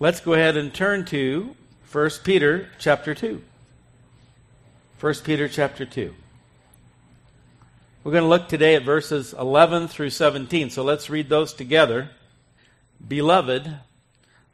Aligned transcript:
Let's 0.00 0.20
go 0.20 0.34
ahead 0.34 0.56
and 0.56 0.72
turn 0.72 1.06
to 1.06 1.56
1 1.90 2.10
Peter 2.22 2.68
chapter 2.78 3.16
2. 3.16 3.42
1 5.00 5.14
Peter 5.24 5.48
chapter 5.48 5.84
2. 5.84 6.14
We're 8.04 8.12
going 8.12 8.22
to 8.22 8.28
look 8.28 8.46
today 8.46 8.76
at 8.76 8.84
verses 8.84 9.34
11 9.36 9.88
through 9.88 10.10
17, 10.10 10.70
so 10.70 10.84
let's 10.84 11.10
read 11.10 11.28
those 11.28 11.52
together. 11.52 12.10
Beloved, 13.08 13.74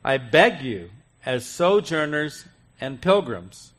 I 0.03 0.17
beg 0.17 0.62
you, 0.62 0.88
as 1.26 1.45
sojourners 1.45 2.47
and 2.81 3.03
pilgrims, 3.03 3.74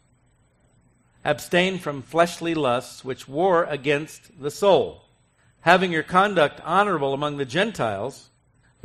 abstain 1.23 1.79
from 1.79 2.03
fleshly 2.03 2.53
lusts 2.53 3.03
which 3.03 3.27
war 3.27 3.63
against 3.63 4.39
the 4.39 4.51
soul, 4.51 5.05
having 5.61 5.91
your 5.91 6.03
conduct 6.03 6.61
honorable 6.63 7.15
among 7.15 7.37
the 7.37 7.43
Gentiles, 7.43 8.29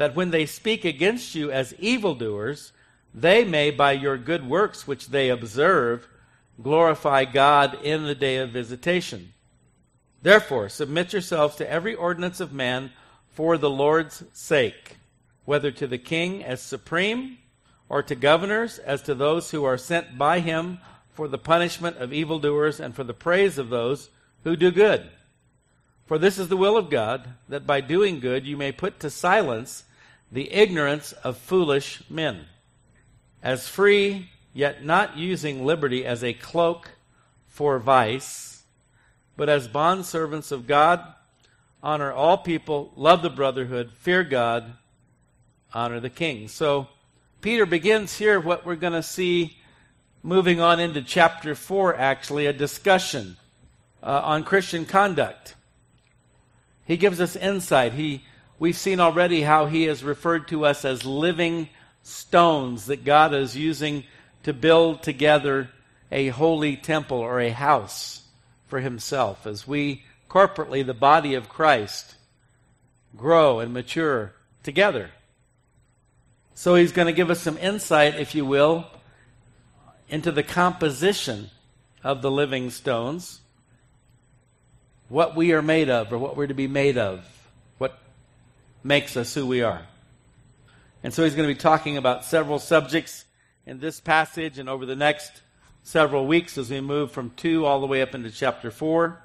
that 0.00 0.16
when 0.16 0.30
they 0.30 0.46
speak 0.46 0.86
against 0.86 1.34
you 1.34 1.52
as 1.52 1.74
evildoers, 1.74 2.72
they 3.12 3.44
may, 3.44 3.70
by 3.70 3.92
your 3.92 4.16
good 4.16 4.48
works 4.48 4.86
which 4.86 5.08
they 5.08 5.28
observe, 5.28 6.08
glorify 6.62 7.26
God 7.26 7.76
in 7.82 8.04
the 8.04 8.14
day 8.14 8.38
of 8.38 8.48
visitation. 8.48 9.34
Therefore, 10.22 10.70
submit 10.70 11.12
yourselves 11.12 11.54
to 11.56 11.70
every 11.70 11.94
ordinance 11.94 12.40
of 12.40 12.50
man 12.50 12.92
for 13.28 13.58
the 13.58 13.68
Lord's 13.68 14.24
sake, 14.32 14.96
whether 15.44 15.70
to 15.70 15.86
the 15.86 15.98
king 15.98 16.42
as 16.42 16.62
supreme, 16.62 17.36
or 17.90 18.02
to 18.02 18.14
governors 18.14 18.78
as 18.78 19.02
to 19.02 19.14
those 19.14 19.50
who 19.50 19.64
are 19.64 19.76
sent 19.76 20.16
by 20.16 20.40
him 20.40 20.78
for 21.12 21.28
the 21.28 21.36
punishment 21.36 21.98
of 21.98 22.10
evildoers 22.10 22.80
and 22.80 22.96
for 22.96 23.04
the 23.04 23.12
praise 23.12 23.58
of 23.58 23.68
those 23.68 24.08
who 24.44 24.56
do 24.56 24.70
good. 24.70 25.10
For 26.06 26.16
this 26.16 26.38
is 26.38 26.48
the 26.48 26.56
will 26.56 26.78
of 26.78 26.88
God, 26.88 27.34
that 27.50 27.66
by 27.66 27.82
doing 27.82 28.18
good 28.18 28.46
you 28.46 28.56
may 28.56 28.72
put 28.72 28.98
to 29.00 29.10
silence 29.10 29.84
the 30.30 30.52
ignorance 30.52 31.12
of 31.12 31.36
foolish 31.36 32.02
men. 32.08 32.46
As 33.42 33.68
free, 33.68 34.30
yet 34.52 34.84
not 34.84 35.16
using 35.16 35.64
liberty 35.64 36.04
as 36.04 36.22
a 36.22 36.32
cloak 36.32 36.90
for 37.48 37.78
vice 37.78 38.50
but 39.40 39.48
as 39.48 39.68
bondservants 39.68 40.52
of 40.52 40.66
God, 40.66 41.02
honor 41.82 42.12
all 42.12 42.36
people, 42.36 42.92
love 42.94 43.22
the 43.22 43.30
brotherhood, 43.30 43.90
fear 43.94 44.22
God, 44.22 44.74
honor 45.72 45.98
the 45.98 46.10
king. 46.10 46.46
So 46.46 46.88
Peter 47.40 47.64
begins 47.64 48.18
here 48.18 48.38
what 48.38 48.66
we're 48.66 48.76
going 48.76 48.92
to 48.92 49.02
see 49.02 49.56
moving 50.22 50.60
on 50.60 50.78
into 50.78 51.00
chapter 51.00 51.54
4, 51.54 51.96
actually, 51.96 52.44
a 52.44 52.52
discussion 52.52 53.38
uh, 54.02 54.20
on 54.22 54.44
Christian 54.44 54.84
conduct. 54.84 55.54
He 56.84 56.98
gives 56.98 57.18
us 57.18 57.34
insight. 57.34 57.94
He, 57.94 58.24
we've 58.60 58.76
seen 58.76 59.00
already 59.00 59.40
how 59.40 59.66
he 59.66 59.84
has 59.84 60.04
referred 60.04 60.46
to 60.46 60.64
us 60.64 60.84
as 60.84 61.04
living 61.04 61.68
stones 62.04 62.86
that 62.86 63.04
God 63.04 63.34
is 63.34 63.56
using 63.56 64.04
to 64.44 64.52
build 64.52 65.02
together 65.02 65.70
a 66.12 66.28
holy 66.28 66.76
temple 66.76 67.18
or 67.18 67.40
a 67.40 67.50
house 67.50 68.22
for 68.68 68.78
himself 68.78 69.46
as 69.46 69.66
we 69.66 70.04
corporately, 70.28 70.86
the 70.86 70.94
body 70.94 71.34
of 71.34 71.48
Christ, 71.48 72.14
grow 73.16 73.58
and 73.58 73.72
mature 73.72 74.32
together. 74.62 75.10
So 76.54 76.74
he's 76.74 76.92
going 76.92 77.06
to 77.06 77.12
give 77.12 77.30
us 77.30 77.40
some 77.40 77.58
insight, 77.58 78.20
if 78.20 78.34
you 78.34 78.44
will, 78.44 78.86
into 80.08 80.30
the 80.30 80.42
composition 80.42 81.50
of 82.04 82.22
the 82.22 82.30
living 82.30 82.70
stones, 82.70 83.40
what 85.08 85.34
we 85.34 85.52
are 85.52 85.62
made 85.62 85.88
of, 85.88 86.12
or 86.12 86.18
what 86.18 86.36
we're 86.36 86.46
to 86.46 86.54
be 86.54 86.68
made 86.68 86.98
of, 86.98 87.24
makes 88.82 89.16
us 89.16 89.34
who 89.34 89.46
we 89.46 89.62
are. 89.62 89.82
And 91.02 91.12
so 91.14 91.24
he's 91.24 91.34
going 91.34 91.48
to 91.48 91.54
be 91.54 91.60
talking 91.60 91.96
about 91.96 92.24
several 92.24 92.58
subjects 92.58 93.24
in 93.66 93.80
this 93.80 94.00
passage 94.00 94.58
and 94.58 94.68
over 94.68 94.84
the 94.86 94.96
next 94.96 95.42
several 95.82 96.26
weeks 96.26 96.58
as 96.58 96.70
we 96.70 96.80
move 96.80 97.10
from 97.10 97.30
2 97.36 97.64
all 97.64 97.80
the 97.80 97.86
way 97.86 98.02
up 98.02 98.14
into 98.14 98.30
chapter 98.30 98.70
4. 98.70 99.22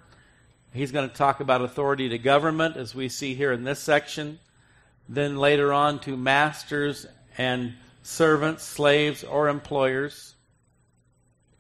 He's 0.73 0.91
going 0.91 1.09
to 1.09 1.15
talk 1.15 1.39
about 1.39 1.61
authority 1.61 2.09
to 2.09 2.17
government, 2.17 2.75
as 2.75 2.93
we 2.93 3.07
see 3.07 3.33
here 3.33 3.53
in 3.53 3.63
this 3.63 3.79
section. 3.79 4.39
Then 5.07 5.37
later 5.37 5.71
on 5.71 5.99
to 5.99 6.17
masters 6.17 7.05
and 7.37 7.75
servants, 8.03 8.63
slaves, 8.63 9.23
or 9.23 9.47
employers. 9.47 10.35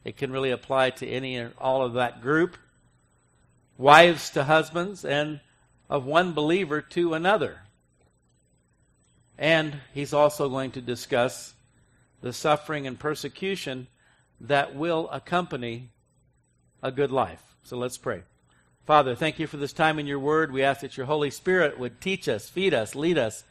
It 0.03 0.17
can 0.17 0.31
really 0.31 0.51
apply 0.51 0.91
to 0.91 1.07
any 1.07 1.37
or 1.37 1.53
all 1.57 1.81
of 1.81 1.93
that 1.93 2.21
group. 2.21 2.57
Wives 3.77 4.29
to 4.31 4.43
husbands, 4.45 5.03
and 5.05 5.39
of 5.89 6.05
one 6.05 6.33
believer 6.33 6.81
to 6.81 7.13
another. 7.13 7.59
And 9.37 9.77
he's 9.93 10.13
also 10.13 10.49
going 10.49 10.71
to 10.71 10.81
discuss 10.81 11.53
the 12.21 12.33
suffering 12.33 12.87
and 12.87 12.99
persecution 12.99 13.87
that 14.41 14.75
will 14.75 15.09
accompany 15.09 15.89
a 16.81 16.91
good 16.91 17.11
life. 17.11 17.41
So 17.63 17.77
let's 17.77 17.97
pray. 17.97 18.23
Father, 18.85 19.15
thank 19.15 19.39
you 19.39 19.47
for 19.47 19.57
this 19.57 19.73
time 19.73 19.97
in 19.97 20.05
your 20.05 20.19
word. 20.19 20.51
We 20.51 20.63
ask 20.63 20.81
that 20.81 20.95
your 20.95 21.07
Holy 21.07 21.31
Spirit 21.31 21.79
would 21.79 21.99
teach 21.99 22.29
us, 22.29 22.47
feed 22.49 22.73
us, 22.73 22.93
lead 22.93 23.17
us, 23.17 23.43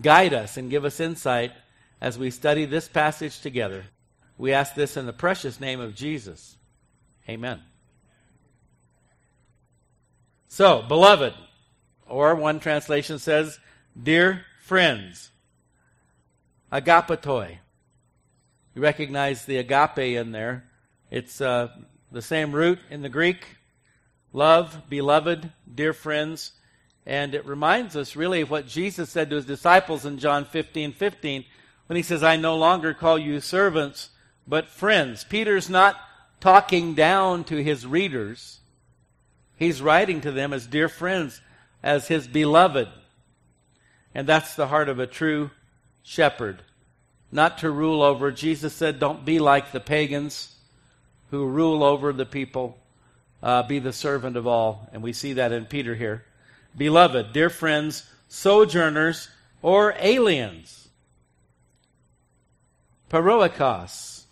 guide 0.00 0.32
us, 0.32 0.56
and 0.56 0.70
give 0.70 0.84
us 0.84 1.00
insight 1.00 1.52
as 2.00 2.18
we 2.18 2.30
study 2.30 2.64
this 2.64 2.86
passage 2.86 3.40
together. 3.40 3.86
We 4.36 4.52
ask 4.52 4.74
this 4.74 4.96
in 4.96 5.06
the 5.06 5.12
precious 5.12 5.58
name 5.58 5.80
of 5.80 5.96
Jesus. 5.96 6.56
Amen. 7.28 7.60
So, 10.46 10.82
beloved, 10.82 11.34
or 12.06 12.34
one 12.36 12.60
translation 12.60 13.18
says, 13.18 13.58
dear 14.00 14.44
friends, 14.68 15.30
agapetoi. 16.70 17.56
You 18.74 18.82
recognize 18.82 19.46
the 19.46 19.56
agape 19.56 20.18
in 20.18 20.32
there. 20.32 20.64
It's 21.10 21.40
uh, 21.40 21.68
the 22.12 22.20
same 22.20 22.52
root 22.52 22.78
in 22.90 23.00
the 23.00 23.08
Greek 23.08 23.56
love, 24.30 24.82
beloved, 24.90 25.50
dear 25.74 25.94
friends. 25.94 26.52
And 27.06 27.34
it 27.34 27.46
reminds 27.46 27.96
us 27.96 28.14
really 28.14 28.42
of 28.42 28.50
what 28.50 28.68
Jesus 28.68 29.08
said 29.08 29.30
to 29.30 29.36
his 29.36 29.46
disciples 29.46 30.04
in 30.04 30.18
John 30.18 30.44
15 30.44 30.92
15 30.92 31.46
when 31.86 31.96
he 31.96 32.02
says, 32.02 32.22
I 32.22 32.36
no 32.36 32.54
longer 32.54 32.92
call 32.92 33.18
you 33.18 33.40
servants, 33.40 34.10
but 34.46 34.68
friends. 34.68 35.24
Peter's 35.24 35.70
not 35.70 35.96
talking 36.40 36.92
down 36.92 37.44
to 37.44 37.56
his 37.56 37.86
readers, 37.86 38.60
he's 39.56 39.80
writing 39.80 40.20
to 40.20 40.30
them 40.30 40.52
as 40.52 40.66
dear 40.66 40.90
friends, 40.90 41.40
as 41.82 42.08
his 42.08 42.28
beloved. 42.28 42.88
And 44.14 44.26
that's 44.26 44.54
the 44.54 44.68
heart 44.68 44.88
of 44.88 44.98
a 44.98 45.06
true 45.06 45.50
shepherd 46.02 46.62
not 47.30 47.58
to 47.58 47.70
rule 47.70 48.02
over. 48.02 48.30
Jesus 48.30 48.72
said, 48.74 48.98
Don't 48.98 49.24
be 49.24 49.38
like 49.38 49.72
the 49.72 49.80
pagans 49.80 50.56
who 51.30 51.46
rule 51.46 51.82
over 51.82 52.12
the 52.12 52.26
people, 52.26 52.78
uh, 53.42 53.62
be 53.62 53.78
the 53.78 53.92
servant 53.92 54.36
of 54.36 54.46
all. 54.46 54.88
And 54.92 55.02
we 55.02 55.12
see 55.12 55.34
that 55.34 55.52
in 55.52 55.66
Peter 55.66 55.94
here. 55.94 56.24
Beloved, 56.76 57.32
dear 57.32 57.50
friends, 57.50 58.08
sojourners 58.28 59.28
or 59.62 59.94
aliens. 59.98 60.88
Paroikos, 63.10 64.24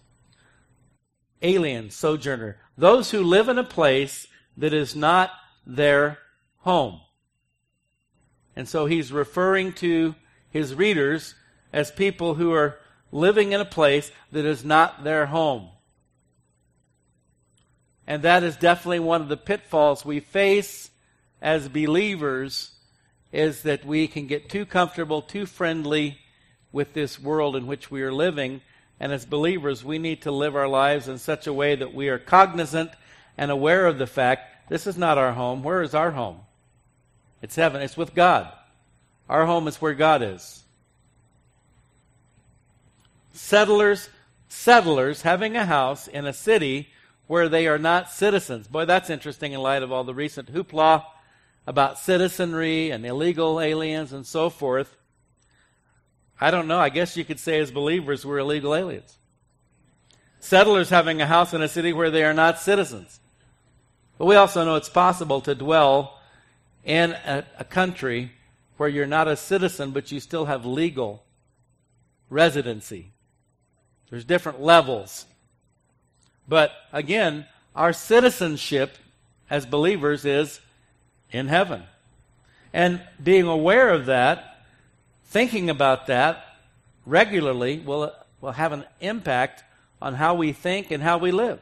alien, 1.43 1.91
sojourner. 1.91 2.59
Those 2.77 3.11
who 3.11 3.23
live 3.23 3.49
in 3.49 3.59
a 3.59 3.65
place 3.65 4.27
that 4.57 4.75
is 4.75 4.95
not 4.95 5.31
their 5.67 6.19
home. 6.59 7.01
And 8.57 8.67
so 8.67 8.87
he's 8.87 9.13
referring 9.13 9.75
to 9.75 10.15
his 10.51 10.75
readers 10.75 11.35
as 11.73 11.91
people 11.91 12.35
who 12.35 12.53
are 12.53 12.79
living 13.13 13.53
in 13.53 13.61
a 13.61 13.67
place 13.67 14.11
that 14.33 14.47
is 14.47 14.65
not 14.65 15.05
their 15.05 15.27
home. 15.27 15.69
And 18.07 18.23
that 18.23 18.43
is 18.43 18.57
definitely 18.57 19.01
one 19.01 19.21
of 19.21 19.29
the 19.29 19.37
pitfalls 19.37 20.05
we 20.05 20.21
face 20.21 20.91
as 21.43 21.69
believers 21.69 22.73
is 23.33 23.63
that 23.63 23.85
we 23.85 24.09
can 24.09 24.27
get 24.27 24.49
too 24.49 24.65
comfortable, 24.65 25.21
too 25.21 25.45
friendly 25.45 26.19
with 26.73 26.95
this 26.95 27.21
world 27.21 27.57
in 27.57 27.67
which 27.67 27.91
we 27.91 28.03
are 28.03 28.13
living. 28.13 28.63
And 28.99 29.13
as 29.13 29.27
believers, 29.27 29.85
we 29.85 29.99
need 29.99 30.23
to 30.23 30.31
live 30.31 30.57
our 30.57 30.69
lives 30.69 31.09
in 31.09 31.19
such 31.19 31.47
a 31.47 31.53
way 31.53 31.75
that 31.75 31.93
we 31.93 32.09
are 32.09 32.19
cognizant 32.19 32.91
and 33.37 33.51
aware 33.51 33.87
of 33.87 33.99
the 33.99 34.07
fact 34.07 34.71
this 34.71 34.87
is 34.87 34.97
not 34.97 35.19
our 35.19 35.33
home. 35.33 35.63
Where 35.63 35.83
is 35.83 35.95
our 35.95 36.13
home? 36.13 36.41
It's 37.47 37.55
heaven. 37.55 37.81
It's 37.81 37.97
with 37.97 38.13
God. 38.13 38.53
Our 39.29 39.47
home 39.47 39.69
is 39.69 39.81
where 39.81 39.95
God 39.95 40.21
is 40.21 40.65
settlers, 43.33 44.11
settlers 44.49 45.23
having 45.23 45.57
a 45.57 45.65
house 45.65 46.09
in 46.09 46.27
a 46.27 46.33
city 46.33 46.89
where 47.29 47.49
they 47.49 47.69
are 47.69 47.79
not 47.79 48.11
citizens. 48.11 48.67
Boy, 48.67 48.85
that's 48.85 49.11
interesting 49.11 49.53
in 49.53 49.61
light 49.61 49.85
of 49.85 49.93
all 49.93 50.03
the 50.03 50.13
recent 50.13 50.53
hoopla 50.53 51.05
about 51.69 52.01
citizenry 52.01 52.91
and 52.91 53.07
illegal 53.07 53.61
aliens 53.61 54.13
and 54.13 54.27
so 54.27 54.51
forth. 54.51 54.97
I 56.41 56.51
don't 56.51 56.67
know. 56.67 56.81
I 56.81 56.89
guess 56.89 57.17
you 57.17 57.25
could 57.25 57.39
say 57.39 57.61
as 57.61 57.71
believers 57.71 58.27
we're 58.27 58.39
illegal 58.39 58.75
aliens. 58.75 59.19
Settlers 60.41 60.91
having 60.91 61.23
a 61.23 61.27
house 61.27 61.55
in 61.55 61.63
a 61.63 61.69
city 61.69 61.93
where 61.93 62.11
they 62.11 62.25
are 62.25 62.35
not 62.35 62.59
citizens. 62.59 63.21
But 64.19 64.25
we 64.25 64.35
also 64.35 64.65
know 64.65 64.75
it's 64.75 64.89
possible 64.89 65.41
to 65.43 65.55
dwell 65.55 66.16
in 66.87 67.13
a, 67.13 67.45
a 67.59 67.65
country 67.65 68.31
where 68.79 68.89
you're 68.89 69.07
not 69.07 69.29
a 69.29 69.37
citizen, 69.37 69.91
but 69.91 70.11
you 70.11 70.21
still 70.21 70.47
have 70.47 70.65
legal 70.65 71.25
residency 72.31 73.13
There's 74.11 74.25
different 74.25 74.61
levels. 74.61 75.27
But 76.49 76.73
again, 76.93 77.47
our 77.75 77.93
citizenship 77.93 78.97
as 79.51 79.67
believers 79.67 80.25
is 80.25 80.61
in 81.31 81.49
heaven. 81.49 81.83
And 82.73 83.01
being 83.23 83.47
aware 83.47 83.91
of 83.91 84.07
that, 84.07 84.65
thinking 85.27 85.71
about 85.71 86.07
that 86.07 86.45
regularly 87.05 87.79
will, 87.79 88.13
will 88.41 88.53
have 88.53 88.73
an 88.73 88.85
impact 89.01 89.65
on 90.01 90.15
how 90.15 90.35
we 90.35 90.53
think 90.53 90.91
and 90.91 91.03
how 91.03 91.19
we 91.19 91.33
live. 91.33 91.61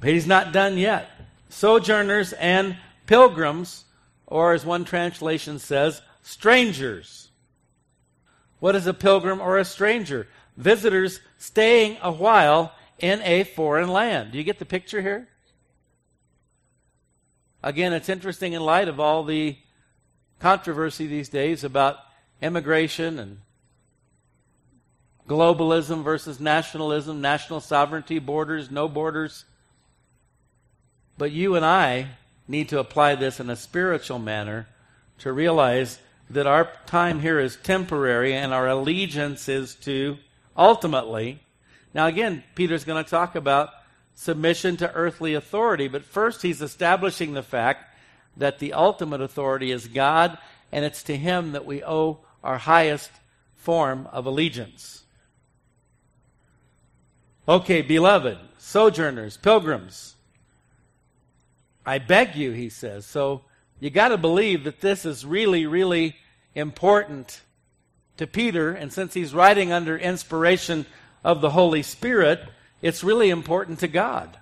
But 0.00 0.10
he's 0.10 0.26
not 0.26 0.52
done 0.52 0.78
yet. 0.78 1.10
Sojourners 1.48 2.32
and 2.34 2.76
pilgrims, 3.06 3.84
or 4.26 4.52
as 4.52 4.64
one 4.64 4.84
translation 4.84 5.58
says, 5.58 6.02
strangers. 6.22 7.30
What 8.60 8.76
is 8.76 8.86
a 8.86 8.94
pilgrim 8.94 9.40
or 9.40 9.58
a 9.58 9.64
stranger? 9.64 10.28
Visitors 10.56 11.20
staying 11.38 11.98
a 12.02 12.12
while 12.12 12.72
in 12.98 13.20
a 13.22 13.44
foreign 13.44 13.88
land. 13.88 14.32
Do 14.32 14.38
you 14.38 14.44
get 14.44 14.58
the 14.58 14.64
picture 14.64 15.02
here? 15.02 15.28
Again, 17.62 17.92
it's 17.92 18.08
interesting 18.08 18.52
in 18.52 18.62
light 18.62 18.88
of 18.88 19.00
all 19.00 19.24
the 19.24 19.56
controversy 20.40 21.06
these 21.06 21.28
days 21.28 21.62
about 21.64 21.96
immigration 22.40 23.18
and 23.18 23.38
globalism 25.28 26.02
versus 26.02 26.40
nationalism, 26.40 27.20
national 27.20 27.60
sovereignty, 27.60 28.18
borders, 28.18 28.70
no 28.70 28.88
borders. 28.88 29.44
But 31.16 31.30
you 31.30 31.54
and 31.54 31.64
I 31.64 32.08
need 32.48 32.68
to 32.68 32.78
apply 32.78 33.14
this 33.14 33.40
in 33.40 33.48
a 33.50 33.56
spiritual 33.56 34.18
manner 34.18 34.66
to 35.18 35.32
realize 35.32 35.98
that 36.28 36.46
our 36.46 36.72
time 36.86 37.20
here 37.20 37.38
is 37.38 37.56
temporary 37.56 38.34
and 38.34 38.52
our 38.52 38.68
allegiance 38.68 39.48
is 39.48 39.74
to 39.74 40.16
ultimately. 40.56 41.40
Now, 41.94 42.06
again, 42.06 42.42
Peter's 42.54 42.84
going 42.84 43.02
to 43.02 43.10
talk 43.10 43.34
about 43.34 43.70
submission 44.14 44.76
to 44.78 44.92
earthly 44.92 45.34
authority, 45.34 45.88
but 45.88 46.04
first 46.04 46.42
he's 46.42 46.62
establishing 46.62 47.34
the 47.34 47.42
fact 47.42 47.94
that 48.36 48.58
the 48.58 48.72
ultimate 48.72 49.20
authority 49.20 49.70
is 49.70 49.88
God, 49.88 50.38
and 50.70 50.84
it's 50.84 51.02
to 51.04 51.16
him 51.16 51.52
that 51.52 51.66
we 51.66 51.84
owe 51.84 52.20
our 52.42 52.58
highest 52.58 53.10
form 53.54 54.08
of 54.10 54.26
allegiance. 54.26 55.04
Okay, 57.48 57.82
beloved, 57.82 58.38
sojourners, 58.58 59.36
pilgrims, 59.36 60.14
I 61.84 61.98
beg 61.98 62.36
you, 62.36 62.52
he 62.52 62.68
says. 62.68 63.06
So 63.06 63.42
you 63.80 63.90
got 63.90 64.08
to 64.08 64.18
believe 64.18 64.64
that 64.64 64.80
this 64.80 65.04
is 65.04 65.26
really, 65.26 65.66
really 65.66 66.16
important 66.54 67.40
to 68.16 68.26
Peter, 68.26 68.70
and 68.70 68.92
since 68.92 69.14
he's 69.14 69.34
writing 69.34 69.72
under 69.72 69.96
inspiration 69.96 70.86
of 71.24 71.40
the 71.40 71.50
Holy 71.50 71.82
Spirit, 71.82 72.40
it's 72.80 73.02
really 73.02 73.30
important 73.30 73.78
to 73.80 73.88
God. 73.88 74.38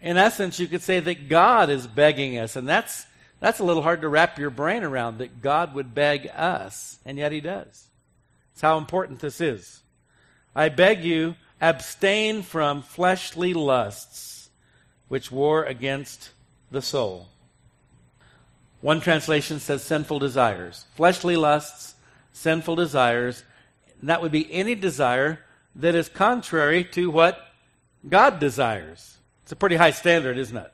In 0.00 0.16
essence, 0.16 0.58
you 0.58 0.66
could 0.66 0.82
say 0.82 1.00
that 1.00 1.28
God 1.28 1.70
is 1.70 1.86
begging 1.86 2.38
us, 2.38 2.56
and 2.56 2.68
that's 2.68 3.06
that's 3.40 3.58
a 3.58 3.64
little 3.64 3.82
hard 3.82 4.02
to 4.02 4.08
wrap 4.08 4.38
your 4.38 4.50
brain 4.50 4.84
around 4.84 5.18
that 5.18 5.40
God 5.40 5.74
would 5.74 5.94
beg 5.94 6.28
us, 6.28 6.98
and 7.06 7.16
yet 7.16 7.32
he 7.32 7.40
does. 7.40 7.88
It's 8.52 8.60
how 8.60 8.76
important 8.76 9.20
this 9.20 9.40
is. 9.40 9.82
I 10.54 10.68
beg 10.68 11.02
you, 11.02 11.36
abstain 11.60 12.42
from 12.42 12.82
fleshly 12.82 13.54
lusts 13.54 14.39
which 15.10 15.32
war 15.32 15.64
against 15.64 16.30
the 16.70 16.80
soul. 16.80 17.26
One 18.80 19.00
translation 19.00 19.58
says 19.58 19.82
sinful 19.82 20.20
desires. 20.20 20.86
Fleshly 20.94 21.36
lusts, 21.36 21.96
sinful 22.32 22.76
desires. 22.76 23.42
that 24.04 24.22
would 24.22 24.30
be 24.30 24.50
any 24.52 24.76
desire 24.76 25.40
that 25.74 25.96
is 25.96 26.08
contrary 26.08 26.84
to 26.84 27.10
what 27.10 27.44
God 28.08 28.38
desires. 28.38 29.18
It's 29.42 29.50
a 29.50 29.56
pretty 29.56 29.74
high 29.74 29.90
standard, 29.90 30.38
isn't 30.38 30.56
it? 30.56 30.72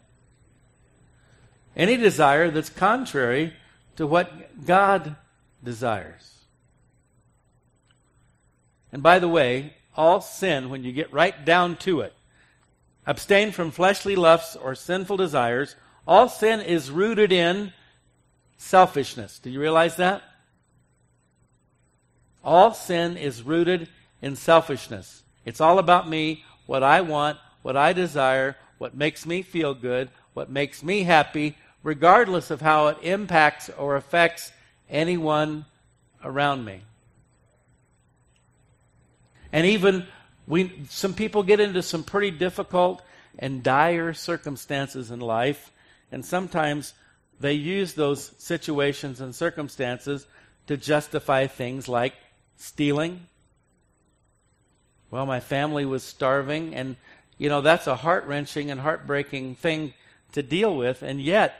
Any 1.74 1.96
desire 1.96 2.50
that's 2.50 2.68
contrary 2.68 3.54
to 3.96 4.06
what 4.06 4.66
God 4.66 5.16
desires. 5.64 6.34
And 8.92 9.02
by 9.02 9.18
the 9.18 9.28
way, 9.28 9.72
all 9.96 10.20
sin, 10.20 10.68
when 10.68 10.84
you 10.84 10.92
get 10.92 11.10
right 11.10 11.42
down 11.42 11.76
to 11.78 12.02
it, 12.02 12.12
abstain 13.06 13.52
from 13.52 13.70
fleshly 13.70 14.16
lusts 14.16 14.56
or 14.56 14.74
sinful 14.74 15.16
desires, 15.16 15.76
all 16.06 16.28
sin 16.28 16.60
is 16.60 16.90
rooted 16.90 17.32
in 17.32 17.72
selfishness. 18.56 19.38
Do 19.38 19.50
you 19.50 19.60
realize 19.60 19.96
that? 19.96 20.22
All 22.44 22.74
sin 22.74 23.16
is 23.16 23.42
rooted 23.42 23.88
in 24.22 24.36
selfishness. 24.36 25.22
It's 25.44 25.60
all 25.60 25.78
about 25.78 26.08
me, 26.08 26.44
what 26.66 26.82
I 26.82 27.00
want, 27.00 27.38
what 27.62 27.76
I 27.76 27.92
desire, 27.92 28.56
what 28.78 28.96
makes 28.96 29.26
me 29.26 29.42
feel 29.42 29.74
good, 29.74 30.10
what 30.34 30.50
makes 30.50 30.82
me 30.82 31.04
happy, 31.04 31.56
regardless 31.82 32.50
of 32.50 32.60
how 32.60 32.88
it 32.88 32.98
impacts 33.02 33.70
or 33.70 33.96
affects 33.96 34.52
anyone 34.88 35.64
around 36.22 36.64
me. 36.64 36.82
And 39.52 39.66
even 39.66 40.06
we 40.46 40.72
some 40.90 41.14
people 41.14 41.42
get 41.42 41.60
into 41.60 41.82
some 41.82 42.04
pretty 42.04 42.30
difficult 42.30 43.02
and 43.38 43.62
dire 43.62 44.14
circumstances 44.14 45.10
in 45.10 45.20
life, 45.20 45.72
and 46.10 46.24
sometimes 46.24 46.94
they 47.38 47.52
use 47.52 47.94
those 47.94 48.32
situations 48.38 49.20
and 49.20 49.34
circumstances 49.34 50.26
to 50.66 50.76
justify 50.76 51.46
things 51.46 51.88
like 51.88 52.14
stealing. 52.56 53.26
Well, 55.10 55.26
my 55.26 55.40
family 55.40 55.84
was 55.84 56.02
starving, 56.02 56.74
and, 56.74 56.96
you 57.38 57.48
know, 57.48 57.60
that's 57.60 57.86
a 57.86 57.96
heart 57.96 58.26
wrenching 58.26 58.70
and 58.70 58.80
heartbreaking 58.80 59.54
thing 59.56 59.94
to 60.32 60.42
deal 60.42 60.76
with. 60.76 61.02
And 61.02 61.20
yet, 61.20 61.54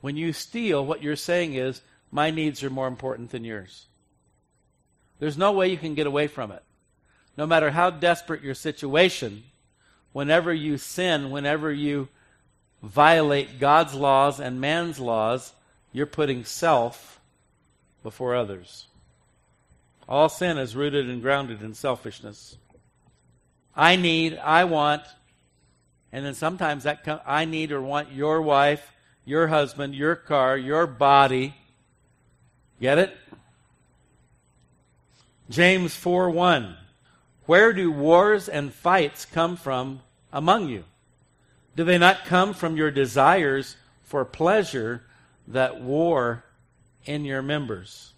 when 0.00 0.16
you 0.16 0.32
steal, 0.32 0.84
what 0.84 1.02
you're 1.02 1.16
saying 1.16 1.54
is, 1.54 1.80
my 2.10 2.30
needs 2.30 2.64
are 2.64 2.70
more 2.70 2.88
important 2.88 3.30
than 3.30 3.44
yours. 3.44 3.86
There's 5.18 5.38
no 5.38 5.52
way 5.52 5.68
you 5.68 5.76
can 5.76 5.94
get 5.94 6.06
away 6.06 6.26
from 6.26 6.50
it. 6.50 6.62
No 7.38 7.46
matter 7.46 7.70
how 7.70 7.90
desperate 7.90 8.42
your 8.42 8.56
situation, 8.56 9.44
whenever 10.12 10.52
you 10.52 10.76
sin, 10.76 11.30
whenever 11.30 11.72
you 11.72 12.08
violate 12.82 13.60
God's 13.60 13.94
laws 13.94 14.40
and 14.40 14.60
man's 14.60 14.98
laws, 14.98 15.52
you're 15.92 16.04
putting 16.04 16.44
self 16.44 17.20
before 18.02 18.34
others. 18.34 18.88
All 20.08 20.28
sin 20.28 20.58
is 20.58 20.74
rooted 20.74 21.08
and 21.08 21.22
grounded 21.22 21.62
in 21.62 21.74
selfishness. 21.74 22.56
I 23.76 23.94
need, 23.94 24.36
I 24.38 24.64
want, 24.64 25.02
and 26.10 26.26
then 26.26 26.34
sometimes 26.34 26.82
that 26.82 27.04
com- 27.04 27.20
I 27.24 27.44
need 27.44 27.70
or 27.70 27.80
want 27.80 28.10
your 28.10 28.42
wife, 28.42 28.90
your 29.24 29.46
husband, 29.46 29.94
your 29.94 30.16
car, 30.16 30.58
your 30.58 30.88
body. 30.88 31.54
Get 32.80 32.98
it? 32.98 33.16
James 35.48 35.94
4 35.94 36.30
1. 36.30 36.76
Where 37.48 37.72
do 37.72 37.90
wars 37.90 38.46
and 38.46 38.74
fights 38.74 39.24
come 39.24 39.56
from 39.56 40.02
among 40.30 40.68
you? 40.68 40.84
Do 41.76 41.84
they 41.84 41.96
not 41.96 42.26
come 42.26 42.52
from 42.52 42.76
your 42.76 42.90
desires 42.90 43.74
for 44.02 44.22
pleasure 44.26 45.02
that 45.46 45.80
war 45.80 46.44
in 47.06 47.24
your 47.24 47.40
members? 47.40 48.12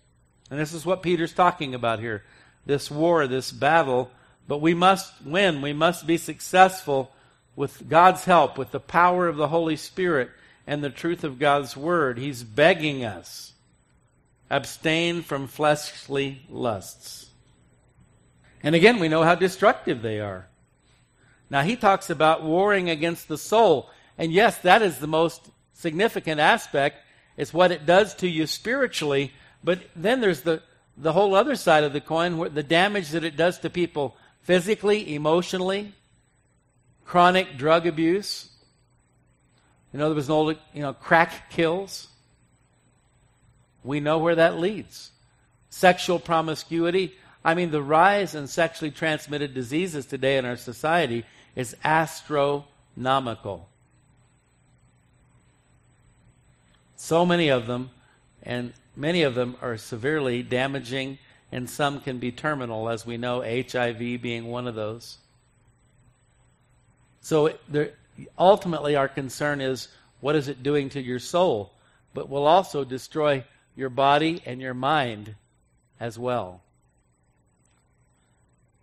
And 0.50 0.58
this 0.58 0.72
is 0.72 0.84
what 0.84 1.04
Peter's 1.04 1.32
talking 1.32 1.76
about 1.76 2.00
here 2.00 2.24
this 2.66 2.90
war, 2.90 3.28
this 3.28 3.52
battle. 3.52 4.10
But 4.48 4.60
we 4.60 4.74
must 4.74 5.12
win. 5.24 5.62
We 5.62 5.74
must 5.74 6.08
be 6.08 6.16
successful 6.16 7.12
with 7.54 7.88
God's 7.88 8.24
help, 8.24 8.58
with 8.58 8.72
the 8.72 8.80
power 8.80 9.28
of 9.28 9.36
the 9.36 9.46
Holy 9.46 9.76
Spirit 9.76 10.30
and 10.66 10.82
the 10.82 10.90
truth 10.90 11.22
of 11.22 11.38
God's 11.38 11.76
Word. 11.76 12.18
He's 12.18 12.42
begging 12.42 13.04
us 13.04 13.52
abstain 14.50 15.22
from 15.22 15.46
fleshly 15.46 16.42
lusts. 16.50 17.29
And 18.62 18.74
again, 18.74 18.98
we 18.98 19.08
know 19.08 19.22
how 19.22 19.34
destructive 19.34 20.02
they 20.02 20.20
are. 20.20 20.46
Now, 21.48 21.62
he 21.62 21.76
talks 21.76 22.10
about 22.10 22.44
warring 22.44 22.90
against 22.90 23.26
the 23.26 23.38
soul. 23.38 23.90
And 24.16 24.32
yes, 24.32 24.58
that 24.58 24.82
is 24.82 24.98
the 24.98 25.06
most 25.06 25.50
significant 25.72 26.40
aspect. 26.40 26.98
It's 27.36 27.54
what 27.54 27.72
it 27.72 27.86
does 27.86 28.14
to 28.16 28.28
you 28.28 28.46
spiritually. 28.46 29.32
But 29.64 29.80
then 29.96 30.20
there's 30.20 30.42
the, 30.42 30.62
the 30.96 31.12
whole 31.12 31.34
other 31.34 31.56
side 31.56 31.84
of 31.84 31.92
the 31.92 32.00
coin, 32.00 32.38
where 32.38 32.48
the 32.48 32.62
damage 32.62 33.10
that 33.10 33.24
it 33.24 33.36
does 33.36 33.58
to 33.60 33.70
people 33.70 34.16
physically, 34.42 35.14
emotionally, 35.14 35.94
chronic 37.04 37.56
drug 37.56 37.86
abuse. 37.86 38.48
You 39.92 39.98
know, 39.98 40.06
there 40.06 40.14
was 40.14 40.28
an 40.28 40.34
old, 40.34 40.56
you 40.72 40.82
know, 40.82 40.92
crack 40.92 41.50
kills. 41.50 42.08
We 43.82 43.98
know 44.00 44.18
where 44.18 44.36
that 44.36 44.58
leads. 44.58 45.10
Sexual 45.70 46.20
promiscuity. 46.20 47.14
I 47.44 47.54
mean, 47.54 47.70
the 47.70 47.82
rise 47.82 48.34
in 48.34 48.46
sexually 48.46 48.90
transmitted 48.90 49.54
diseases 49.54 50.06
today 50.06 50.36
in 50.36 50.44
our 50.44 50.56
society 50.56 51.24
is 51.56 51.76
astronomical. 51.82 53.68
So 56.96 57.24
many 57.24 57.48
of 57.48 57.66
them, 57.66 57.90
and 58.42 58.74
many 58.94 59.22
of 59.22 59.34
them 59.34 59.56
are 59.62 59.78
severely 59.78 60.42
damaging 60.42 61.18
and 61.52 61.68
some 61.68 62.00
can 62.00 62.18
be 62.18 62.30
terminal, 62.30 62.88
as 62.88 63.04
we 63.04 63.16
know, 63.16 63.40
HIV 63.40 64.22
being 64.22 64.46
one 64.46 64.68
of 64.68 64.74
those. 64.74 65.18
So 67.20 67.54
there, 67.68 67.92
ultimately, 68.38 68.96
our 68.96 69.08
concern 69.08 69.60
is 69.60 69.88
what 70.20 70.36
is 70.36 70.48
it 70.48 70.62
doing 70.62 70.90
to 70.90 71.00
your 71.00 71.18
soul? 71.18 71.72
But 72.14 72.28
will 72.28 72.46
also 72.46 72.84
destroy 72.84 73.44
your 73.76 73.88
body 73.88 74.42
and 74.46 74.60
your 74.60 74.74
mind 74.74 75.34
as 75.98 76.18
well. 76.18 76.62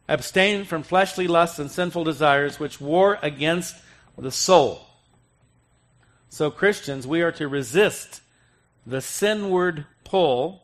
Abstain 0.08 0.64
from 0.64 0.84
fleshly 0.84 1.28
lusts 1.28 1.60
and 1.60 1.70
sinful 1.70 2.04
desires 2.04 2.60
which 2.60 2.80
war 2.80 3.20
against 3.22 3.76
the 4.18 4.32
soul. 4.32 4.88
So, 6.30 6.50
Christians, 6.50 7.06
we 7.06 7.22
are 7.22 7.32
to 7.34 7.48
resist 7.48 8.22
the 8.86 9.02
sinward 9.02 9.86
pull 10.04 10.64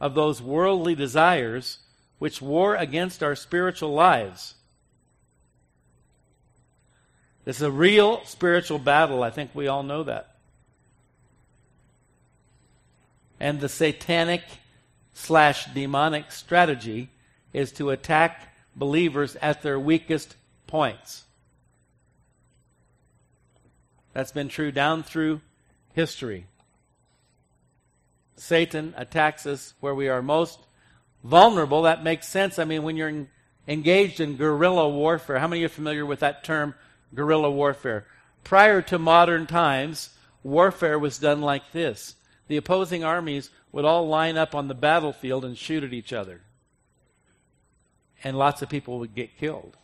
of 0.00 0.14
those 0.14 0.40
worldly 0.40 0.94
desires 0.94 1.78
which 2.18 2.40
war 2.40 2.76
against 2.76 3.22
our 3.22 3.34
spiritual 3.34 3.92
lives. 3.92 4.54
This 7.44 7.56
is 7.56 7.62
a 7.62 7.70
real 7.70 8.24
spiritual 8.24 8.78
battle. 8.78 9.22
I 9.22 9.30
think 9.30 9.50
we 9.54 9.66
all 9.66 9.82
know 9.82 10.02
that. 10.04 10.36
And 13.40 13.60
the 13.60 13.68
satanic 13.68 14.42
slash 15.14 15.64
demonic 15.66 16.30
strategy 16.30 17.08
is 17.52 17.72
to 17.72 17.90
attack 17.90 18.49
believers 18.76 19.36
at 19.36 19.62
their 19.62 19.78
weakest 19.78 20.36
points. 20.66 21.24
That's 24.12 24.32
been 24.32 24.48
true 24.48 24.72
down 24.72 25.02
through 25.02 25.40
history. 25.92 26.46
Satan 28.36 28.94
attacks 28.96 29.46
us 29.46 29.74
where 29.80 29.94
we 29.94 30.08
are 30.08 30.22
most 30.22 30.58
vulnerable. 31.22 31.82
That 31.82 32.02
makes 32.02 32.26
sense. 32.26 32.58
I 32.58 32.64
mean, 32.64 32.82
when 32.82 32.96
you're 32.96 33.08
in, 33.08 33.28
engaged 33.68 34.20
in 34.20 34.36
guerrilla 34.36 34.88
warfare, 34.88 35.38
how 35.38 35.46
many 35.46 35.62
are 35.64 35.68
familiar 35.68 36.06
with 36.06 36.20
that 36.20 36.42
term, 36.42 36.74
guerrilla 37.14 37.50
warfare? 37.50 38.06
Prior 38.42 38.80
to 38.82 38.98
modern 38.98 39.46
times, 39.46 40.10
warfare 40.42 40.98
was 40.98 41.18
done 41.18 41.40
like 41.40 41.72
this 41.72 42.16
the 42.48 42.56
opposing 42.56 43.04
armies 43.04 43.48
would 43.70 43.84
all 43.84 44.08
line 44.08 44.36
up 44.36 44.56
on 44.56 44.66
the 44.66 44.74
battlefield 44.74 45.44
and 45.44 45.56
shoot 45.56 45.84
at 45.84 45.92
each 45.92 46.12
other. 46.12 46.40
And 48.22 48.38
lots 48.38 48.62
of 48.62 48.68
people 48.68 48.98
would 48.98 49.14
get 49.14 49.38
killed. 49.38 49.76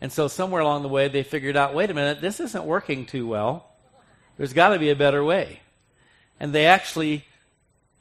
And 0.00 0.12
so, 0.12 0.28
somewhere 0.28 0.60
along 0.60 0.82
the 0.82 0.88
way, 0.88 1.08
they 1.08 1.22
figured 1.22 1.56
out 1.56 1.74
wait 1.74 1.90
a 1.90 1.94
minute, 1.94 2.20
this 2.20 2.40
isn't 2.40 2.64
working 2.64 3.06
too 3.06 3.26
well. 3.26 3.68
There's 4.36 4.52
got 4.52 4.70
to 4.70 4.78
be 4.78 4.90
a 4.90 4.96
better 4.96 5.22
way. 5.22 5.60
And 6.40 6.52
they 6.52 6.66
actually, 6.66 7.24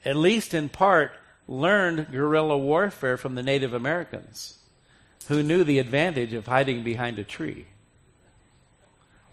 at 0.04 0.16
least 0.16 0.54
in 0.54 0.70
part, 0.70 1.12
learned 1.48 2.12
guerrilla 2.12 2.58
warfare 2.58 3.18
from 3.18 3.36
the 3.36 3.44
Native 3.44 3.74
Americans 3.74 4.58
who 5.28 5.44
knew 5.44 5.64
the 5.64 5.80
advantage 5.80 6.34
of 6.34 6.48
hiding 6.48 6.84
behind 6.84 7.20
a 7.20 7.24
tree 7.24 7.68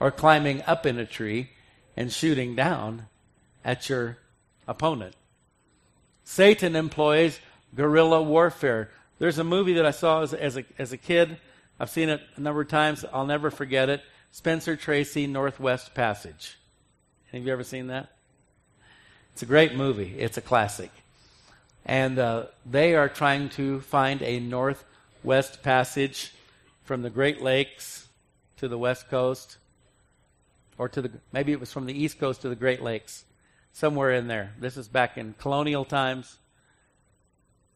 or 0.00 0.10
climbing 0.10 0.62
up 0.66 0.84
in 0.86 0.98
a 0.98 1.06
tree 1.06 1.50
and 1.96 2.12
shooting 2.12 2.54
down 2.54 3.06
at 3.64 3.88
your 3.88 4.18
opponent. 4.66 5.14
Satan 6.24 6.76
employs 6.76 7.40
guerrilla 7.74 8.22
warfare. 8.22 8.90
There's 9.18 9.38
a 9.38 9.44
movie 9.44 9.74
that 9.74 9.86
I 9.86 9.90
saw 9.90 10.22
as, 10.22 10.32
as, 10.32 10.56
a, 10.56 10.64
as 10.78 10.92
a 10.92 10.96
kid. 10.96 11.38
I've 11.80 11.90
seen 11.90 12.08
it 12.08 12.20
a 12.36 12.40
number 12.40 12.60
of 12.60 12.68
times. 12.68 13.04
I'll 13.12 13.26
never 13.26 13.50
forget 13.50 13.88
it. 13.88 14.02
Spencer 14.30 14.76
Tracy, 14.76 15.26
Northwest 15.26 15.94
Passage. 15.94 16.56
Have 17.32 17.44
you 17.44 17.52
ever 17.52 17.64
seen 17.64 17.88
that? 17.88 18.12
It's 19.32 19.42
a 19.42 19.46
great 19.46 19.74
movie. 19.74 20.14
It's 20.18 20.36
a 20.36 20.40
classic. 20.40 20.90
And 21.84 22.18
uh, 22.18 22.46
they 22.64 22.94
are 22.94 23.08
trying 23.08 23.48
to 23.50 23.80
find 23.80 24.22
a 24.22 24.38
Northwest 24.38 25.62
Passage 25.62 26.32
from 26.84 27.02
the 27.02 27.10
Great 27.10 27.42
Lakes 27.42 28.06
to 28.58 28.68
the 28.68 28.78
West 28.78 29.08
Coast, 29.08 29.56
or 30.76 30.88
to 30.88 31.02
the 31.02 31.10
maybe 31.32 31.52
it 31.52 31.60
was 31.60 31.72
from 31.72 31.86
the 31.86 31.92
East 31.92 32.18
Coast 32.18 32.42
to 32.42 32.48
the 32.48 32.56
Great 32.56 32.82
Lakes 32.82 33.24
somewhere 33.72 34.12
in 34.12 34.26
there. 34.26 34.52
This 34.58 34.76
is 34.76 34.88
back 34.88 35.16
in 35.16 35.34
colonial 35.38 35.84
times. 35.84 36.38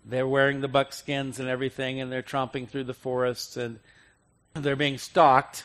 They're 0.05 0.27
wearing 0.27 0.61
the 0.61 0.69
buckskins 0.69 1.39
and 1.39 1.49
everything, 1.49 2.01
and 2.01 2.11
they're 2.11 2.23
tromping 2.23 2.69
through 2.69 2.85
the 2.85 2.95
forests, 2.95 3.57
and 3.57 3.79
they're 4.55 4.77
being 4.77 4.99
stalked. 4.99 5.65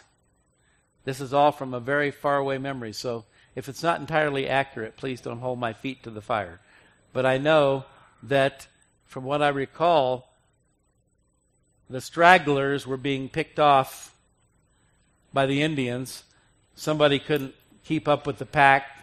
This 1.05 1.21
is 1.21 1.33
all 1.33 1.51
from 1.51 1.73
a 1.73 1.79
very 1.79 2.11
faraway 2.11 2.57
memory. 2.57 2.93
So 2.93 3.25
if 3.55 3.69
it's 3.69 3.83
not 3.83 3.99
entirely 3.99 4.47
accurate, 4.47 4.97
please 4.97 5.21
don't 5.21 5.39
hold 5.39 5.59
my 5.59 5.73
feet 5.73 6.03
to 6.03 6.11
the 6.11 6.21
fire. 6.21 6.59
But 7.13 7.25
I 7.25 7.37
know 7.37 7.85
that 8.23 8.67
from 9.05 9.23
what 9.23 9.41
I 9.41 9.47
recall, 9.49 10.33
the 11.89 12.01
stragglers 12.01 12.85
were 12.85 12.97
being 12.97 13.29
picked 13.29 13.59
off 13.59 14.13
by 15.33 15.45
the 15.45 15.61
Indians. 15.61 16.23
Somebody 16.75 17.17
couldn't 17.17 17.55
keep 17.83 18.07
up 18.07 18.27
with 18.27 18.37
the 18.37 18.45
pack 18.45 18.97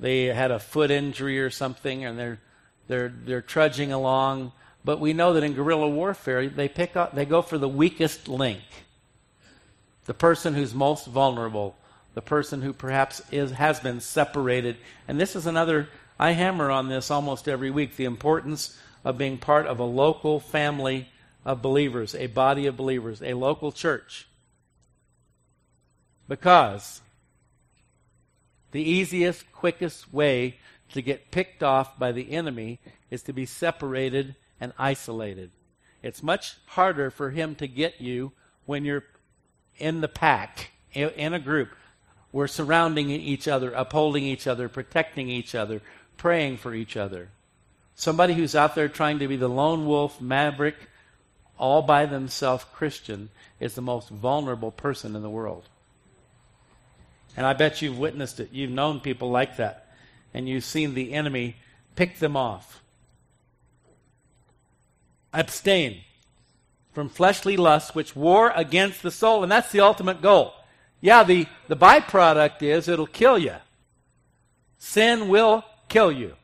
they 0.00 0.26
had 0.26 0.50
a 0.50 0.58
foot 0.58 0.90
injury 0.90 1.40
or 1.40 1.50
something, 1.50 2.04
and 2.04 2.18
they're 2.18 2.40
they're 2.86 3.12
they're 3.24 3.42
trudging 3.42 3.92
along. 3.92 4.52
But 4.88 5.00
we 5.00 5.12
know 5.12 5.34
that 5.34 5.44
in 5.44 5.52
guerrilla 5.52 5.86
warfare, 5.86 6.48
they 6.48 6.66
pick 6.66 6.96
up, 6.96 7.14
they 7.14 7.26
go 7.26 7.42
for 7.42 7.58
the 7.58 7.68
weakest 7.68 8.26
link, 8.26 8.62
the 10.06 10.14
person 10.14 10.54
who's 10.54 10.72
most 10.72 11.06
vulnerable, 11.08 11.76
the 12.14 12.22
person 12.22 12.62
who 12.62 12.72
perhaps 12.72 13.20
is 13.30 13.50
has 13.50 13.80
been 13.80 14.00
separated. 14.00 14.78
And 15.06 15.20
this 15.20 15.36
is 15.36 15.44
another. 15.44 15.90
I 16.18 16.30
hammer 16.30 16.70
on 16.70 16.88
this 16.88 17.10
almost 17.10 17.48
every 17.48 17.70
week: 17.70 17.96
the 17.96 18.06
importance 18.06 18.80
of 19.04 19.18
being 19.18 19.36
part 19.36 19.66
of 19.66 19.78
a 19.78 19.84
local 19.84 20.40
family 20.40 21.10
of 21.44 21.60
believers, 21.60 22.14
a 22.14 22.26
body 22.26 22.64
of 22.64 22.78
believers, 22.78 23.20
a 23.22 23.34
local 23.34 23.72
church. 23.72 24.26
Because 26.26 27.02
the 28.72 28.80
easiest, 28.82 29.52
quickest 29.52 30.14
way 30.14 30.56
to 30.94 31.02
get 31.02 31.30
picked 31.30 31.62
off 31.62 31.98
by 31.98 32.10
the 32.10 32.32
enemy 32.32 32.80
is 33.10 33.22
to 33.24 33.34
be 33.34 33.44
separated 33.44 34.34
and 34.60 34.72
isolated. 34.78 35.50
It's 36.02 36.22
much 36.22 36.56
harder 36.66 37.10
for 37.10 37.30
him 37.30 37.54
to 37.56 37.66
get 37.66 38.00
you 38.00 38.32
when 38.66 38.84
you're 38.84 39.04
in 39.78 40.00
the 40.00 40.08
pack, 40.08 40.70
in 40.92 41.34
a 41.34 41.38
group. 41.38 41.70
We're 42.32 42.46
surrounding 42.46 43.10
each 43.10 43.48
other, 43.48 43.72
upholding 43.72 44.24
each 44.24 44.46
other, 44.46 44.68
protecting 44.68 45.28
each 45.28 45.54
other, 45.54 45.80
praying 46.16 46.58
for 46.58 46.74
each 46.74 46.96
other. 46.96 47.30
Somebody 47.94 48.34
who's 48.34 48.54
out 48.54 48.74
there 48.74 48.88
trying 48.88 49.18
to 49.18 49.28
be 49.28 49.36
the 49.36 49.48
lone 49.48 49.86
wolf, 49.86 50.20
maverick, 50.20 50.76
all 51.58 51.82
by 51.82 52.06
themselves 52.06 52.64
Christian 52.72 53.30
is 53.58 53.74
the 53.74 53.82
most 53.82 54.08
vulnerable 54.08 54.70
person 54.70 55.16
in 55.16 55.22
the 55.22 55.30
world. 55.30 55.64
And 57.36 57.46
I 57.46 57.52
bet 57.52 57.82
you've 57.82 57.98
witnessed 57.98 58.40
it. 58.40 58.50
You've 58.52 58.70
known 58.70 59.00
people 59.00 59.30
like 59.30 59.56
that. 59.56 59.92
And 60.34 60.48
you've 60.48 60.64
seen 60.64 60.94
the 60.94 61.12
enemy 61.12 61.56
pick 61.96 62.18
them 62.18 62.36
off. 62.36 62.82
Abstain 65.32 66.02
from 66.92 67.08
fleshly 67.08 67.56
lusts 67.56 67.94
which 67.94 68.16
war 68.16 68.52
against 68.54 69.02
the 69.02 69.10
soul. 69.10 69.42
And 69.42 69.52
that's 69.52 69.70
the 69.70 69.80
ultimate 69.80 70.20
goal. 70.20 70.52
Yeah, 71.00 71.22
the, 71.22 71.46
the 71.68 71.76
byproduct 71.76 72.62
is 72.62 72.88
it'll 72.88 73.06
kill 73.06 73.38
you. 73.38 73.54
Sin 74.78 75.28
will 75.28 75.64
kill 75.88 76.10
you. 76.10 76.34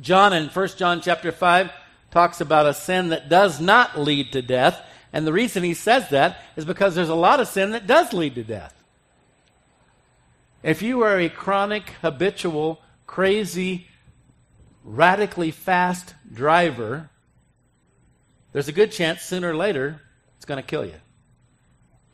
John 0.00 0.32
in 0.32 0.48
1 0.48 0.68
John 0.76 1.00
chapter 1.00 1.32
5 1.32 1.70
talks 2.10 2.40
about 2.40 2.66
a 2.66 2.74
sin 2.74 3.08
that 3.08 3.28
does 3.28 3.60
not 3.60 3.98
lead 3.98 4.32
to 4.32 4.42
death. 4.42 4.82
And 5.12 5.26
the 5.26 5.32
reason 5.32 5.62
he 5.62 5.74
says 5.74 6.10
that 6.10 6.42
is 6.56 6.64
because 6.64 6.94
there's 6.94 7.08
a 7.08 7.14
lot 7.14 7.40
of 7.40 7.48
sin 7.48 7.70
that 7.70 7.86
does 7.86 8.12
lead 8.12 8.34
to 8.34 8.44
death. 8.44 8.74
If 10.62 10.82
you 10.82 11.02
are 11.02 11.18
a 11.18 11.28
chronic, 11.28 11.90
habitual, 12.02 12.80
crazy, 13.06 13.86
radically 14.84 15.50
fast 15.50 16.14
driver, 16.30 17.08
there's 18.56 18.68
a 18.68 18.72
good 18.72 18.90
chance 18.90 19.20
sooner 19.20 19.50
or 19.50 19.54
later 19.54 20.00
it's 20.36 20.46
going 20.46 20.56
to 20.56 20.66
kill 20.66 20.86
you. 20.86 20.94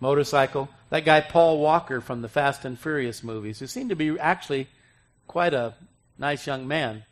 Motorcycle. 0.01 0.69
That 0.91 1.05
guy 1.05 1.21
Paul 1.21 1.61
Walker 1.61 2.01
from 2.01 2.21
the 2.21 2.29
Fast 2.29 2.65
and 2.65 2.77
Furious 2.77 3.23
movies, 3.23 3.61
who 3.61 3.69
seemed 3.69 3.91
to 3.91 3.95
be 3.95 4.19
actually 4.19 4.67
quite 5.29 5.55
a 5.55 5.75
nice 6.19 6.45
young 6.45 6.67
man. 6.67 7.05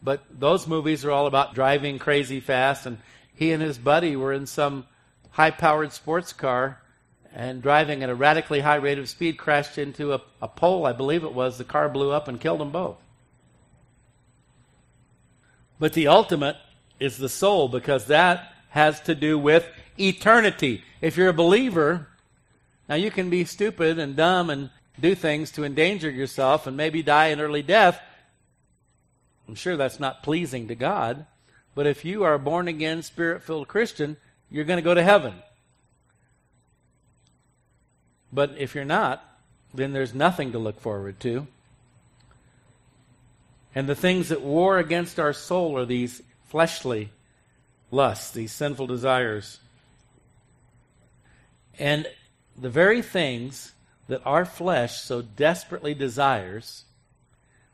But 0.00 0.22
those 0.30 0.68
movies 0.68 1.04
are 1.04 1.10
all 1.10 1.26
about 1.26 1.56
driving 1.56 1.98
crazy 1.98 2.38
fast, 2.38 2.86
and 2.86 2.98
he 3.34 3.50
and 3.50 3.60
his 3.60 3.76
buddy 3.76 4.14
were 4.14 4.32
in 4.32 4.46
some 4.46 4.86
high 5.30 5.50
powered 5.50 5.92
sports 5.92 6.32
car 6.32 6.80
and 7.34 7.60
driving 7.60 8.04
at 8.04 8.08
a 8.08 8.14
radically 8.14 8.60
high 8.60 8.76
rate 8.76 9.00
of 9.00 9.08
speed 9.08 9.36
crashed 9.36 9.78
into 9.78 10.12
a, 10.12 10.20
a 10.40 10.46
pole, 10.46 10.86
I 10.86 10.92
believe 10.92 11.24
it 11.24 11.34
was. 11.34 11.58
The 11.58 11.64
car 11.64 11.88
blew 11.88 12.12
up 12.12 12.28
and 12.28 12.40
killed 12.40 12.60
them 12.60 12.70
both. 12.70 12.98
But 15.80 15.94
the 15.94 16.06
ultimate 16.06 16.56
is 17.02 17.16
the 17.16 17.28
soul 17.28 17.68
because 17.68 18.06
that 18.06 18.54
has 18.70 19.00
to 19.02 19.14
do 19.14 19.38
with 19.38 19.68
eternity. 19.98 20.84
If 21.00 21.16
you're 21.16 21.28
a 21.28 21.34
believer, 21.34 22.08
now 22.88 22.94
you 22.94 23.10
can 23.10 23.28
be 23.28 23.44
stupid 23.44 23.98
and 23.98 24.14
dumb 24.14 24.50
and 24.50 24.70
do 25.00 25.14
things 25.14 25.50
to 25.52 25.64
endanger 25.64 26.10
yourself 26.10 26.66
and 26.66 26.76
maybe 26.76 27.02
die 27.02 27.26
an 27.26 27.40
early 27.40 27.62
death. 27.62 28.00
I'm 29.48 29.56
sure 29.56 29.76
that's 29.76 30.00
not 30.00 30.22
pleasing 30.22 30.68
to 30.68 30.74
God. 30.74 31.26
But 31.74 31.86
if 31.86 32.04
you 32.04 32.22
are 32.22 32.34
a 32.34 32.38
born 32.38 32.68
again, 32.68 33.02
spirit 33.02 33.42
filled 33.42 33.68
Christian, 33.68 34.16
you're 34.50 34.64
going 34.64 34.78
to 34.78 34.82
go 34.82 34.94
to 34.94 35.02
heaven. 35.02 35.34
But 38.32 38.54
if 38.58 38.74
you're 38.74 38.84
not, 38.84 39.24
then 39.74 39.92
there's 39.92 40.14
nothing 40.14 40.52
to 40.52 40.58
look 40.58 40.80
forward 40.80 41.18
to. 41.20 41.46
And 43.74 43.88
the 43.88 43.94
things 43.94 44.28
that 44.28 44.42
war 44.42 44.78
against 44.78 45.18
our 45.18 45.32
soul 45.32 45.78
are 45.78 45.86
these 45.86 46.22
fleshly 46.52 47.08
lusts, 47.90 48.30
these 48.30 48.52
sinful 48.52 48.86
desires. 48.86 49.58
And 51.78 52.06
the 52.60 52.68
very 52.68 53.00
things 53.00 53.72
that 54.08 54.20
our 54.26 54.44
flesh 54.44 55.00
so 55.00 55.22
desperately 55.22 55.94
desires 55.94 56.84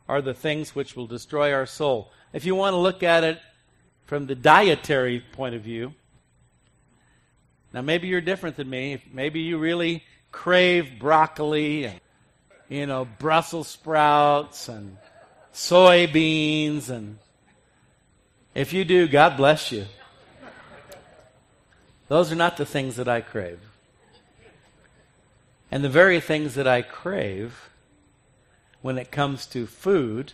are 0.09 0.23
the 0.23 0.33
things 0.33 0.77
which 0.77 0.95
will 0.95 1.09
destroy 1.09 1.53
our 1.53 1.67
soul. 1.67 2.13
If 2.33 2.45
you 2.45 2.55
want 2.55 2.75
to 2.75 2.79
look 2.79 3.03
at 3.03 3.25
it 3.25 3.41
from 4.07 4.27
the 4.27 4.37
dietary 4.37 5.25
point 5.33 5.57
of 5.57 5.63
view, 5.63 5.93
now 7.73 7.83
maybe 7.83 8.07
you're 8.07 8.21
different 8.21 8.55
than 8.55 8.71
me. 8.71 9.03
Maybe 9.13 9.41
you 9.41 9.59
really 9.59 10.05
crave 10.31 11.01
broccoli 11.01 11.87
and 11.87 12.01
you 12.69 12.87
know 12.87 13.09
Brussels 13.19 13.67
sprouts 13.67 14.69
and 14.69 14.99
soybeans 15.53 16.91
and 16.91 17.19
if 18.59 18.73
you 18.73 18.85
do, 18.85 19.07
God 19.07 19.37
bless 19.37 19.71
you. 19.71 19.85
Those 22.09 22.33
are 22.33 22.35
not 22.35 22.57
the 22.57 22.67
things 22.67 22.97
that 22.97 23.07
I 23.07 23.21
crave. 23.21 23.61
And 25.71 25.85
the 25.85 25.89
very 25.89 26.19
things 26.19 26.57
that 26.57 26.67
I 26.67 26.83
crave 26.83 27.71
when 28.83 28.99
it 28.99 29.13
comes 29.13 29.47
to 29.47 29.69
food, 29.69 30.33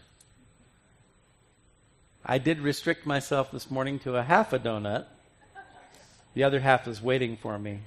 I 2.24 2.38
did 2.38 2.60
restrict 2.60 3.04
myself 3.04 3.52
this 3.52 3.70
morning 3.70 3.98
to 3.98 4.16
a 4.16 4.22
half 4.22 4.54
a 4.54 4.58
donut. 4.58 5.04
The 6.32 6.44
other 6.44 6.60
half 6.60 6.88
is 6.88 7.02
waiting 7.02 7.36
for 7.36 7.58
me. 7.58 7.80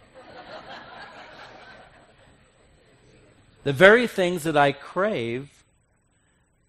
the 3.64 3.74
very 3.74 4.06
things 4.06 4.44
that 4.44 4.56
I 4.56 4.72
crave, 4.72 5.64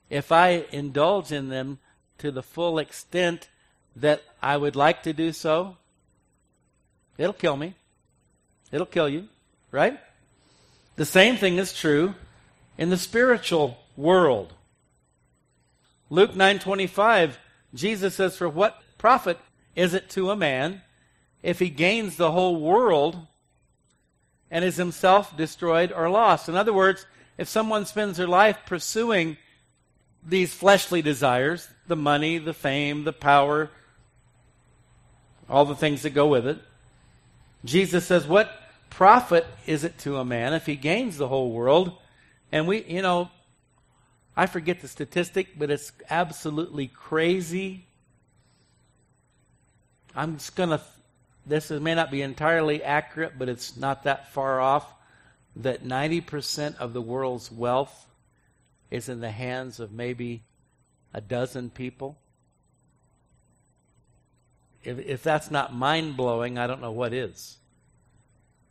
if 0.08 0.32
I 0.32 0.64
indulge 0.72 1.32
in 1.32 1.50
them 1.50 1.80
to 2.16 2.30
the 2.30 2.42
full 2.42 2.78
extent 2.78 3.48
that 4.00 4.22
I 4.42 4.56
would 4.56 4.76
like 4.76 5.02
to 5.04 5.12
do 5.12 5.32
so, 5.32 5.76
it'll 7.16 7.32
kill 7.32 7.56
me. 7.56 7.74
It'll 8.70 8.86
kill 8.86 9.08
you, 9.08 9.28
right? 9.70 9.98
The 10.96 11.06
same 11.06 11.36
thing 11.36 11.58
is 11.58 11.72
true 11.72 12.14
in 12.76 12.90
the 12.90 12.96
spiritual 12.96 13.78
world. 13.96 14.52
Luke 16.10 16.34
9:25 16.34 17.38
Jesus 17.74 18.14
says 18.14 18.36
for 18.36 18.48
what 18.48 18.82
profit 18.96 19.38
is 19.74 19.94
it 19.94 20.08
to 20.10 20.30
a 20.30 20.36
man 20.36 20.82
if 21.42 21.58
he 21.58 21.68
gains 21.68 22.16
the 22.16 22.32
whole 22.32 22.56
world 22.56 23.26
and 24.50 24.64
is 24.64 24.76
himself 24.76 25.36
destroyed 25.36 25.92
or 25.92 26.08
lost? 26.08 26.48
In 26.48 26.56
other 26.56 26.72
words, 26.72 27.04
if 27.36 27.48
someone 27.48 27.84
spends 27.84 28.16
their 28.16 28.26
life 28.26 28.58
pursuing 28.66 29.36
these 30.26 30.52
fleshly 30.52 31.02
desires, 31.02 31.68
the 31.86 31.96
money, 31.96 32.38
the 32.38 32.54
fame, 32.54 33.04
the 33.04 33.12
power, 33.12 33.70
all 35.48 35.64
the 35.64 35.74
things 35.74 36.02
that 36.02 36.10
go 36.10 36.26
with 36.26 36.46
it, 36.46 36.58
Jesus 37.64 38.06
says, 38.06 38.26
What 38.26 38.50
profit 38.90 39.46
is 39.66 39.84
it 39.84 39.98
to 39.98 40.16
a 40.16 40.24
man 40.24 40.54
if 40.54 40.66
he 40.66 40.76
gains 40.76 41.16
the 41.16 41.28
whole 41.28 41.52
world? 41.52 41.92
And 42.52 42.66
we, 42.66 42.84
you 42.84 43.02
know, 43.02 43.30
I 44.36 44.46
forget 44.46 44.80
the 44.80 44.88
statistic, 44.88 45.58
but 45.58 45.70
it's 45.70 45.92
absolutely 46.08 46.86
crazy. 46.86 47.86
I'm 50.14 50.36
just 50.36 50.56
going 50.56 50.70
to, 50.70 50.80
this 51.46 51.70
may 51.70 51.94
not 51.94 52.10
be 52.10 52.22
entirely 52.22 52.82
accurate, 52.82 53.38
but 53.38 53.48
it's 53.48 53.76
not 53.76 54.04
that 54.04 54.32
far 54.32 54.60
off, 54.60 54.94
that 55.56 55.84
90% 55.84 56.76
of 56.76 56.92
the 56.92 57.02
world's 57.02 57.50
wealth 57.50 58.06
is 58.90 59.08
in 59.08 59.20
the 59.20 59.30
hands 59.30 59.80
of 59.80 59.92
maybe 59.92 60.42
a 61.12 61.20
dozen 61.20 61.70
people. 61.70 62.16
If, 64.88 64.98
if 64.98 65.22
that's 65.22 65.50
not 65.50 65.74
mind 65.74 66.16
blowing, 66.16 66.58
I 66.58 66.66
don't 66.66 66.80
know 66.80 66.92
what 66.92 67.12
is. 67.12 67.58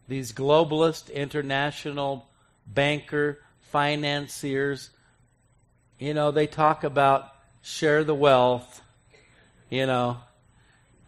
These 0.07 0.31
globalist 0.31 1.13
international 1.13 2.27
banker 2.65 3.39
financiers 3.71 4.89
you 5.99 6.13
know 6.13 6.31
they 6.31 6.47
talk 6.47 6.83
about 6.83 7.33
share 7.61 8.03
the 8.03 8.15
wealth 8.15 8.81
you 9.69 9.85
know 9.85 10.17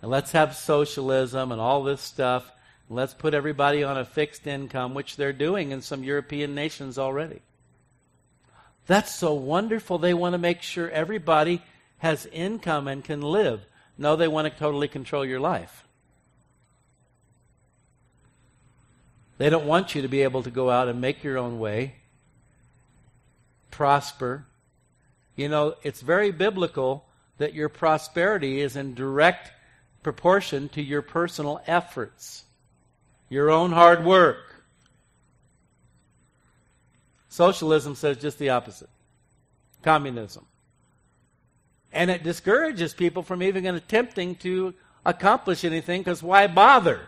and 0.02 0.12
let's 0.12 0.32
have 0.32 0.56
socialism 0.56 1.52
and 1.52 1.60
all 1.60 1.84
this 1.84 2.02
stuff. 2.02 2.50
Let's 2.90 3.14
put 3.14 3.34
everybody 3.34 3.84
on 3.84 3.98
a 3.98 4.06
fixed 4.06 4.48
income 4.48 4.94
which 4.94 5.18
they're 5.18 5.34
doing 5.34 5.72
in 5.72 5.82
some 5.82 6.04
european 6.04 6.56
nations 6.56 6.98
already. 6.98 7.42
That's 8.88 9.14
so 9.14 9.34
wonderful. 9.34 9.98
They 9.98 10.14
want 10.14 10.34
to 10.34 10.40
make 10.40 10.62
sure 10.62 10.90
everybody 10.90 11.62
has 11.98 12.26
income 12.28 12.88
and 12.88 13.04
can 13.04 13.22
live 13.22 13.66
no 14.00 14.16
they 14.16 14.28
want 14.28 14.52
to 14.52 14.60
totally 14.60 14.88
control 14.88 15.24
your 15.24 15.40
life 15.40 15.86
They 19.40 19.50
don't 19.50 19.66
want 19.66 19.96
you 19.96 20.02
to 20.02 20.10
be 20.10 20.22
able 20.22 20.44
to 20.44 20.52
go 20.52 20.70
out 20.70 20.90
and 20.90 21.00
make 21.00 21.24
your 21.24 21.38
own 21.38 21.60
way, 21.60 21.96
prosper. 23.72 24.46
You 25.38 25.48
know, 25.48 25.76
it's 25.82 26.02
very 26.02 26.32
biblical 26.32 27.06
that 27.38 27.54
your 27.54 27.70
prosperity 27.70 28.60
is 28.60 28.76
in 28.76 28.96
direct 28.96 29.54
proportion 30.04 30.68
to 30.70 30.82
your 30.82 31.02
personal 31.02 31.62
efforts, 31.66 32.44
your 33.30 33.50
own 33.50 33.72
hard 33.72 34.04
work. 34.04 34.62
Socialism 37.30 37.96
says 37.96 38.18
just 38.18 38.40
the 38.40 38.50
opposite 38.50 38.90
communism. 39.82 40.46
And 41.92 42.12
it 42.12 42.24
discourages 42.24 42.94
people 42.94 43.24
from 43.24 43.42
even 43.42 43.66
attempting 43.66 44.36
to 44.38 44.74
accomplish 45.06 45.64
anything 45.64 46.02
because 46.02 46.22
why 46.22 46.48
bother? 46.48 47.02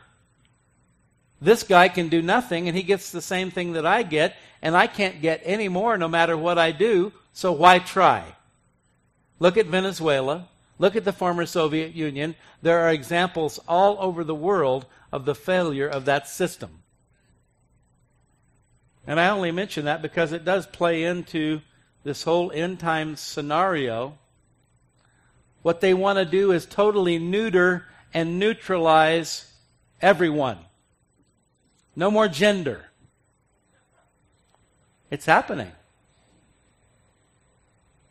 This 1.39 1.63
guy 1.63 1.87
can 1.89 2.09
do 2.09 2.21
nothing 2.21 2.67
and 2.67 2.77
he 2.77 2.83
gets 2.83 3.11
the 3.11 3.21
same 3.21 3.51
thing 3.51 3.73
that 3.73 3.85
I 3.85 4.03
get, 4.03 4.35
and 4.61 4.75
I 4.75 4.87
can't 4.87 5.21
get 5.21 5.41
any 5.43 5.69
more 5.69 5.97
no 5.97 6.07
matter 6.07 6.37
what 6.37 6.57
I 6.57 6.71
do, 6.71 7.13
so 7.33 7.51
why 7.51 7.79
try? 7.79 8.35
Look 9.39 9.57
at 9.57 9.65
Venezuela. 9.65 10.47
Look 10.77 10.95
at 10.95 11.05
the 11.05 11.13
former 11.13 11.45
Soviet 11.45 11.93
Union. 11.93 12.35
There 12.61 12.79
are 12.79 12.89
examples 12.89 13.59
all 13.67 13.97
over 13.99 14.23
the 14.23 14.35
world 14.35 14.85
of 15.11 15.25
the 15.25 15.35
failure 15.35 15.87
of 15.87 16.05
that 16.05 16.27
system. 16.27 16.81
And 19.05 19.19
I 19.19 19.29
only 19.29 19.51
mention 19.51 19.85
that 19.85 20.01
because 20.01 20.31
it 20.31 20.45
does 20.45 20.65
play 20.67 21.03
into 21.03 21.61
this 22.03 22.23
whole 22.23 22.51
end 22.51 22.79
time 22.79 23.15
scenario. 23.15 24.17
What 25.61 25.81
they 25.81 25.93
want 25.93 26.17
to 26.17 26.25
do 26.25 26.51
is 26.51 26.65
totally 26.65 27.19
neuter 27.19 27.85
and 28.13 28.39
neutralize 28.39 29.51
everyone. 30.01 30.57
No 31.95 32.09
more 32.09 32.27
gender. 32.27 32.85
It's 35.09 35.25
happening. 35.25 35.71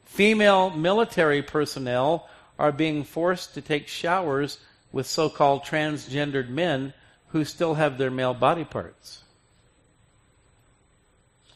Female 0.04 0.70
military 0.70 1.42
personnel 1.42 2.28
are 2.58 2.72
being 2.72 3.04
forced 3.04 3.54
to 3.54 3.62
take 3.62 3.88
showers 3.88 4.58
with 4.92 5.06
so 5.06 5.30
called 5.30 5.62
transgendered 5.62 6.48
men 6.48 6.92
who 7.28 7.44
still 7.44 7.74
have 7.74 7.96
their 7.96 8.10
male 8.10 8.34
body 8.34 8.64
parts. 8.64 9.22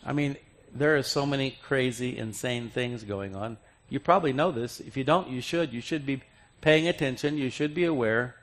I 0.07 0.13
mean, 0.13 0.37
there 0.75 0.97
are 0.97 1.03
so 1.03 1.27
many 1.27 1.59
crazy, 1.63 2.17
insane 2.17 2.71
things 2.71 3.05
going 3.05 3.37
on. 3.37 3.59
You 3.89 4.01
probably 4.01 4.33
know 4.33 4.51
this. 4.51 4.81
If 4.81 4.97
you 4.97 5.05
don't, 5.05 5.29
you 5.29 5.41
should. 5.41 5.73
You 5.73 5.81
should 5.81 6.07
be 6.07 6.23
paying 6.61 6.89
attention. 6.89 7.39
You 7.39 7.51
should 7.51 7.75
be 7.75 7.85
aware 7.85 8.37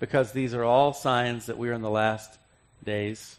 because 0.00 0.32
these 0.32 0.54
are 0.54 0.64
all 0.64 0.92
signs 0.92 1.46
that 1.46 1.58
we're 1.58 1.72
in 1.72 1.82
the 1.82 1.90
last 1.90 2.38
days. 2.84 3.38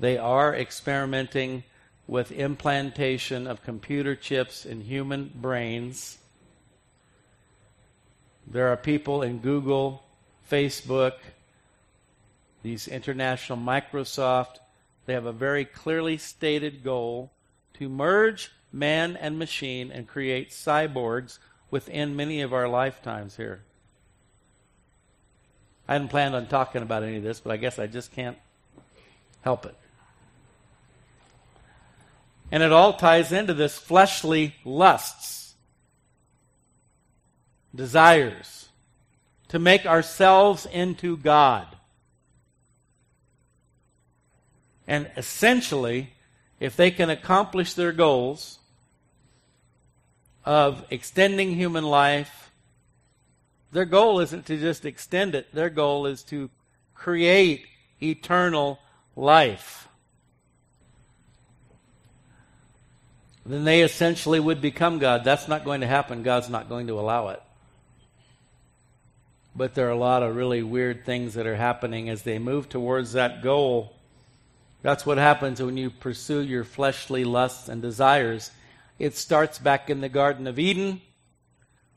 They 0.00 0.16
are 0.16 0.54
experimenting 0.54 1.64
with 2.06 2.32
implantation 2.32 3.46
of 3.46 3.62
computer 3.62 4.16
chips 4.16 4.64
in 4.64 4.80
human 4.82 5.30
brains. 5.34 6.18
There 8.46 8.68
are 8.68 8.76
people 8.76 9.22
in 9.22 9.38
Google, 9.38 10.02
Facebook, 10.50 11.14
these 12.62 12.88
international 12.88 13.58
Microsoft, 13.58 14.58
they 15.06 15.14
have 15.14 15.26
a 15.26 15.32
very 15.32 15.64
clearly 15.64 16.18
stated 16.18 16.84
goal 16.84 17.30
to 17.74 17.88
merge 17.88 18.52
man 18.72 19.16
and 19.16 19.38
machine 19.38 19.90
and 19.90 20.06
create 20.06 20.50
cyborgs 20.50 21.38
within 21.70 22.16
many 22.16 22.40
of 22.40 22.52
our 22.52 22.68
lifetimes 22.68 23.36
here. 23.36 23.62
I 25.86 25.94
hadn't 25.94 26.08
planned 26.08 26.34
on 26.34 26.46
talking 26.46 26.82
about 26.82 27.02
any 27.02 27.16
of 27.16 27.22
this, 27.22 27.40
but 27.40 27.50
I 27.50 27.56
guess 27.56 27.78
I 27.78 27.86
just 27.86 28.12
can't 28.12 28.36
help 29.40 29.64
it. 29.64 29.74
And 32.50 32.62
it 32.62 32.72
all 32.72 32.94
ties 32.94 33.32
into 33.32 33.54
this 33.54 33.78
fleshly 33.78 34.54
lusts. 34.64 35.54
desires, 37.74 38.68
to 39.48 39.58
make 39.58 39.86
ourselves 39.86 40.66
into 40.66 41.16
God. 41.16 41.66
And 44.86 45.10
essentially, 45.16 46.14
if 46.60 46.76
they 46.76 46.90
can 46.90 47.10
accomplish 47.10 47.74
their 47.74 47.92
goals 47.92 48.58
of 50.44 50.84
extending 50.90 51.54
human 51.54 51.84
life, 51.84 52.50
their 53.72 53.84
goal 53.84 54.20
isn't 54.20 54.46
to 54.46 54.56
just 54.56 54.84
extend 54.84 55.34
it, 55.34 55.52
their 55.54 55.70
goal 55.70 56.06
is 56.06 56.22
to 56.24 56.50
create 56.94 57.66
eternal 58.02 58.78
life. 59.14 59.88
Then 63.44 63.64
they 63.64 63.82
essentially 63.82 64.40
would 64.40 64.60
become 64.60 64.98
God. 64.98 65.24
That's 65.24 65.48
not 65.48 65.64
going 65.64 65.80
to 65.80 65.86
happen. 65.86 66.22
God's 66.22 66.50
not 66.50 66.68
going 66.68 66.88
to 66.88 67.00
allow 67.00 67.28
it. 67.28 67.42
But 69.56 69.74
there 69.74 69.88
are 69.88 69.92
a 69.92 69.96
lot 69.96 70.22
of 70.22 70.36
really 70.36 70.62
weird 70.62 71.06
things 71.06 71.34
that 71.34 71.46
are 71.46 71.56
happening 71.56 72.10
as 72.10 72.22
they 72.22 72.38
move 72.38 72.68
towards 72.68 73.14
that 73.14 73.42
goal. 73.42 73.94
That's 74.82 75.04
what 75.04 75.18
happens 75.18 75.60
when 75.60 75.76
you 75.76 75.90
pursue 75.90 76.40
your 76.40 76.64
fleshly 76.64 77.24
lusts 77.24 77.68
and 77.68 77.82
desires. 77.82 78.50
It 78.98 79.16
starts 79.16 79.58
back 79.58 79.90
in 79.90 80.00
the 80.00 80.08
Garden 80.08 80.46
of 80.46 80.58
Eden 80.58 81.00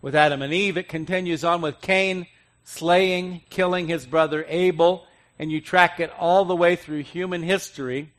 with 0.02 0.15
Adam 0.15 0.41
and 0.41 0.54
Eve. 0.54 0.78
It 0.78 0.89
continues 0.89 1.44
on 1.44 1.62
with 1.62 1.82
Cain 1.82 2.26
slaying, 2.63 3.41
killing 3.50 3.88
his 3.88 4.06
brother 4.06 4.46
Abel, 4.48 5.06
and 5.38 5.52
you 5.52 5.62
track 5.62 6.00
it 6.00 6.12
all 6.20 6.46
the 6.46 6.56
way 6.56 6.76
through 6.76 7.04
human 7.04 7.44
history 7.44 8.12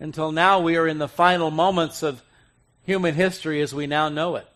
until 0.00 0.32
now 0.32 0.60
we 0.60 0.76
are 0.76 0.86
in 0.86 0.98
the 0.98 1.08
final 1.08 1.50
moments 1.50 2.02
of 2.02 2.22
human 2.84 3.14
history 3.14 3.60
as 3.60 3.74
we 3.74 3.86
now 3.86 4.08
know 4.08 4.36
it. 4.36 4.46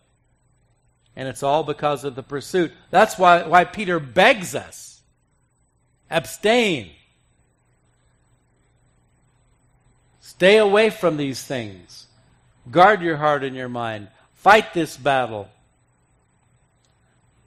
And 1.15 1.27
it's 1.27 1.43
all 1.43 1.63
because 1.63 2.03
of 2.03 2.15
the 2.15 2.23
pursuit. 2.23 2.71
That's 2.89 3.17
why, 3.17 3.45
why 3.45 3.65
Peter 3.65 3.99
begs 3.99 4.55
us 4.55 5.01
abstain. 6.09 6.91
Stay 10.43 10.57
away 10.57 10.89
from 10.89 11.15
these 11.15 11.41
things. 11.41 12.05
Guard 12.69 13.01
your 13.01 13.15
heart 13.15 13.45
and 13.45 13.55
your 13.55 13.69
mind. 13.69 14.09
Fight 14.33 14.73
this 14.73 14.97
battle. 14.97 15.47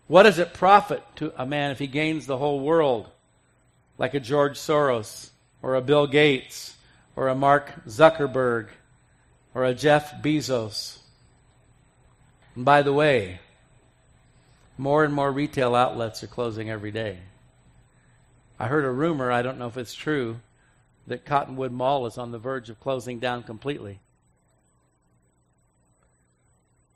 What 0.06 0.22
does 0.22 0.38
it 0.38 0.54
profit 0.54 1.02
to 1.16 1.30
a 1.36 1.44
man 1.44 1.72
if 1.72 1.78
he 1.78 1.88
gains 1.88 2.24
the 2.24 2.38
whole 2.38 2.58
world, 2.58 3.10
like 3.98 4.14
a 4.14 4.18
George 4.18 4.56
Soros 4.56 5.28
or 5.60 5.74
a 5.74 5.82
Bill 5.82 6.06
Gates 6.06 6.74
or 7.16 7.28
a 7.28 7.34
Mark 7.34 7.70
Zuckerberg 7.86 8.68
or 9.54 9.66
a 9.66 9.74
Jeff 9.74 10.22
Bezos? 10.22 11.00
And 12.54 12.64
by 12.64 12.80
the 12.80 12.94
way, 12.94 13.40
more 14.78 15.04
and 15.04 15.12
more 15.12 15.30
retail 15.30 15.74
outlets 15.74 16.24
are 16.24 16.28
closing 16.28 16.70
every 16.70 16.92
day. 16.92 17.18
I 18.58 18.68
heard 18.68 18.86
a 18.86 18.90
rumor, 18.90 19.30
I 19.30 19.42
don't 19.42 19.58
know 19.58 19.66
if 19.66 19.76
it's 19.76 19.92
true, 19.92 20.40
that 21.06 21.24
Cottonwood 21.24 21.72
Mall 21.72 22.06
is 22.06 22.18
on 22.18 22.32
the 22.32 22.38
verge 22.38 22.70
of 22.70 22.80
closing 22.80 23.18
down 23.18 23.42
completely. 23.42 24.00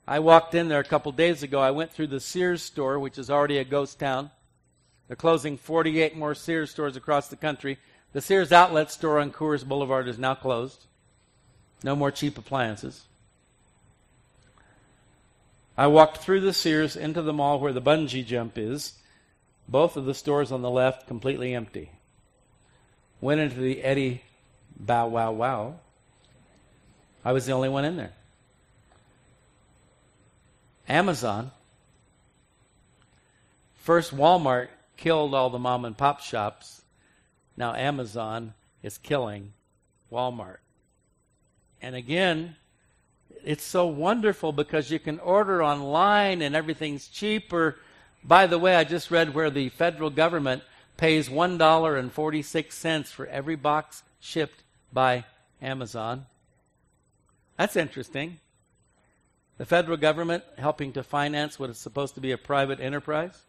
I 0.07 0.19
walked 0.19 0.55
in 0.55 0.69
there 0.69 0.81
a 0.81 0.85
couple 0.85 1.13
days 1.13 1.43
ago. 1.43 1.61
I 1.61 1.71
went 1.71 1.93
through 1.93 2.09
the 2.09 2.19
Sears 2.19 2.63
store, 2.63 2.99
which 2.99 3.17
is 3.17 3.31
already 3.31 3.59
a 3.59 3.65
ghost 3.65 4.01
town. 4.01 4.31
They're 5.07 5.17
closing 5.17 5.57
48 5.57 6.17
more 6.17 6.35
Sears 6.35 6.71
stores 6.71 6.97
across 6.97 7.29
the 7.29 7.37
country. 7.37 7.79
The 8.13 8.21
Sears 8.21 8.51
outlet 8.51 8.91
store 8.91 9.21
on 9.21 9.31
Coors 9.31 9.65
Boulevard 9.65 10.09
is 10.09 10.19
now 10.19 10.35
closed. 10.35 10.87
No 11.85 11.95
more 11.95 12.11
cheap 12.11 12.37
appliances. 12.37 13.05
I 15.79 15.87
walked 15.87 16.19
through 16.19 16.41
the 16.41 16.53
Sears 16.53 16.97
into 16.97 17.23
the 17.23 17.33
mall 17.33 17.61
where 17.61 17.73
the 17.73 17.81
bungee 17.81 18.27
jump 18.27 18.59
is. 18.59 18.95
Both 19.69 19.97
of 19.97 20.07
the 20.07 20.15
stores 20.15 20.51
on 20.51 20.63
the 20.63 20.71
left 20.71 21.07
completely 21.07 21.55
empty. 21.55 21.93
Went 23.21 23.41
into 23.41 23.61
the 23.61 23.83
Eddie 23.83 24.23
Bow 24.79 25.09
Wow 25.09 25.33
Wow. 25.33 25.75
I 27.25 27.33
was 27.33 27.47
the 27.47 27.53
only 27.53 27.69
one 27.69 27.85
in 27.85 27.97
there. 27.97 28.13
Amazon. 30.89 31.51
First, 33.77 34.17
Walmart 34.17 34.69
killed 34.97 35.35
all 35.35 35.51
the 35.51 35.59
mom 35.59 35.85
and 35.85 35.97
pop 35.97 36.21
shops. 36.21 36.83
Now, 37.57 37.75
Amazon 37.75 38.55
is 38.83 38.99
killing 38.99 39.53
Walmart. 40.11 40.59
And 41.83 41.95
again, 41.95 42.57
it's 43.45 43.65
so 43.65 43.87
wonderful 43.87 44.53
because 44.53 44.91
you 44.91 44.99
can 44.99 45.19
order 45.21 45.63
online 45.63 46.43
and 46.43 46.55
everything's 46.55 47.09
cheaper. 47.09 47.77
By 48.23 48.47
the 48.47 48.59
way, 48.59 48.77
I 48.77 48.85
just 48.85 49.11
read 49.11 49.35
where 49.35 49.51
the 49.51 49.69
federal 49.71 50.11
government 50.11 50.63
pays 51.01 51.31
$1.46 51.31 53.07
for 53.07 53.27
every 53.29 53.57
box 53.57 54.03
shipped 54.21 54.63
by 54.93 55.25
Amazon. 55.63 56.27
That's 57.57 57.75
interesting. 57.75 58.39
The 59.57 59.65
federal 59.65 59.97
government 59.97 60.45
helping 60.59 60.93
to 60.93 61.03
finance 61.03 61.59
what 61.59 61.71
is 61.71 61.79
supposed 61.79 62.17
to 62.17 62.21
be 62.21 62.33
a 62.33 62.37
private 62.37 62.81
enterprise. 62.81 63.41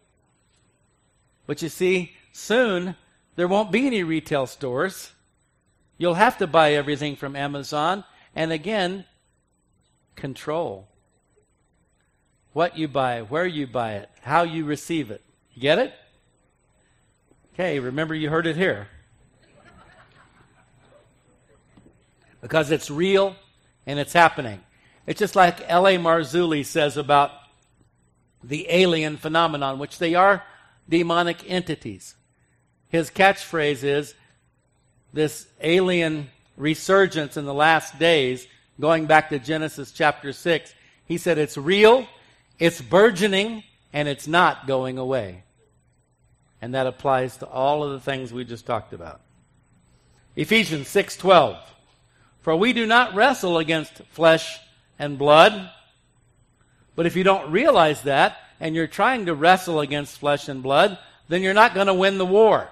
But 1.45 1.61
you 1.61 1.67
see, 1.67 2.13
soon 2.31 2.95
there 3.35 3.49
won't 3.49 3.69
be 3.69 3.85
any 3.85 4.01
retail 4.01 4.47
stores. 4.47 5.11
You'll 5.97 6.13
have 6.13 6.37
to 6.37 6.47
buy 6.47 6.71
everything 6.71 7.17
from 7.17 7.35
Amazon. 7.35 8.05
And 8.33 8.53
again, 8.53 9.03
control. 10.15 10.87
What 12.53 12.77
you 12.77 12.87
buy, 12.87 13.23
where 13.23 13.45
you 13.45 13.67
buy 13.67 13.95
it, 13.95 14.09
how 14.21 14.43
you 14.43 14.63
receive 14.63 15.11
it. 15.11 15.21
Get 15.59 15.79
it? 15.79 15.93
Okay, 17.53 17.79
remember 17.79 18.15
you 18.15 18.29
heard 18.29 18.47
it 18.47 18.55
here. 18.55 18.87
Because 22.41 22.71
it's 22.71 22.89
real 22.89 23.35
and 23.85 23.99
it's 23.99 24.13
happening. 24.13 24.61
It's 25.05 25.19
just 25.19 25.35
like 25.35 25.69
L.A. 25.69 25.97
Marzulli 25.97 26.65
says 26.65 26.95
about 26.97 27.31
the 28.43 28.67
alien 28.69 29.17
phenomenon, 29.17 29.79
which 29.79 29.99
they 29.99 30.15
are 30.15 30.43
demonic 30.87 31.49
entities. 31.49 32.15
His 32.89 33.09
catchphrase 33.09 33.83
is 33.83 34.15
this 35.13 35.47
alien 35.61 36.29
resurgence 36.57 37.37
in 37.37 37.45
the 37.45 37.53
last 37.53 37.99
days, 37.99 38.47
going 38.79 39.05
back 39.05 39.29
to 39.29 39.39
Genesis 39.39 39.91
chapter 39.91 40.33
6. 40.33 40.73
He 41.05 41.17
said 41.17 41.37
it's 41.37 41.57
real, 41.57 42.07
it's 42.59 42.81
burgeoning, 42.81 43.63
and 43.93 44.07
it's 44.07 44.27
not 44.27 44.67
going 44.67 44.97
away. 44.97 45.43
And 46.61 46.75
that 46.75 46.87
applies 46.87 47.37
to 47.37 47.47
all 47.47 47.83
of 47.83 47.91
the 47.91 47.99
things 47.99 48.31
we 48.31 48.45
just 48.45 48.65
talked 48.65 48.93
about. 48.93 49.21
Ephesians 50.35 50.87
6:12 50.87 51.57
For 52.41 52.55
we 52.55 52.73
do 52.73 52.85
not 52.85 53.15
wrestle 53.15 53.57
against 53.57 54.01
flesh 54.11 54.59
and 54.99 55.17
blood. 55.17 55.69
But 56.95 57.05
if 57.05 57.15
you 57.15 57.23
don't 57.23 57.51
realize 57.51 58.03
that 58.03 58.37
and 58.59 58.75
you're 58.75 58.87
trying 58.87 59.25
to 59.25 59.33
wrestle 59.33 59.79
against 59.79 60.19
flesh 60.19 60.47
and 60.47 60.61
blood, 60.61 60.97
then 61.27 61.41
you're 61.41 61.53
not 61.53 61.73
going 61.73 61.87
to 61.87 61.93
win 61.93 62.17
the 62.17 62.25
war. 62.25 62.69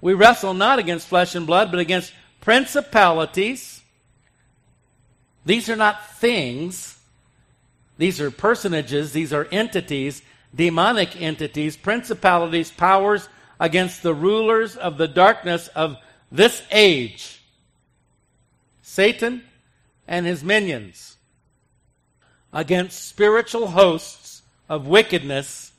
We 0.00 0.14
wrestle 0.14 0.54
not 0.54 0.78
against 0.78 1.06
flesh 1.06 1.34
and 1.34 1.46
blood, 1.46 1.70
but 1.70 1.80
against 1.80 2.12
principalities. 2.40 3.82
These 5.46 5.68
are 5.68 5.76
not 5.76 6.10
things. 6.16 6.98
These 7.98 8.20
are 8.20 8.30
personages. 8.30 9.12
These 9.12 9.32
are 9.32 9.46
entities, 9.50 10.22
demonic 10.54 11.20
entities, 11.20 11.76
principalities, 11.76 12.70
powers 12.70 13.28
against 13.58 14.02
the 14.02 14.14
rulers 14.14 14.76
of 14.76 14.98
the 14.98 15.08
darkness 15.08 15.68
of 15.68 15.96
this 16.30 16.62
age. 16.70 17.40
Satan 18.82 19.42
and 20.06 20.26
his 20.26 20.44
minions 20.44 21.16
against 22.52 23.08
spiritual 23.08 23.68
hosts 23.68 24.42
of 24.68 24.86
wickedness 24.86 25.72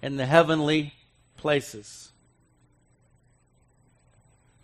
in 0.00 0.16
the 0.16 0.26
heavenly 0.26 0.94
places. 1.36 2.10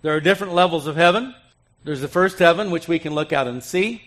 There 0.03 0.15
are 0.15 0.21
different 0.21 0.55
levels 0.55 0.87
of 0.87 0.97
heaven. 0.97 1.35
There's 1.83 2.01
the 2.01 2.09
first 2.09 2.39
heaven, 2.39 2.71
which 2.71 2.89
we 2.89 2.99
can 2.99 3.15
look 3.15 3.33
out 3.33 3.47
and 3.47 3.63
see. 3.63 4.03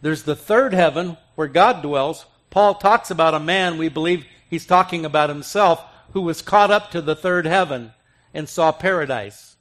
There's 0.00 0.22
the 0.22 0.36
third 0.36 0.72
heaven, 0.72 1.16
where 1.34 1.48
God 1.48 1.82
dwells. 1.82 2.24
Paul 2.50 2.76
talks 2.76 3.10
about 3.10 3.34
a 3.34 3.40
man, 3.40 3.78
we 3.78 3.88
believe 3.88 4.24
he's 4.48 4.66
talking 4.66 5.04
about 5.04 5.28
himself, 5.28 5.84
who 6.12 6.22
was 6.22 6.42
caught 6.42 6.70
up 6.70 6.90
to 6.90 7.00
the 7.00 7.16
third 7.16 7.46
heaven 7.46 7.92
and 8.32 8.48
saw 8.48 8.72
paradise. 8.72 9.56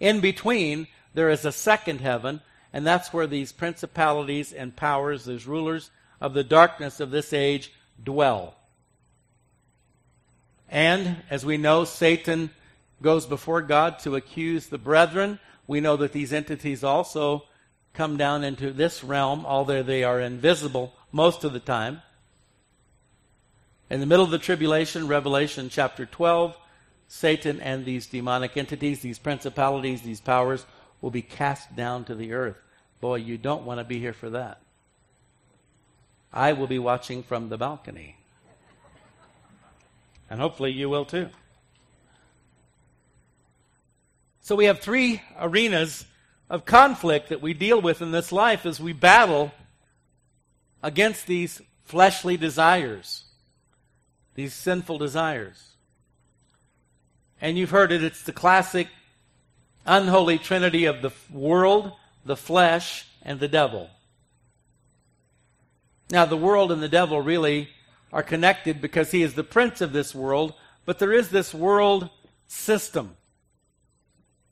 In 0.00 0.20
between, 0.20 0.88
there 1.14 1.30
is 1.30 1.44
a 1.44 1.52
second 1.52 2.00
heaven, 2.00 2.40
and 2.72 2.86
that's 2.86 3.12
where 3.12 3.26
these 3.26 3.52
principalities 3.52 4.52
and 4.52 4.74
powers, 4.74 5.24
these 5.24 5.46
rulers 5.46 5.90
of 6.20 6.34
the 6.34 6.44
darkness 6.44 7.00
of 7.00 7.10
this 7.10 7.32
age, 7.32 7.72
dwell. 8.02 8.54
And 10.68 11.16
as 11.28 11.44
we 11.44 11.58
know, 11.58 11.84
Satan 11.84 12.50
goes 13.02 13.26
before 13.26 13.60
God 13.60 13.98
to 14.00 14.16
accuse 14.16 14.68
the 14.68 14.78
brethren. 14.78 15.38
We 15.66 15.80
know 15.80 15.96
that 15.96 16.12
these 16.12 16.32
entities 16.32 16.82
also 16.82 17.44
come 17.92 18.16
down 18.16 18.42
into 18.42 18.72
this 18.72 19.04
realm, 19.04 19.44
although 19.44 19.82
they 19.82 20.02
are 20.02 20.18
invisible 20.18 20.94
most 21.10 21.44
of 21.44 21.52
the 21.52 21.60
time. 21.60 22.00
In 23.90 24.00
the 24.00 24.06
middle 24.06 24.24
of 24.24 24.30
the 24.30 24.38
tribulation, 24.38 25.06
Revelation 25.06 25.68
chapter 25.68 26.06
12, 26.06 26.56
Satan 27.08 27.60
and 27.60 27.84
these 27.84 28.06
demonic 28.06 28.56
entities, 28.56 29.00
these 29.00 29.18
principalities, 29.18 30.02
these 30.02 30.20
powers 30.20 30.64
will 31.00 31.10
be 31.10 31.22
cast 31.22 31.76
down 31.76 32.04
to 32.04 32.14
the 32.14 32.32
earth. 32.32 32.56
Boy, 33.00 33.16
you 33.16 33.36
don't 33.36 33.64
want 33.64 33.80
to 33.80 33.84
be 33.84 33.98
here 33.98 34.12
for 34.12 34.30
that. 34.30 34.60
I 36.32 36.54
will 36.54 36.66
be 36.66 36.78
watching 36.78 37.22
from 37.22 37.48
the 37.48 37.58
balcony. 37.58 38.16
And 40.30 40.40
hopefully 40.40 40.72
you 40.72 40.88
will 40.88 41.04
too. 41.04 41.28
So 44.40 44.56
we 44.56 44.64
have 44.64 44.80
three 44.80 45.20
arenas 45.38 46.06
of 46.48 46.64
conflict 46.64 47.28
that 47.28 47.42
we 47.42 47.54
deal 47.54 47.80
with 47.80 48.00
in 48.00 48.10
this 48.10 48.32
life 48.32 48.64
as 48.64 48.80
we 48.80 48.92
battle 48.92 49.52
against 50.82 51.26
these 51.26 51.60
fleshly 51.84 52.36
desires, 52.36 53.24
these 54.34 54.54
sinful 54.54 54.98
desires. 54.98 55.72
And 57.40 57.58
you've 57.58 57.70
heard 57.70 57.92
it, 57.92 58.02
it's 58.02 58.22
the 58.22 58.32
classic 58.32 58.88
unholy 59.84 60.38
trinity 60.38 60.84
of 60.84 61.02
the 61.02 61.12
world, 61.30 61.92
the 62.24 62.36
flesh, 62.36 63.06
and 63.22 63.40
the 63.40 63.48
devil. 63.48 63.90
Now, 66.10 66.24
the 66.24 66.36
world 66.36 66.70
and 66.70 66.82
the 66.82 66.88
devil 66.88 67.20
really 67.20 67.70
are 68.12 68.22
connected 68.22 68.80
because 68.80 69.10
he 69.10 69.22
is 69.22 69.34
the 69.34 69.44
prince 69.44 69.80
of 69.80 69.92
this 69.92 70.14
world, 70.14 70.54
but 70.84 70.98
there 70.98 71.12
is 71.12 71.30
this 71.30 71.54
world 71.54 72.10
system. 72.46 73.16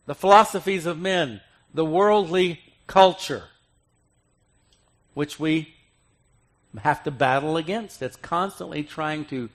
The 0.07 0.15
philosophies 0.15 0.87
of 0.87 0.99
men, 0.99 1.41
the 1.73 1.85
worldly 1.85 2.61
culture, 2.87 3.45
which 5.15 5.39
we 5.39 5.75
have 6.79 7.05
to 7.05 7.11
battle 7.11 7.57
against. 7.57 8.01
It's 8.01 8.17
constantly 8.17 8.83
trying 8.83 9.27
to 9.27 9.51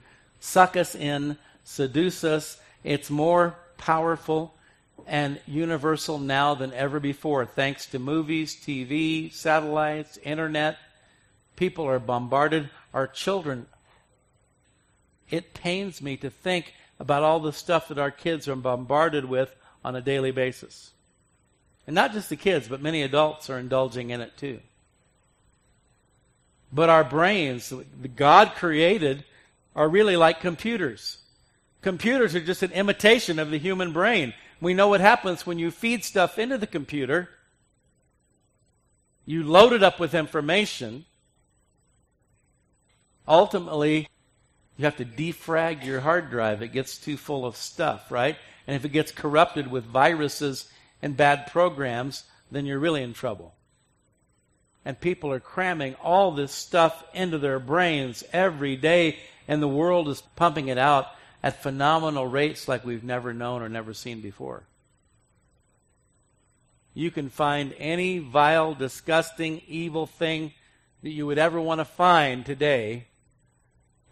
suck 0.46 0.76
us 0.76 0.94
in, 0.94 1.36
seduce 1.64 2.22
us, 2.22 2.58
it's 2.84 3.10
more 3.10 3.56
powerful 3.76 4.54
and 5.06 5.40
universal 5.46 6.18
now 6.18 6.54
than 6.54 6.72
ever 6.72 7.00
before, 7.00 7.44
thanks 7.44 7.86
to 7.86 7.98
movies, 7.98 8.54
TV, 8.54 9.32
satellites, 9.32 10.18
internet. 10.18 10.78
People 11.56 11.84
are 11.86 11.98
bombarded. 11.98 12.70
Our 12.94 13.06
children, 13.06 13.66
it 15.30 15.52
pains 15.52 16.00
me 16.00 16.16
to 16.18 16.30
think 16.30 16.74
about 16.98 17.22
all 17.22 17.40
the 17.40 17.52
stuff 17.52 17.88
that 17.88 17.98
our 17.98 18.10
kids 18.10 18.48
are 18.48 18.56
bombarded 18.56 19.24
with 19.24 19.54
on 19.84 19.96
a 19.96 20.00
daily 20.00 20.30
basis. 20.30 20.92
And 21.86 21.94
not 21.94 22.12
just 22.12 22.30
the 22.30 22.36
kids, 22.36 22.68
but 22.68 22.80
many 22.80 23.02
adults 23.02 23.50
are 23.50 23.58
indulging 23.58 24.10
in 24.10 24.20
it 24.20 24.36
too. 24.36 24.60
But 26.72 26.88
our 26.88 27.04
brains, 27.04 27.72
God 28.16 28.52
created, 28.54 29.24
are 29.76 29.88
really 29.88 30.16
like 30.16 30.40
computers. 30.40 31.18
Computers 31.82 32.34
are 32.34 32.40
just 32.40 32.64
an 32.64 32.72
imitation 32.72 33.38
of 33.38 33.50
the 33.50 33.58
human 33.58 33.92
brain. 33.92 34.34
We 34.60 34.74
know 34.74 34.88
what 34.88 35.00
happens 35.00 35.46
when 35.46 35.58
you 35.58 35.70
feed 35.70 36.02
stuff 36.02 36.38
into 36.38 36.58
the 36.58 36.66
computer. 36.66 37.28
You 39.26 39.44
load 39.44 39.72
it 39.72 39.82
up 39.82 40.00
with 40.00 40.14
information. 40.14 41.04
Ultimately, 43.28 44.08
you 44.78 44.84
have 44.84 44.96
to 44.96 45.04
defrag 45.04 45.84
your 45.84 46.00
hard 46.00 46.30
drive. 46.30 46.62
It 46.62 46.72
gets 46.72 46.96
too 46.96 47.16
full 47.16 47.44
of 47.44 47.56
stuff, 47.56 48.10
right? 48.10 48.36
And 48.66 48.74
if 48.74 48.84
it 48.84 48.90
gets 48.90 49.12
corrupted 49.12 49.70
with 49.70 49.84
viruses 49.84 50.70
and 51.02 51.16
bad 51.16 51.48
programs, 51.48 52.24
then 52.50 52.64
you're 52.64 52.78
really 52.78 53.02
in 53.02 53.12
trouble. 53.12 53.54
And 54.84 54.98
people 54.98 55.32
are 55.32 55.40
cramming 55.40 55.96
all 55.96 56.30
this 56.30 56.52
stuff 56.52 57.04
into 57.12 57.38
their 57.38 57.58
brains 57.58 58.22
every 58.32 58.76
day, 58.76 59.18
and 59.48 59.62
the 59.62 59.68
world 59.68 60.08
is 60.08 60.22
pumping 60.34 60.68
it 60.68 60.78
out 60.78 61.08
at 61.42 61.62
phenomenal 61.62 62.26
rates 62.26 62.66
like 62.66 62.84
we've 62.84 63.04
never 63.04 63.32
known 63.32 63.62
or 63.62 63.68
never 63.68 63.94
seen 63.94 64.20
before. 64.20 64.64
You 66.94 67.10
can 67.10 67.28
find 67.28 67.74
any 67.78 68.18
vile, 68.18 68.74
disgusting, 68.74 69.60
evil 69.68 70.06
thing 70.06 70.52
that 71.02 71.10
you 71.10 71.26
would 71.26 71.38
ever 71.38 71.60
want 71.60 71.80
to 71.80 71.84
find 71.84 72.44
today 72.44 73.06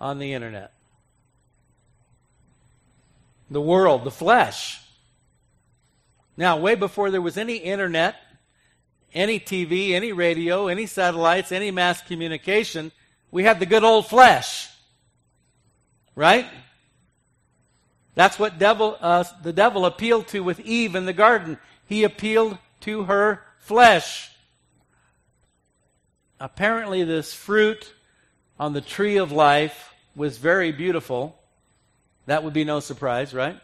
on 0.00 0.18
the 0.18 0.34
internet. 0.34 0.72
The 3.50 3.60
world, 3.60 4.04
the 4.04 4.10
flesh. 4.10 4.80
Now, 6.36 6.58
way 6.58 6.74
before 6.74 7.10
there 7.10 7.22
was 7.22 7.38
any 7.38 7.56
internet, 7.56 8.16
any 9.14 9.40
TV, 9.40 9.92
any 9.92 10.12
radio, 10.12 10.66
any 10.66 10.86
satellites, 10.86 11.52
any 11.52 11.70
mass 11.70 12.02
communication, 12.02 12.92
we 13.30 13.44
had 13.44 13.60
the 13.60 13.66
good 13.66 13.84
old 13.84 14.06
flesh. 14.08 14.68
Right? 16.14 16.46
That's 18.14 18.38
what 18.38 18.58
devil, 18.58 18.96
uh, 19.00 19.24
the 19.42 19.52
devil 19.52 19.86
appealed 19.86 20.28
to 20.28 20.40
with 20.40 20.60
Eve 20.60 20.94
in 20.94 21.04
the 21.04 21.12
garden. 21.12 21.58
He 21.86 22.04
appealed 22.04 22.58
to 22.80 23.04
her 23.04 23.42
flesh. 23.58 24.30
Apparently, 26.38 27.02
this 27.02 27.32
fruit 27.32 27.92
on 28.58 28.72
the 28.72 28.80
tree 28.80 29.16
of 29.16 29.32
life 29.32 29.94
was 30.14 30.38
very 30.38 30.70
beautiful. 30.70 31.36
That 32.26 32.44
would 32.44 32.52
be 32.52 32.64
no 32.64 32.80
surprise, 32.80 33.34
right? 33.34 33.58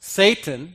Satan 0.00 0.74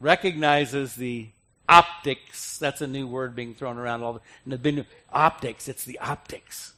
recognizes 0.00 0.96
the 0.96 1.28
optics. 1.68 2.58
That's 2.58 2.80
a 2.80 2.86
new 2.86 3.06
word 3.06 3.34
being 3.34 3.54
thrown 3.54 3.78
around 3.78 4.02
all 4.02 4.20
the, 4.44 4.56
the 4.56 4.86
optics. 5.12 5.68
It's 5.68 5.84
the 5.84 5.98
optics. 6.00 6.72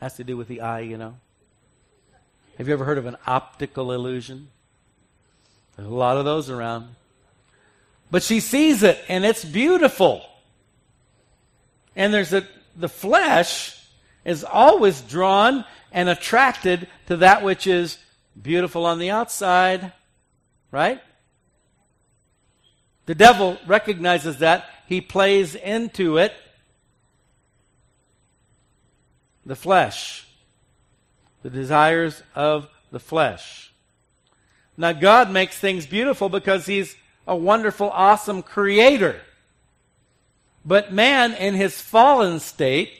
Has 0.00 0.16
to 0.16 0.24
do 0.24 0.36
with 0.36 0.48
the 0.48 0.60
eye, 0.60 0.80
you 0.80 0.96
know. 0.96 1.16
Have 2.58 2.68
you 2.68 2.74
ever 2.74 2.84
heard 2.84 2.98
of 2.98 3.06
an 3.06 3.16
optical 3.26 3.92
illusion? 3.92 4.48
There's 5.76 5.88
a 5.88 5.94
lot 5.94 6.16
of 6.16 6.24
those 6.24 6.48
around. 6.48 6.88
But 8.10 8.22
she 8.22 8.40
sees 8.40 8.82
it 8.82 8.98
and 9.08 9.24
it's 9.24 9.44
beautiful. 9.44 10.22
And 11.94 12.12
there's 12.12 12.32
a, 12.32 12.46
the 12.76 12.88
flesh 12.88 13.82
is 14.24 14.44
always 14.44 15.00
drawn 15.02 15.64
and 15.92 16.08
attracted 16.08 16.88
to 17.06 17.18
that 17.18 17.42
which 17.42 17.66
is 17.66 17.98
beautiful 18.40 18.84
on 18.86 18.98
the 18.98 19.10
outside, 19.10 19.92
right? 20.70 21.00
The 23.06 23.14
devil 23.14 23.58
recognizes 23.66 24.38
that. 24.38 24.66
He 24.88 25.00
plays 25.00 25.54
into 25.54 26.18
it. 26.18 26.32
The 29.46 29.56
flesh 29.56 30.26
the 31.46 31.50
desires 31.50 32.24
of 32.34 32.68
the 32.90 32.98
flesh. 32.98 33.70
Now, 34.76 34.90
God 34.90 35.30
makes 35.30 35.56
things 35.56 35.86
beautiful 35.86 36.28
because 36.28 36.66
He's 36.66 36.96
a 37.24 37.36
wonderful, 37.36 37.88
awesome 37.90 38.42
creator. 38.42 39.20
But 40.64 40.92
man, 40.92 41.34
in 41.34 41.54
his 41.54 41.80
fallen 41.80 42.40
state, 42.40 42.90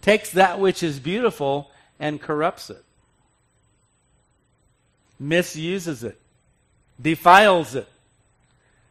takes 0.00 0.30
that 0.30 0.58
which 0.58 0.82
is 0.82 0.98
beautiful 0.98 1.70
and 2.00 2.18
corrupts 2.18 2.70
it, 2.70 2.82
misuses 5.20 6.02
it, 6.04 6.18
defiles 6.98 7.74
it. 7.74 7.88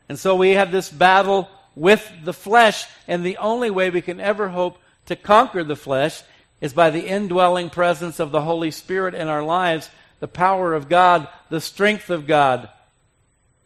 And 0.07 0.19
so 0.19 0.35
we 0.35 0.51
have 0.51 0.71
this 0.71 0.91
battle 0.91 1.49
with 1.75 2.07
the 2.23 2.33
flesh, 2.33 2.85
and 3.07 3.25
the 3.25 3.37
only 3.37 3.71
way 3.71 3.89
we 3.89 4.01
can 4.01 4.19
ever 4.19 4.49
hope 4.49 4.77
to 5.07 5.15
conquer 5.15 5.63
the 5.63 5.75
flesh 5.75 6.21
is 6.61 6.73
by 6.73 6.89
the 6.89 7.05
indwelling 7.05 7.69
presence 7.69 8.19
of 8.19 8.31
the 8.31 8.41
Holy 8.41 8.71
Spirit 8.71 9.13
in 9.13 9.27
our 9.27 9.43
lives, 9.43 9.89
the 10.19 10.27
power 10.27 10.73
of 10.73 10.89
God, 10.89 11.27
the 11.49 11.61
strength 11.61 12.09
of 12.09 12.27
God, 12.27 12.69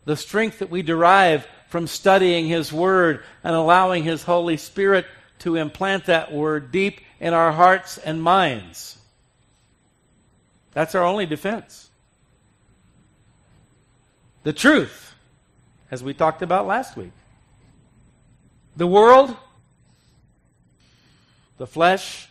the 0.05 0.17
strength 0.17 0.59
that 0.59 0.69
we 0.69 0.81
derive 0.81 1.47
from 1.69 1.87
studying 1.87 2.47
His 2.47 2.73
Word 2.73 3.23
and 3.43 3.55
allowing 3.55 4.03
His 4.03 4.23
Holy 4.23 4.57
Spirit 4.57 5.05
to 5.39 5.55
implant 5.55 6.05
that 6.05 6.33
Word 6.33 6.71
deep 6.71 7.01
in 7.19 7.33
our 7.33 7.51
hearts 7.51 7.97
and 7.97 8.21
minds. 8.21 8.97
That's 10.73 10.95
our 10.95 11.03
only 11.03 11.25
defense. 11.25 11.89
The 14.43 14.53
truth, 14.53 15.13
as 15.89 16.03
we 16.03 16.13
talked 16.13 16.41
about 16.41 16.67
last 16.67 16.97
week. 16.97 17.11
The 18.75 18.87
world, 18.87 19.35
the 21.61 21.67
flesh, 21.67 22.27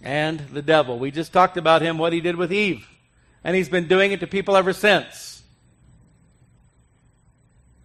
and 0.00 0.40
the 0.40 0.62
devil. 0.62 0.98
We 0.98 1.10
just 1.10 1.34
talked 1.34 1.58
about 1.58 1.82
him, 1.82 1.98
what 1.98 2.14
he 2.14 2.22
did 2.22 2.34
with 2.34 2.50
Eve. 2.50 2.88
And 3.44 3.54
he's 3.54 3.68
been 3.68 3.86
doing 3.86 4.10
it 4.10 4.20
to 4.20 4.26
people 4.26 4.56
ever 4.56 4.72
since. 4.72 5.42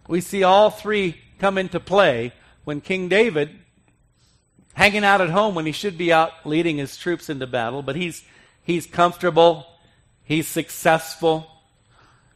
We 0.08 0.22
see 0.22 0.42
all 0.42 0.70
three 0.70 1.20
come 1.38 1.58
into 1.58 1.78
play 1.78 2.32
when 2.64 2.80
King 2.80 3.08
David, 3.08 3.50
hanging 4.72 5.04
out 5.04 5.20
at 5.20 5.28
home 5.28 5.54
when 5.54 5.66
he 5.66 5.72
should 5.72 5.98
be 5.98 6.10
out 6.10 6.32
leading 6.46 6.78
his 6.78 6.96
troops 6.96 7.28
into 7.28 7.46
battle, 7.46 7.82
but 7.82 7.94
he's, 7.94 8.24
he's 8.62 8.86
comfortable, 8.86 9.66
he's 10.22 10.48
successful. 10.48 11.46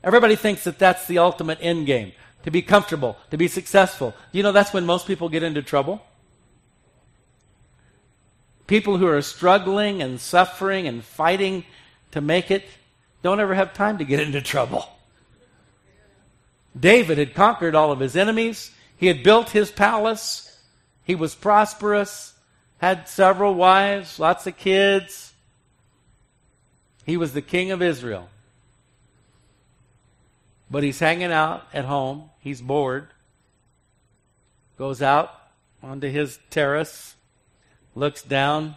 Everybody 0.05 0.37
thinks 0.37 0.65
that 0.65 0.79
that's 0.79 1.07
the 1.07 1.17
ultimate 1.17 1.61
end 1.63 1.87
game 1.87 2.13
to 2.43 2.51
be 2.51 2.61
comfortable, 2.61 3.17
to 3.31 3.39
be 3.39 3.49
successful. 3.49 4.15
You 4.33 4.43
know, 4.43 4.53
that's 4.53 4.75
when 4.75 4.85
most 4.85 5.07
people 5.07 5.31
get 5.31 5.43
into 5.43 5.63
trouble. 5.63 6.03
People 8.69 8.99
who 8.99 9.09
are 9.09 9.23
struggling 9.23 10.03
and 10.03 10.21
suffering 10.21 10.87
and 10.87 11.03
fighting 11.03 11.65
to 12.13 12.21
make 12.21 12.53
it 12.53 12.65
don't 13.23 13.41
ever 13.41 13.55
have 13.55 13.75
time 13.75 13.99
to 13.99 14.05
get 14.05 14.21
into 14.21 14.41
trouble. 14.41 14.87
David 16.79 17.19
had 17.19 17.35
conquered 17.35 17.75
all 17.75 17.91
of 17.91 17.99
his 17.99 18.15
enemies. 18.15 18.71
He 18.97 19.07
had 19.07 19.25
built 19.25 19.51
his 19.51 19.71
palace. 19.71 20.57
He 21.03 21.15
was 21.15 21.35
prosperous, 21.35 22.35
had 22.77 23.09
several 23.09 23.55
wives, 23.55 24.21
lots 24.21 24.47
of 24.47 24.57
kids. 24.57 25.33
He 27.07 27.17
was 27.17 27.33
the 27.33 27.43
king 27.43 27.71
of 27.71 27.81
Israel. 27.81 28.29
But 30.71 30.83
he's 30.83 30.99
hanging 30.99 31.33
out 31.33 31.67
at 31.73 31.87
home. 31.87 32.29
He's 32.41 32.61
bored. 32.61 33.09
Goes 34.77 35.01
out 35.01 35.35
onto 35.83 36.09
his 36.09 36.39
terrace, 36.51 37.15
looks 37.99 38.23
down, 38.23 38.77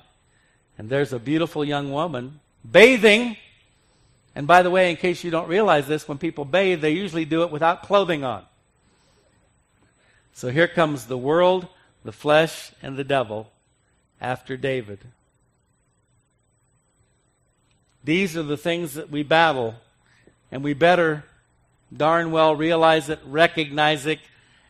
and 0.78 0.90
there's 0.90 1.14
a 1.14 1.20
beautiful 1.20 1.64
young 1.64 1.92
woman 1.92 2.40
bathing. 2.70 3.38
And 4.36 4.48
by 4.48 4.62
the 4.62 4.70
way, 4.70 4.90
in 4.90 4.98
case 4.98 5.24
you 5.24 5.32
don't 5.32 5.48
realize 5.48 5.88
this, 5.88 6.08
when 6.08 6.18
people 6.18 6.46
bathe, 6.46 6.82
they 6.82 6.92
usually 6.92 7.26
do 7.26 7.44
it 7.44 7.52
without 7.52 7.84
clothing 7.84 8.24
on. 8.24 8.44
So 10.34 10.50
here 10.50 10.68
comes 10.68 11.06
the 11.06 11.18
world, 11.18 11.68
the 12.04 12.12
flesh, 12.12 12.72
and 12.82 12.98
the 12.98 13.04
devil 13.04 13.52
after 14.20 14.56
David. 14.58 15.00
These 18.04 18.36
are 18.36 18.44
the 18.44 18.58
things 18.58 18.96
that 18.96 19.12
we 19.12 19.24
battle, 19.24 19.76
and 20.52 20.64
we 20.64 20.74
better 20.74 21.24
darn 21.96 22.32
well 22.32 22.56
realize 22.56 23.10
it, 23.10 23.20
recognize 23.26 24.06
it, 24.06 24.20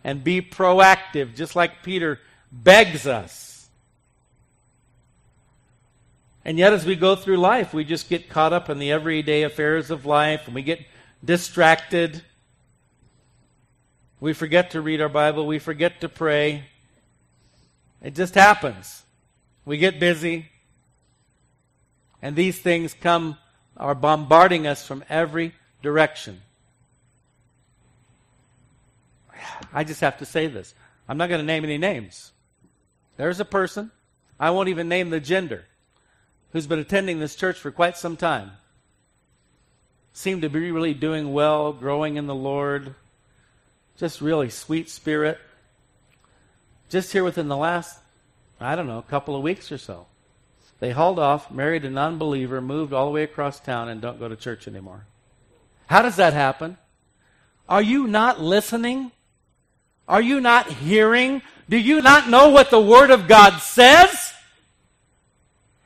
and 0.04 0.24
be 0.24 0.42
proactive, 0.42 1.36
just 1.36 1.56
like 1.56 1.84
Peter 1.84 2.20
begs 2.52 3.06
us. 3.08 3.51
And 6.44 6.58
yet, 6.58 6.74
as 6.74 6.86
we 6.86 6.96
go 6.96 7.16
through 7.16 7.38
life, 7.38 7.74
we 7.74 7.84
just 7.84 8.10
get 8.10 8.30
caught 8.30 8.54
up 8.54 8.70
in 8.70 8.80
the 8.80 8.92
everyday 8.92 9.44
affairs 9.44 9.92
of 9.92 10.06
life 10.06 10.48
and 10.48 10.56
we 10.56 10.64
get 10.64 10.80
distracted. 11.24 12.24
We 14.20 14.34
forget 14.34 14.72
to 14.72 14.82
read 14.82 15.02
our 15.02 15.10
Bible. 15.10 15.46
We 15.46 15.60
forget 15.60 16.02
to 16.02 16.10
pray. 16.10 16.66
It 18.02 18.16
just 18.16 18.34
happens. 18.34 19.04
We 19.66 19.78
get 19.78 20.00
busy. 20.00 20.48
And 22.22 22.36
these 22.36 22.60
things 22.60 22.94
come, 22.94 23.38
are 23.78 23.96
bombarding 23.96 24.66
us 24.66 24.86
from 24.86 25.04
every 25.10 25.54
direction. 25.82 26.42
I 29.74 29.84
just 29.84 30.02
have 30.02 30.18
to 30.20 30.26
say 30.26 30.48
this. 30.48 30.74
I'm 31.08 31.18
not 31.18 31.30
going 31.30 31.42
to 31.42 31.46
name 31.46 31.64
any 31.64 31.78
names. 31.78 32.32
There's 33.18 33.40
a 33.40 33.46
person, 33.46 33.92
I 34.40 34.50
won't 34.52 34.70
even 34.70 34.88
name 34.88 35.10
the 35.10 35.20
gender, 35.20 35.66
who's 36.52 36.68
been 36.68 36.80
attending 36.80 37.20
this 37.20 37.36
church 37.36 37.58
for 37.58 37.72
quite 37.72 37.98
some 37.98 38.18
time. 38.18 38.52
Seemed 40.14 40.42
to 40.42 40.50
be 40.50 40.72
really 40.72 40.94
doing 40.94 41.34
well, 41.34 41.72
growing 41.72 42.18
in 42.18 42.28
the 42.28 42.36
Lord, 42.36 42.96
just 43.98 44.22
really 44.22 44.50
sweet 44.50 44.90
spirit. 44.90 45.40
Just 46.90 47.14
here 47.14 47.24
within 47.24 47.48
the 47.48 47.58
last, 47.58 47.98
I 48.60 48.76
don't 48.76 48.88
know, 48.88 49.02
couple 49.02 49.36
of 49.36 49.44
weeks 49.44 49.72
or 49.72 49.78
so, 49.78 50.08
they 50.80 50.92
hauled 50.92 51.20
off, 51.20 51.50
married 51.52 51.86
a 51.86 51.90
non 51.90 52.18
believer, 52.18 52.60
moved 52.60 52.92
all 52.92 53.06
the 53.06 53.12
way 53.12 53.24
across 53.24 53.60
town, 53.60 53.88
and 53.88 54.02
don't 54.02 54.20
go 54.20 54.28
to 54.28 54.36
church 54.36 54.68
anymore. 54.68 55.06
How 55.88 56.02
does 56.02 56.18
that 56.18 56.34
happen? 56.34 56.78
Are 57.70 57.82
you 57.82 58.08
not 58.08 58.42
listening 58.42 59.12
are 60.12 60.22
you 60.22 60.42
not 60.42 60.68
hearing? 60.68 61.42
Do 61.70 61.78
you 61.78 62.02
not 62.02 62.30
know 62.30 62.50
what 62.50 62.70
the 62.70 62.82
Word 62.82 63.12
of 63.12 63.30
God 63.30 63.60
says? 63.60 64.31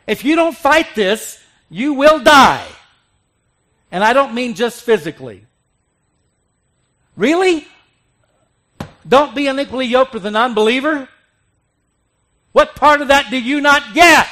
If 0.07 0.23
you 0.23 0.35
don't 0.35 0.55
fight 0.55 0.95
this, 0.95 1.41
you 1.69 1.93
will 1.93 2.19
die. 2.19 2.67
And 3.91 4.03
I 4.03 4.13
don't 4.13 4.33
mean 4.33 4.53
just 4.55 4.83
physically. 4.83 5.45
Really? 7.15 7.67
Don't 9.07 9.35
be 9.35 9.47
unequally 9.47 9.85
yoked 9.85 10.13
with 10.13 10.25
a 10.25 10.37
unbeliever? 10.37 11.07
What 12.51 12.75
part 12.75 13.01
of 13.01 13.09
that 13.09 13.29
do 13.29 13.39
you 13.39 13.61
not 13.61 13.93
get? 13.93 14.27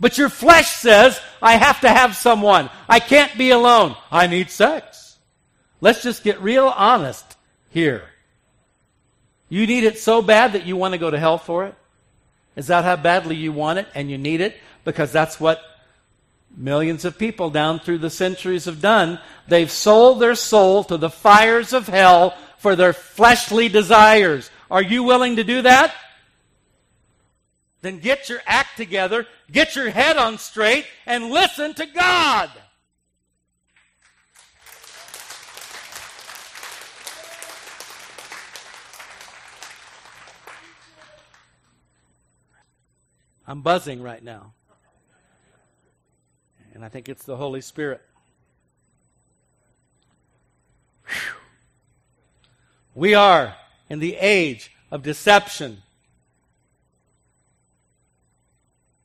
But 0.00 0.16
your 0.16 0.28
flesh 0.28 0.70
says, 0.70 1.20
I 1.42 1.56
have 1.56 1.80
to 1.80 1.88
have 1.88 2.16
someone. 2.16 2.70
I 2.88 3.00
can't 3.00 3.36
be 3.36 3.50
alone. 3.50 3.96
I 4.10 4.26
need 4.26 4.50
sex. 4.50 5.18
Let's 5.80 6.02
just 6.02 6.22
get 6.22 6.40
real 6.40 6.66
honest 6.66 7.36
here. 7.70 8.04
You 9.48 9.66
need 9.66 9.84
it 9.84 9.98
so 9.98 10.22
bad 10.22 10.52
that 10.52 10.66
you 10.66 10.76
want 10.76 10.92
to 10.92 10.98
go 10.98 11.10
to 11.10 11.18
hell 11.18 11.38
for 11.38 11.66
it? 11.66 11.74
Is 12.56 12.66
that 12.68 12.84
how 12.84 12.96
badly 12.96 13.36
you 13.36 13.52
want 13.52 13.78
it 13.78 13.88
and 13.94 14.10
you 14.10 14.18
need 14.18 14.40
it? 14.40 14.56
Because 14.88 15.12
that's 15.12 15.38
what 15.38 15.60
millions 16.56 17.04
of 17.04 17.18
people 17.18 17.50
down 17.50 17.78
through 17.78 17.98
the 17.98 18.08
centuries 18.08 18.64
have 18.64 18.80
done. 18.80 19.20
They've 19.46 19.70
sold 19.70 20.18
their 20.18 20.34
soul 20.34 20.82
to 20.84 20.96
the 20.96 21.10
fires 21.10 21.74
of 21.74 21.88
hell 21.88 22.34
for 22.56 22.74
their 22.74 22.94
fleshly 22.94 23.68
desires. 23.68 24.50
Are 24.70 24.82
you 24.82 25.02
willing 25.02 25.36
to 25.36 25.44
do 25.44 25.60
that? 25.60 25.94
Then 27.82 27.98
get 27.98 28.30
your 28.30 28.40
act 28.46 28.78
together, 28.78 29.26
get 29.52 29.76
your 29.76 29.90
head 29.90 30.16
on 30.16 30.38
straight, 30.38 30.86
and 31.04 31.28
listen 31.28 31.74
to 31.74 31.84
God. 31.84 32.48
I'm 43.46 43.60
buzzing 43.60 44.00
right 44.00 44.24
now. 44.24 44.54
And 46.78 46.84
I 46.84 46.88
think 46.88 47.08
it's 47.08 47.24
the 47.24 47.36
Holy 47.36 47.60
Spirit. 47.60 48.00
Whew. 51.08 51.34
We 52.94 53.14
are 53.16 53.56
in 53.90 53.98
the 53.98 54.14
age 54.14 54.70
of 54.92 55.02
deception. 55.02 55.82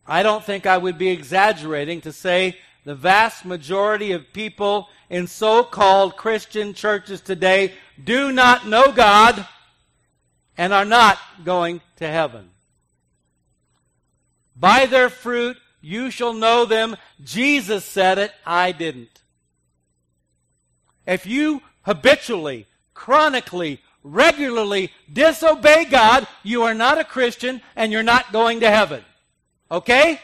I 0.06 0.22
don't 0.22 0.44
think 0.44 0.68
I 0.68 0.78
would 0.78 1.00
be 1.00 1.10
exaggerating 1.10 2.00
to 2.02 2.12
say 2.12 2.60
the 2.86 2.94
vast 2.94 3.44
majority 3.44 4.12
of 4.12 4.32
people 4.34 4.88
in 5.10 5.26
so 5.26 5.64
called 5.64 6.16
Christian 6.16 6.76
churches 6.76 7.22
today 7.22 7.74
do 8.04 8.32
not 8.32 8.68
know 8.68 8.92
God 8.92 9.48
and 10.60 10.72
are 10.74 10.86
not 10.86 11.18
going 11.44 11.82
to 11.96 12.08
heaven. 12.08 12.52
By 14.56 14.86
their 14.86 15.10
fruit 15.10 15.58
you 15.84 16.10
shall 16.10 16.34
know 16.34 16.64
them. 16.64 16.96
Jesus 17.22 17.84
said 17.84 18.18
it, 18.18 18.32
I 18.46 18.72
didn't. 18.72 19.22
If 21.06 21.26
you 21.26 21.62
habitually, 21.82 22.68
chronically, 22.94 23.82
regularly 24.02 24.92
disobey 25.12 25.84
God, 25.84 26.26
you 26.42 26.64
are 26.64 26.74
not 26.74 26.98
a 26.98 27.04
Christian 27.04 27.62
and 27.76 27.92
you're 27.92 28.02
not 28.02 28.32
going 28.32 28.62
to 28.62 28.70
heaven. 28.70 29.04
Okay? 29.70 30.22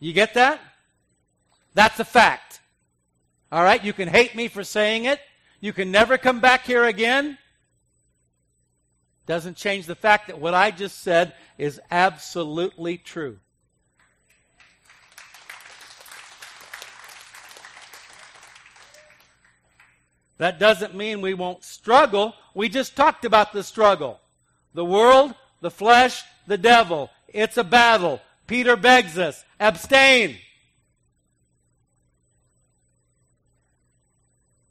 You 0.00 0.12
get 0.12 0.34
that? 0.34 0.60
That's 1.74 2.00
a 2.00 2.04
fact. 2.04 2.58
All 3.52 3.62
right? 3.62 3.82
You 3.82 3.92
can 3.92 4.08
hate 4.08 4.34
me 4.34 4.48
for 4.48 4.64
saying 4.64 5.04
it. 5.04 5.20
You 5.60 5.72
can 5.72 5.92
never 5.92 6.18
come 6.18 6.40
back 6.40 6.64
here 6.64 6.84
again. 6.84 7.38
Doesn't 9.26 9.56
change 9.56 9.86
the 9.86 9.94
fact 9.94 10.26
that 10.26 10.40
what 10.40 10.54
I 10.54 10.72
just 10.72 11.02
said 11.02 11.34
is 11.56 11.80
absolutely 11.88 12.98
true. 12.98 13.38
That 20.38 20.58
doesn't 20.58 20.94
mean 20.94 21.20
we 21.20 21.34
won't 21.34 21.64
struggle. 21.64 22.34
We 22.54 22.68
just 22.68 22.94
talked 22.94 23.24
about 23.24 23.52
the 23.52 23.62
struggle. 23.62 24.20
The 24.74 24.84
world, 24.84 25.34
the 25.60 25.70
flesh, 25.70 26.22
the 26.46 26.58
devil. 26.58 27.10
It's 27.28 27.56
a 27.56 27.64
battle. 27.64 28.20
Peter 28.46 28.76
begs 28.76 29.18
us 29.18 29.44
abstain. 29.58 30.36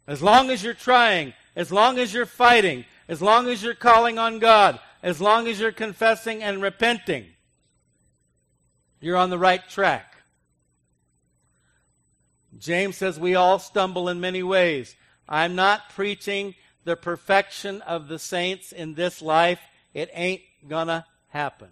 As 0.07 0.22
long 0.22 0.51
as 0.51 0.63
you're 0.63 0.76
trying, 0.76 1.34
as 1.55 1.72
long 1.72 1.97
as 1.97 2.13
you're 2.13 2.28
fighting, 2.28 2.86
as 3.07 3.22
long 3.22 3.47
as 3.47 3.63
you're 3.63 3.74
calling 3.74 4.20
on 4.20 4.39
God, 4.39 4.80
as 5.01 5.20
long 5.20 5.47
as 5.47 5.59
you're 5.59 5.72
confessing 5.72 6.43
and 6.43 6.61
repenting, 6.61 7.26
you're 9.01 9.18
on 9.18 9.32
the 9.32 9.38
right 9.38 9.68
track. 9.68 10.16
James 12.57 12.97
says 12.97 13.20
we 13.20 13.36
all 13.36 13.59
stumble 13.59 14.07
in 14.09 14.20
many 14.20 14.43
ways. 14.43 14.95
I'm 15.28 15.55
not 15.55 15.89
preaching 15.89 16.55
the 16.84 16.95
perfection 16.95 17.82
of 17.82 18.07
the 18.07 18.19
saints 18.19 18.71
in 18.71 18.93
this 18.93 19.21
life. 19.21 19.59
It 19.93 20.09
ain't 20.13 20.41
gonna 20.67 21.05
happen. 21.30 21.69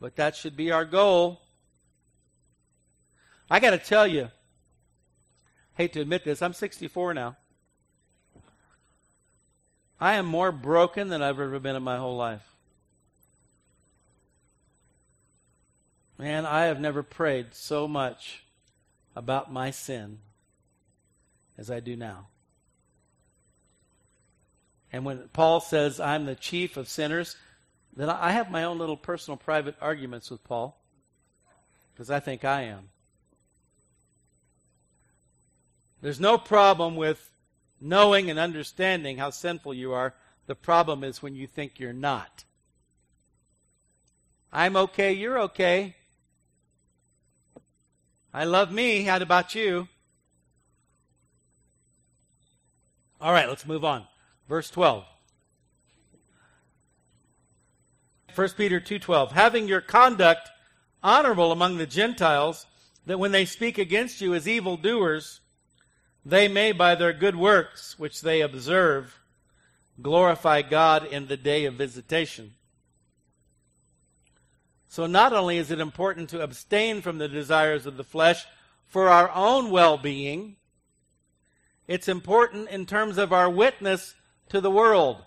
But 0.00 0.16
that 0.16 0.34
should 0.34 0.56
be 0.56 0.72
our 0.72 0.84
goal. 0.84 1.40
I 3.48 3.60
got 3.60 3.70
to 3.70 3.78
tell 3.78 4.06
you, 4.06 4.30
hate 5.74 5.92
to 5.92 6.00
admit 6.00 6.24
this, 6.24 6.42
I'm 6.42 6.54
64 6.54 7.14
now. 7.14 7.36
I 10.00 10.14
am 10.14 10.26
more 10.26 10.50
broken 10.50 11.08
than 11.08 11.22
I've 11.22 11.38
ever 11.38 11.60
been 11.60 11.76
in 11.76 11.82
my 11.84 11.98
whole 11.98 12.16
life. 12.16 12.56
Man, 16.18 16.44
I 16.46 16.64
have 16.64 16.80
never 16.80 17.02
prayed 17.02 17.54
so 17.54 17.86
much 17.86 18.42
about 19.14 19.52
my 19.52 19.70
sin 19.70 20.18
as 21.58 21.70
I 21.70 21.80
do 21.80 21.96
now. 21.96 22.28
And 24.92 25.04
when 25.04 25.28
Paul 25.32 25.60
says, 25.60 26.00
I'm 26.00 26.26
the 26.26 26.34
chief 26.34 26.76
of 26.76 26.88
sinners, 26.88 27.36
then 27.96 28.10
I 28.10 28.32
have 28.32 28.50
my 28.50 28.64
own 28.64 28.78
little 28.78 28.96
personal 28.96 29.36
private 29.36 29.76
arguments 29.80 30.30
with 30.30 30.44
Paul 30.44 30.78
because 31.92 32.10
I 32.10 32.20
think 32.20 32.44
I 32.44 32.62
am. 32.62 32.88
There's 36.00 36.20
no 36.20 36.36
problem 36.36 36.96
with 36.96 37.30
knowing 37.80 38.28
and 38.28 38.38
understanding 38.38 39.18
how 39.18 39.30
sinful 39.30 39.74
you 39.74 39.92
are. 39.92 40.14
The 40.46 40.54
problem 40.54 41.04
is 41.04 41.22
when 41.22 41.34
you 41.34 41.46
think 41.46 41.78
you're 41.78 41.92
not. 41.92 42.44
I'm 44.52 44.76
okay, 44.76 45.12
you're 45.12 45.38
okay. 45.42 45.96
I 48.34 48.44
love 48.44 48.72
me. 48.72 49.02
How 49.02 49.18
about 49.18 49.54
you? 49.54 49.88
All 53.22 53.32
right, 53.32 53.48
let's 53.48 53.64
move 53.64 53.84
on. 53.84 54.04
Verse 54.48 54.68
12. 54.68 55.04
1 58.34 58.48
Peter 58.56 58.80
2:12 58.80 59.32
having 59.32 59.68
your 59.68 59.80
conduct 59.80 60.48
honorable 61.02 61.52
among 61.52 61.76
the 61.76 61.86
Gentiles 61.86 62.66
that 63.04 63.18
when 63.18 63.30
they 63.30 63.44
speak 63.44 63.76
against 63.78 64.22
you 64.22 64.34
as 64.34 64.48
evil 64.48 64.78
doers 64.78 65.40
they 66.24 66.48
may 66.48 66.72
by 66.72 66.94
their 66.94 67.12
good 67.12 67.36
works 67.36 67.98
which 67.98 68.22
they 68.22 68.40
observe 68.40 69.20
glorify 70.00 70.62
God 70.62 71.04
in 71.04 71.26
the 71.26 71.36
day 71.36 71.66
of 71.66 71.74
visitation. 71.74 72.54
So 74.88 75.06
not 75.06 75.34
only 75.34 75.58
is 75.58 75.70
it 75.70 75.78
important 75.78 76.30
to 76.30 76.40
abstain 76.40 77.02
from 77.02 77.18
the 77.18 77.28
desires 77.28 77.84
of 77.84 77.98
the 77.98 78.04
flesh 78.04 78.46
for 78.86 79.08
our 79.08 79.30
own 79.30 79.70
well-being, 79.70 80.56
it's 81.92 82.08
important 82.08 82.70
in 82.70 82.86
terms 82.86 83.18
of 83.18 83.34
our 83.34 83.50
witness 83.50 84.14
to 84.48 84.62
the 84.62 84.70
world. 84.70 85.18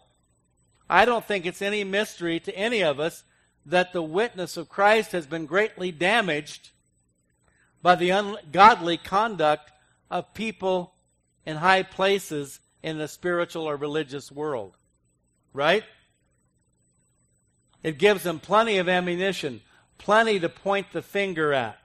I 0.89 1.05
don't 1.05 1.23
think 1.23 1.45
it's 1.45 1.61
any 1.61 1.83
mystery 1.83 2.39
to 2.39 2.57
any 2.57 2.83
of 2.83 2.99
us 2.99 3.23
that 3.67 3.93
the 3.93 4.01
witness 4.01 4.57
of 4.57 4.67
Christ 4.67 5.11
has 5.11 5.27
been 5.27 5.45
greatly 5.45 5.91
damaged 5.91 6.71
by 7.83 7.93
the 7.93 8.09
ungodly 8.09 8.97
conduct 8.97 9.73
of 10.09 10.33
people 10.33 10.95
in 11.45 11.57
high 11.57 11.83
places 11.83 12.59
in 12.81 12.97
the 12.97 13.07
spiritual 13.07 13.69
or 13.69 13.75
religious 13.75 14.31
world. 14.31 14.75
Right? 15.53 15.83
It 17.83 17.99
gives 17.99 18.23
them 18.23 18.39
plenty 18.39 18.79
of 18.79 18.89
ammunition, 18.89 19.61
plenty 19.99 20.39
to 20.39 20.49
point 20.49 20.87
the 20.93 21.03
finger 21.03 21.53
at. 21.53 21.77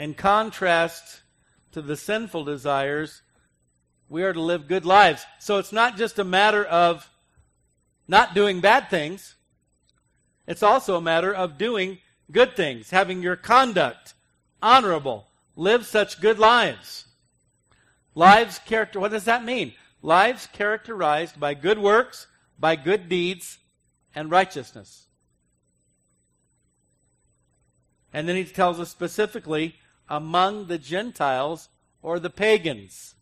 In 0.00 0.14
contrast 0.14 1.20
to 1.72 1.82
the 1.82 1.94
sinful 1.94 2.44
desires, 2.44 3.20
we 4.08 4.22
are 4.22 4.32
to 4.32 4.40
live 4.40 4.66
good 4.66 4.86
lives. 4.86 5.26
So 5.40 5.58
it's 5.58 5.74
not 5.74 5.98
just 5.98 6.18
a 6.18 6.24
matter 6.24 6.64
of 6.64 7.06
not 8.08 8.32
doing 8.32 8.60
bad 8.62 8.88
things. 8.88 9.34
It's 10.46 10.62
also 10.62 10.96
a 10.96 11.02
matter 11.02 11.34
of 11.34 11.58
doing 11.58 11.98
good 12.32 12.56
things, 12.56 12.88
having 12.88 13.20
your 13.20 13.36
conduct 13.36 14.14
honorable, 14.62 15.26
live 15.54 15.84
such 15.84 16.22
good 16.22 16.38
lives. 16.38 17.04
Lives 18.14 18.58
character, 18.58 19.00
what 19.00 19.10
does 19.10 19.26
that 19.26 19.44
mean? 19.44 19.74
Lives 20.00 20.48
characterized 20.50 21.38
by 21.38 21.52
good 21.52 21.78
works, 21.78 22.26
by 22.58 22.74
good 22.74 23.10
deeds, 23.10 23.58
and 24.14 24.30
righteousness. 24.30 25.08
And 28.14 28.26
then 28.26 28.36
he 28.36 28.44
tells 28.44 28.80
us 28.80 28.88
specifically 28.88 29.76
among 30.10 30.66
the 30.66 30.76
Gentiles 30.76 31.68
or 32.02 32.18
the 32.18 32.28
pagans. 32.28 33.14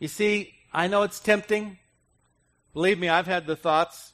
You 0.00 0.08
see, 0.08 0.54
I 0.72 0.88
know 0.88 1.02
it's 1.02 1.20
tempting. 1.20 1.78
Believe 2.72 2.98
me, 2.98 3.08
I've 3.08 3.26
had 3.26 3.46
the 3.46 3.54
thoughts. 3.54 4.12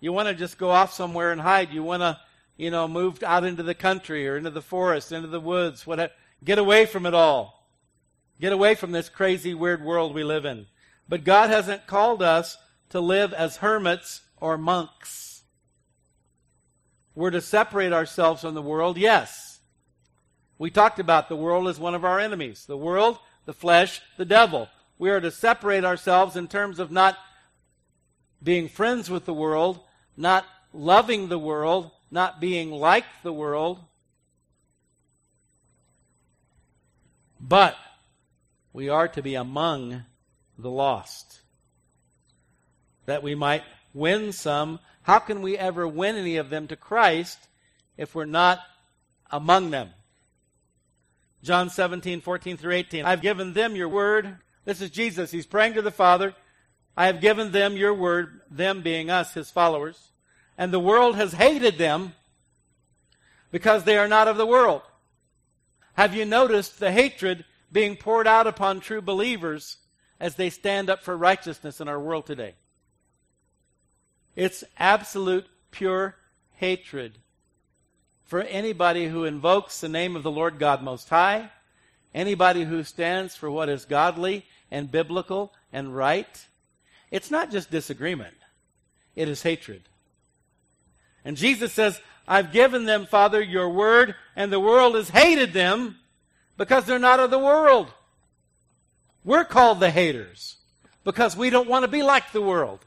You 0.00 0.12
want 0.12 0.28
to 0.28 0.34
just 0.34 0.56
go 0.56 0.70
off 0.70 0.92
somewhere 0.92 1.32
and 1.32 1.40
hide. 1.40 1.72
You 1.72 1.82
want 1.82 2.02
to, 2.02 2.18
you 2.56 2.70
know, 2.70 2.88
move 2.88 3.22
out 3.22 3.44
into 3.44 3.62
the 3.62 3.74
country 3.74 4.26
or 4.26 4.36
into 4.36 4.50
the 4.50 4.62
forest, 4.62 5.12
into 5.12 5.28
the 5.28 5.40
woods, 5.40 5.86
whatever. 5.86 6.12
Get 6.42 6.58
away 6.58 6.86
from 6.86 7.04
it 7.04 7.14
all. 7.14 7.68
Get 8.40 8.52
away 8.52 8.74
from 8.74 8.92
this 8.92 9.08
crazy, 9.08 9.52
weird 9.54 9.84
world 9.84 10.14
we 10.14 10.24
live 10.24 10.44
in. 10.44 10.66
But 11.08 11.24
God 11.24 11.50
hasn't 11.50 11.86
called 11.86 12.22
us 12.22 12.56
to 12.90 13.00
live 13.00 13.32
as 13.32 13.58
hermits 13.58 14.22
or 14.40 14.56
monks. 14.56 15.42
We're 17.14 17.30
to 17.30 17.40
separate 17.40 17.92
ourselves 17.92 18.40
from 18.40 18.54
the 18.54 18.62
world, 18.62 18.96
yes. 18.96 19.51
We 20.58 20.70
talked 20.70 20.98
about 20.98 21.28
the 21.28 21.36
world 21.36 21.68
as 21.68 21.80
one 21.80 21.94
of 21.94 22.04
our 22.04 22.20
enemies. 22.20 22.66
The 22.66 22.76
world, 22.76 23.18
the 23.46 23.52
flesh, 23.52 24.00
the 24.16 24.24
devil. 24.24 24.68
We 24.98 25.10
are 25.10 25.20
to 25.20 25.30
separate 25.30 25.84
ourselves 25.84 26.36
in 26.36 26.48
terms 26.48 26.78
of 26.78 26.90
not 26.90 27.18
being 28.42 28.68
friends 28.68 29.10
with 29.10 29.24
the 29.24 29.34
world, 29.34 29.80
not 30.16 30.44
loving 30.72 31.28
the 31.28 31.38
world, 31.38 31.90
not 32.10 32.40
being 32.40 32.70
like 32.70 33.04
the 33.22 33.32
world. 33.32 33.80
But 37.40 37.76
we 38.72 38.88
are 38.88 39.08
to 39.08 39.22
be 39.22 39.34
among 39.34 40.04
the 40.58 40.70
lost. 40.70 41.40
That 43.06 43.22
we 43.22 43.34
might 43.34 43.64
win 43.92 44.32
some. 44.32 44.78
How 45.02 45.18
can 45.18 45.42
we 45.42 45.58
ever 45.58 45.86
win 45.88 46.16
any 46.16 46.36
of 46.36 46.50
them 46.50 46.68
to 46.68 46.76
Christ 46.76 47.38
if 47.96 48.14
we're 48.14 48.24
not 48.24 48.60
among 49.30 49.70
them? 49.70 49.90
John 51.42 51.70
17, 51.70 52.20
14 52.20 52.56
through 52.56 52.72
18. 52.72 53.04
I've 53.04 53.20
given 53.20 53.52
them 53.52 53.74
your 53.74 53.88
word. 53.88 54.36
This 54.64 54.80
is 54.80 54.90
Jesus. 54.90 55.30
He's 55.30 55.46
praying 55.46 55.74
to 55.74 55.82
the 55.82 55.90
Father. 55.90 56.34
I 56.96 57.06
have 57.06 57.20
given 57.20 57.52
them 57.52 57.76
your 57.76 57.94
word, 57.94 58.40
them 58.50 58.82
being 58.82 59.10
us, 59.10 59.34
his 59.34 59.50
followers. 59.50 60.10
And 60.56 60.72
the 60.72 60.80
world 60.80 61.16
has 61.16 61.32
hated 61.32 61.78
them 61.78 62.14
because 63.50 63.84
they 63.84 63.98
are 63.98 64.08
not 64.08 64.28
of 64.28 64.36
the 64.36 64.46
world. 64.46 64.82
Have 65.94 66.14
you 66.14 66.24
noticed 66.24 66.78
the 66.78 66.92
hatred 66.92 67.44
being 67.72 67.96
poured 67.96 68.26
out 68.26 68.46
upon 68.46 68.80
true 68.80 69.02
believers 69.02 69.78
as 70.20 70.36
they 70.36 70.50
stand 70.50 70.88
up 70.88 71.02
for 71.02 71.16
righteousness 71.16 71.80
in 71.80 71.88
our 71.88 71.98
world 71.98 72.26
today? 72.26 72.54
It's 74.36 74.62
absolute, 74.78 75.46
pure 75.70 76.16
hatred 76.52 77.18
for 78.24 78.40
anybody 78.42 79.08
who 79.08 79.24
invokes 79.24 79.80
the 79.80 79.88
name 79.88 80.16
of 80.16 80.22
the 80.22 80.30
Lord 80.30 80.58
God 80.58 80.82
Most 80.82 81.08
High, 81.08 81.50
anybody 82.14 82.64
who 82.64 82.82
stands 82.82 83.36
for 83.36 83.50
what 83.50 83.68
is 83.68 83.84
godly 83.84 84.46
and 84.70 84.90
biblical 84.90 85.52
and 85.72 85.94
right. 85.94 86.46
It's 87.10 87.30
not 87.30 87.50
just 87.50 87.70
disagreement, 87.70 88.34
it 89.14 89.28
is 89.28 89.42
hatred. 89.42 89.82
And 91.24 91.36
Jesus 91.36 91.72
says, 91.72 92.00
I've 92.26 92.52
given 92.52 92.84
them, 92.84 93.06
Father, 93.06 93.40
your 93.40 93.70
word, 93.70 94.14
and 94.34 94.52
the 94.52 94.60
world 94.60 94.94
has 94.94 95.10
hated 95.10 95.52
them 95.52 95.96
because 96.56 96.84
they're 96.84 96.98
not 96.98 97.20
of 97.20 97.30
the 97.30 97.38
world. 97.38 97.92
We're 99.24 99.44
called 99.44 99.80
the 99.80 99.90
haters 99.90 100.56
because 101.04 101.36
we 101.36 101.50
don't 101.50 101.68
want 101.68 101.84
to 101.84 101.90
be 101.90 102.02
like 102.02 102.32
the 102.32 102.42
world. 102.42 102.80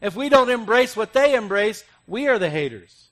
If 0.00 0.16
we 0.16 0.28
don't 0.28 0.50
embrace 0.50 0.96
what 0.96 1.12
they 1.12 1.34
embrace, 1.34 1.84
we 2.06 2.26
are 2.28 2.38
the 2.38 2.50
haters. 2.50 3.09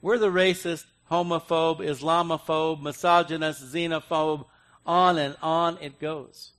We're 0.00 0.18
the 0.18 0.30
racist, 0.30 0.84
homophobe, 1.10 1.80
Islamophobe, 1.80 2.82
misogynist, 2.82 3.72
xenophobe, 3.72 4.44
on 4.84 5.18
and 5.18 5.36
on 5.42 5.78
it 5.80 5.98
goes. 5.98 6.52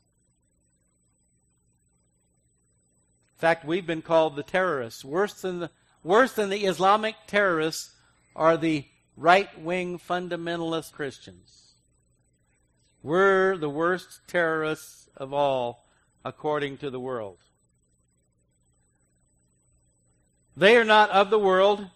In 3.36 3.40
fact, 3.40 3.66
we've 3.66 3.86
been 3.86 4.02
called 4.02 4.36
the 4.36 4.44
terrorists. 4.44 5.06
Worse 5.06 5.42
than 5.42 5.60
the, 5.60 5.70
worse 6.04 6.34
than 6.34 6.50
the 6.50 6.66
Islamic 6.66 7.16
terrorists 7.28 7.92
are 8.36 8.58
the 8.58 8.86
right 9.16 9.62
wing 9.62 10.00
fundamentalist 10.00 10.92
Christians. 10.92 11.74
We're 13.04 13.56
the 13.58 13.70
worst 13.70 14.22
terrorists 14.28 15.08
of 15.16 15.34
all, 15.34 15.86
according 16.26 16.78
to 16.80 16.90
the 16.90 17.00
world. 17.00 17.38
They 20.56 20.76
are 20.76 20.84
not 20.84 21.12
of 21.12 21.30
the 21.30 21.40
world, 21.40 21.88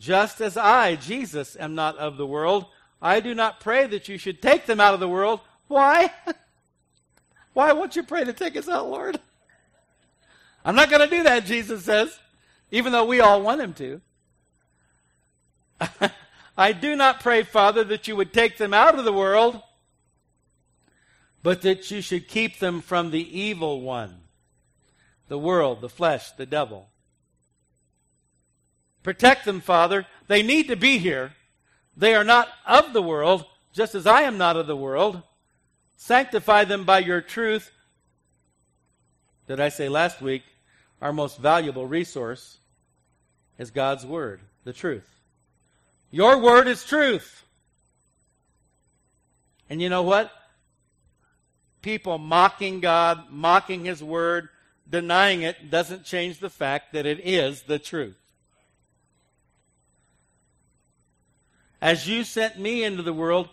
just 0.00 0.40
as 0.40 0.56
I, 0.56 0.96
Jesus, 0.96 1.56
am 1.60 1.74
not 1.74 1.98
of 1.98 2.16
the 2.16 2.26
world, 2.26 2.64
I 3.02 3.20
do 3.20 3.34
not 3.34 3.60
pray 3.60 3.86
that 3.86 4.08
you 4.08 4.16
should 4.16 4.40
take 4.40 4.64
them 4.64 4.80
out 4.80 4.94
of 4.94 5.00
the 5.00 5.08
world. 5.08 5.40
Why? 5.68 6.10
Why 7.52 7.72
won't 7.72 7.94
you 7.94 8.02
pray 8.02 8.24
to 8.24 8.32
take 8.32 8.56
us 8.56 8.68
out, 8.68 8.88
Lord? 8.88 9.20
I'm 10.64 10.74
not 10.74 10.88
going 10.88 11.06
to 11.06 11.16
do 11.16 11.22
that, 11.24 11.44
Jesus 11.44 11.84
says, 11.84 12.18
even 12.70 12.92
though 12.92 13.04
we 13.04 13.20
all 13.20 13.42
want 13.42 13.60
him 13.60 13.74
to. 13.74 14.00
I 16.56 16.72
do 16.72 16.96
not 16.96 17.20
pray, 17.20 17.42
Father, 17.42 17.84
that 17.84 18.08
you 18.08 18.16
would 18.16 18.32
take 18.32 18.56
them 18.56 18.72
out 18.72 18.98
of 18.98 19.04
the 19.04 19.12
world, 19.12 19.60
but 21.42 21.60
that 21.62 21.90
you 21.90 22.00
should 22.00 22.26
keep 22.26 22.58
them 22.58 22.80
from 22.80 23.10
the 23.10 23.38
evil 23.38 23.80
one, 23.82 24.22
the 25.28 25.38
world, 25.38 25.80
the 25.82 25.88
flesh, 25.88 26.30
the 26.32 26.46
devil. 26.46 26.89
Protect 29.02 29.44
them, 29.44 29.60
Father. 29.60 30.06
They 30.26 30.42
need 30.42 30.68
to 30.68 30.76
be 30.76 30.98
here. 30.98 31.32
They 31.96 32.14
are 32.14 32.24
not 32.24 32.48
of 32.66 32.92
the 32.92 33.02
world, 33.02 33.44
just 33.72 33.94
as 33.94 34.06
I 34.06 34.22
am 34.22 34.38
not 34.38 34.56
of 34.56 34.66
the 34.66 34.76
world. 34.76 35.22
Sanctify 35.96 36.64
them 36.64 36.84
by 36.84 37.00
your 37.00 37.20
truth. 37.20 37.70
Did 39.46 39.60
I 39.60 39.68
say 39.68 39.88
last 39.88 40.22
week, 40.22 40.42
our 41.00 41.12
most 41.12 41.38
valuable 41.38 41.86
resource 41.86 42.58
is 43.58 43.70
God's 43.70 44.06
Word, 44.06 44.40
the 44.64 44.72
truth. 44.72 45.08
Your 46.10 46.38
Word 46.38 46.68
is 46.68 46.84
truth. 46.84 47.44
And 49.68 49.80
you 49.80 49.88
know 49.88 50.02
what? 50.02 50.30
People 51.82 52.18
mocking 52.18 52.80
God, 52.80 53.30
mocking 53.30 53.84
His 53.84 54.02
Word, 54.02 54.48
denying 54.88 55.42
it 55.42 55.70
doesn't 55.70 56.04
change 56.04 56.38
the 56.38 56.50
fact 56.50 56.92
that 56.92 57.06
it 57.06 57.20
is 57.24 57.62
the 57.62 57.78
truth. 57.78 58.19
As 61.80 62.06
you 62.06 62.24
sent 62.24 62.58
me 62.58 62.84
into 62.84 63.02
the 63.02 63.12
world, 63.12 63.48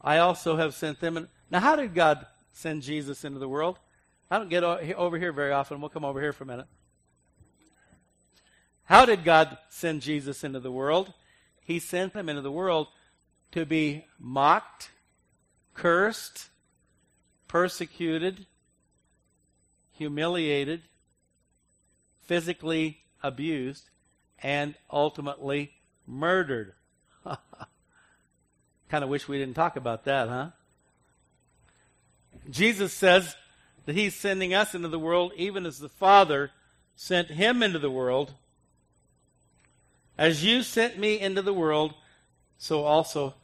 I 0.00 0.18
also 0.18 0.56
have 0.56 0.74
sent 0.74 1.00
them. 1.00 1.28
Now, 1.50 1.60
how 1.60 1.76
did 1.76 1.94
God 1.94 2.26
send 2.52 2.82
Jesus 2.82 3.24
into 3.24 3.38
the 3.38 3.48
world? 3.48 3.78
I 4.30 4.38
don't 4.38 4.50
get 4.50 4.64
over 4.64 5.18
here 5.18 5.32
very 5.32 5.52
often. 5.52 5.80
We'll 5.80 5.90
come 5.90 6.04
over 6.04 6.20
here 6.20 6.32
for 6.32 6.44
a 6.44 6.46
minute. 6.46 6.66
How 8.84 9.06
did 9.06 9.24
God 9.24 9.56
send 9.68 10.02
Jesus 10.02 10.44
into 10.44 10.60
the 10.60 10.72
world? 10.72 11.12
He 11.64 11.78
sent 11.78 12.14
him 12.14 12.28
into 12.28 12.42
the 12.42 12.50
world 12.50 12.88
to 13.52 13.64
be 13.64 14.06
mocked, 14.18 14.90
cursed, 15.74 16.48
persecuted, 17.48 18.46
humiliated, 19.92 20.82
physically 22.22 22.98
abused, 23.22 23.88
and 24.42 24.74
ultimately 24.90 25.72
murdered. 26.06 26.74
kind 28.88 29.04
of 29.04 29.10
wish 29.10 29.28
we 29.28 29.38
didn't 29.38 29.54
talk 29.54 29.76
about 29.76 30.04
that, 30.04 30.28
huh? 30.28 30.48
Jesus 32.50 32.92
says 32.92 33.36
that 33.86 33.94
he's 33.94 34.14
sending 34.14 34.54
us 34.54 34.74
into 34.74 34.88
the 34.88 34.98
world 34.98 35.32
even 35.36 35.66
as 35.66 35.78
the 35.78 35.88
Father 35.88 36.50
sent 36.96 37.28
him 37.28 37.62
into 37.62 37.78
the 37.78 37.90
world. 37.90 38.34
As 40.18 40.44
you 40.44 40.62
sent 40.62 40.98
me 40.98 41.18
into 41.18 41.42
the 41.42 41.54
world, 41.54 41.94
so 42.58 42.84
also 42.84 43.34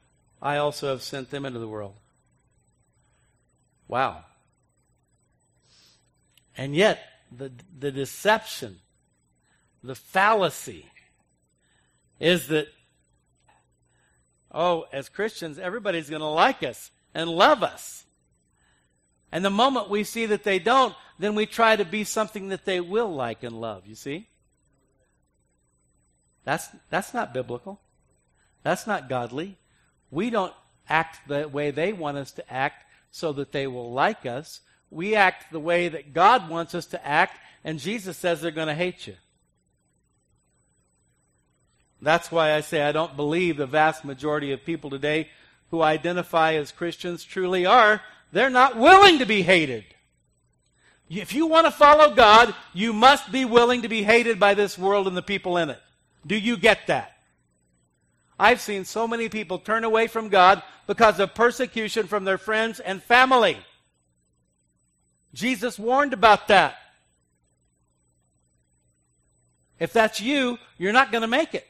I 0.41 0.57
also 0.57 0.89
have 0.89 1.03
sent 1.03 1.31
them 1.31 1.45
into 1.45 1.59
the 1.59 1.69
world. 1.69 1.95
Wow. 3.89 4.25
And 6.57 6.75
yet, 6.75 7.01
the, 7.37 7.51
the 7.79 7.91
deception, 7.91 8.81
the 9.83 9.95
fallacy, 9.95 10.87
is 12.21 12.49
that, 12.49 12.69
oh, 14.53 14.87
as 14.93 15.09
Christians, 15.09 15.59
everybody's 15.59 16.11
going 16.11 16.21
to 16.21 16.27
like 16.27 16.63
us 16.63 16.91
and 17.15 17.29
love 17.29 17.63
us. 17.63 18.05
And 19.31 19.45
the 19.45 19.51
moment 19.51 19.91
we 19.91 20.05
see 20.05 20.27
that 20.27 20.45
they 20.45 20.59
don't, 20.59 20.95
then 21.19 21.35
we 21.35 21.47
try 21.47 21.77
to 21.77 21.85
be 21.85 22.05
something 22.05 22.49
that 22.49 22.65
they 22.65 22.81
will 22.81 23.13
like 23.13 23.43
and 23.43 23.61
love, 23.61 23.87
you 23.87 23.95
see? 23.95 24.29
That's, 26.45 26.69
that's 26.89 27.13
not 27.13 27.35
biblical. 27.35 27.81
That's 28.63 28.87
not 28.87 29.09
godly. 29.09 29.59
We 30.11 30.31
don't 30.31 30.55
act 30.89 31.29
the 31.29 31.47
way 31.49 31.71
they 31.71 31.93
want 31.93 32.17
us 32.17 32.31
to 32.33 32.53
act 32.53 32.85
so 33.11 33.33
that 33.35 33.53
they 33.53 33.67
will 33.67 33.93
like 33.93 34.25
us. 34.25 34.61
We 34.91 35.15
act 35.15 35.53
the 35.53 35.61
way 35.61 35.89
that 35.89 36.15
God 36.15 36.49
wants 36.49 36.75
us 36.75 36.87
to 36.87 37.07
act, 37.07 37.39
and 37.65 37.79
Jesus 37.79 38.17
says 38.17 38.41
they're 38.41 38.51
going 38.51 38.69
to 38.69 38.75
hate 38.75 39.07
you. 39.07 39.17
That's 42.01 42.31
why 42.31 42.53
I 42.55 42.61
say 42.61 42.83
I 42.83 42.93
don't 42.93 43.17
believe 43.17 43.57
the 43.57 43.67
vast 43.67 44.05
majority 44.05 44.53
of 44.53 44.65
people 44.65 44.91
today 44.91 45.29
who 45.71 45.83
identify 45.83 46.55
as 46.55 46.73
Christians 46.73 47.25
truly 47.25 47.67
are. 47.67 48.01
They're 48.33 48.51
not 48.51 48.77
willing 48.77 49.19
to 49.19 49.27
be 49.27 49.43
hated. 49.43 49.85
If 51.11 51.33
you 51.33 51.47
want 51.47 51.67
to 51.67 51.71
follow 51.71 52.15
God, 52.15 52.55
you 52.75 52.93
must 52.93 53.33
be 53.33 53.45
willing 53.45 53.83
to 53.83 53.89
be 53.89 54.03
hated 54.03 54.39
by 54.39 54.55
this 54.55 54.79
world 54.79 55.09
and 55.09 55.17
the 55.17 55.23
people 55.23 55.57
in 55.57 55.71
it. 55.71 55.81
Do 56.27 56.37
you 56.37 56.57
get 56.57 56.87
that? 56.89 57.17
I've 58.39 58.61
seen 58.61 58.85
so 58.85 59.09
many 59.09 59.29
people 59.29 59.59
turn 59.59 59.85
away 59.85 60.07
from 60.07 60.29
God 60.29 60.63
because 60.87 61.19
of 61.19 61.35
persecution 61.35 62.07
from 62.07 62.25
their 62.25 62.39
friends 62.39 62.79
and 62.79 63.03
family. 63.03 63.59
Jesus 65.35 65.79
warned 65.79 66.13
about 66.13 66.49
that. 66.49 66.77
If 69.79 69.93
that's 69.93 70.21
you, 70.21 70.59
you're 70.77 70.93
not 70.93 71.11
going 71.11 71.23
to 71.23 71.29
make 71.29 71.55
it. 71.55 71.67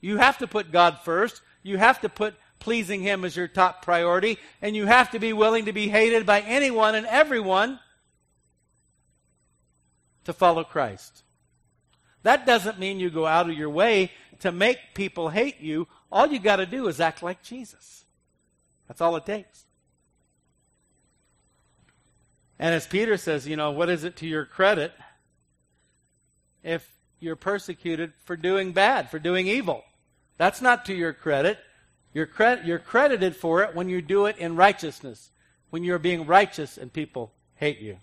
You 0.00 0.18
have 0.18 0.38
to 0.38 0.46
put 0.46 0.72
God 0.72 0.98
first. 1.04 1.42
You 1.62 1.76
have 1.78 2.00
to 2.00 2.08
put 2.08 2.34
pleasing 2.58 3.02
Him 3.02 3.24
as 3.24 3.36
your 3.36 3.48
top 3.48 3.84
priority. 3.84 4.38
And 4.62 4.74
you 4.76 4.86
have 4.86 5.10
to 5.12 5.18
be 5.18 5.32
willing 5.32 5.66
to 5.66 5.72
be 5.72 5.88
hated 5.88 6.26
by 6.26 6.40
anyone 6.40 6.94
and 6.94 7.06
everyone 7.06 7.80
to 10.24 10.32
follow 10.32 10.64
Christ. 10.64 11.22
That 12.22 12.46
doesn't 12.46 12.78
mean 12.78 13.00
you 13.00 13.10
go 13.10 13.26
out 13.26 13.48
of 13.48 13.56
your 13.56 13.70
way 13.70 14.12
to 14.40 14.52
make 14.52 14.78
people 14.94 15.30
hate 15.30 15.60
you. 15.60 15.88
All 16.12 16.26
you 16.26 16.38
got 16.38 16.56
to 16.56 16.66
do 16.66 16.86
is 16.88 17.00
act 17.00 17.22
like 17.22 17.42
Jesus. 17.42 18.04
That's 18.88 19.00
all 19.00 19.16
it 19.16 19.24
takes. 19.24 19.64
And 22.58 22.74
as 22.74 22.86
Peter 22.86 23.16
says, 23.16 23.48
you 23.48 23.56
know, 23.56 23.70
what 23.70 23.88
is 23.88 24.04
it 24.04 24.16
to 24.16 24.26
your 24.26 24.44
credit 24.44 24.92
if 26.62 26.86
you're 27.18 27.36
persecuted 27.36 28.12
for 28.24 28.36
doing 28.36 28.72
bad, 28.72 29.10
for 29.10 29.18
doing 29.18 29.46
evil? 29.46 29.82
That's 30.40 30.62
not 30.62 30.86
to 30.86 30.94
your 30.94 31.12
credit. 31.12 31.58
You're, 32.14 32.26
cred- 32.26 32.66
you're 32.66 32.78
credited 32.78 33.36
for 33.36 33.62
it 33.62 33.74
when 33.74 33.90
you 33.90 34.00
do 34.00 34.24
it 34.24 34.38
in 34.38 34.56
righteousness, 34.56 35.32
when 35.68 35.84
you're 35.84 35.98
being 35.98 36.24
righteous 36.24 36.78
and 36.78 36.90
people 36.90 37.34
hate 37.56 37.78
you. 37.80 37.98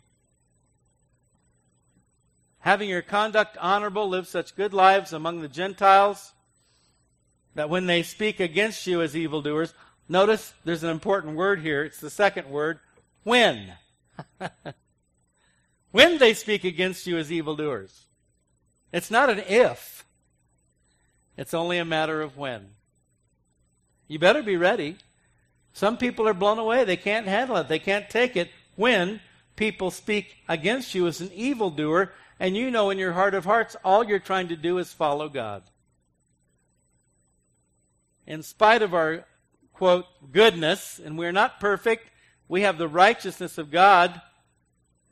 Having 2.59 2.89
your 2.89 3.01
conduct 3.01 3.57
honorable, 3.59 4.07
live 4.07 4.27
such 4.27 4.55
good 4.55 4.71
lives 4.71 5.13
among 5.13 5.41
the 5.41 5.47
Gentiles 5.47 6.33
that 7.55 7.71
when 7.71 7.87
they 7.87 8.03
speak 8.03 8.39
against 8.39 8.85
you 8.85 9.01
as 9.01 9.17
evildoers, 9.17 9.73
notice 10.07 10.53
there's 10.63 10.83
an 10.83 10.91
important 10.91 11.35
word 11.35 11.61
here. 11.61 11.83
It's 11.83 11.99
the 11.99 12.11
second 12.11 12.51
word, 12.51 12.77
when. 13.23 13.73
when 15.91 16.19
they 16.19 16.35
speak 16.35 16.63
against 16.63 17.07
you 17.07 17.17
as 17.17 17.31
evildoers. 17.31 18.05
It's 18.93 19.09
not 19.09 19.31
an 19.31 19.39
if, 19.39 20.05
it's 21.37 21.53
only 21.53 21.77
a 21.77 21.85
matter 21.85 22.21
of 22.21 22.35
when. 22.35 22.69
You 24.07 24.19
better 24.19 24.41
be 24.41 24.57
ready. 24.57 24.97
Some 25.73 25.97
people 25.97 26.27
are 26.27 26.33
blown 26.33 26.57
away. 26.57 26.83
They 26.83 26.97
can't 26.97 27.27
handle 27.27 27.57
it. 27.57 27.67
They 27.67 27.79
can't 27.79 28.09
take 28.09 28.35
it 28.35 28.49
when 28.75 29.21
people 29.55 29.91
speak 29.91 30.37
against 30.49 30.95
you 30.95 31.07
as 31.07 31.21
an 31.21 31.31
evildoer, 31.33 32.13
and 32.39 32.55
you 32.55 32.71
know 32.71 32.89
in 32.89 32.97
your 32.97 33.13
heart 33.13 33.33
of 33.33 33.45
hearts 33.45 33.75
all 33.83 34.03
you're 34.03 34.19
trying 34.19 34.47
to 34.47 34.55
do 34.55 34.77
is 34.77 34.93
follow 34.93 35.29
God. 35.29 35.63
In 38.25 38.43
spite 38.43 38.81
of 38.81 38.93
our, 38.93 39.25
quote, 39.73 40.05
goodness, 40.31 40.99
and 41.03 41.17
we're 41.17 41.31
not 41.31 41.59
perfect, 41.59 42.09
we 42.47 42.61
have 42.61 42.77
the 42.77 42.87
righteousness 42.87 43.57
of 43.57 43.71
God 43.71 44.21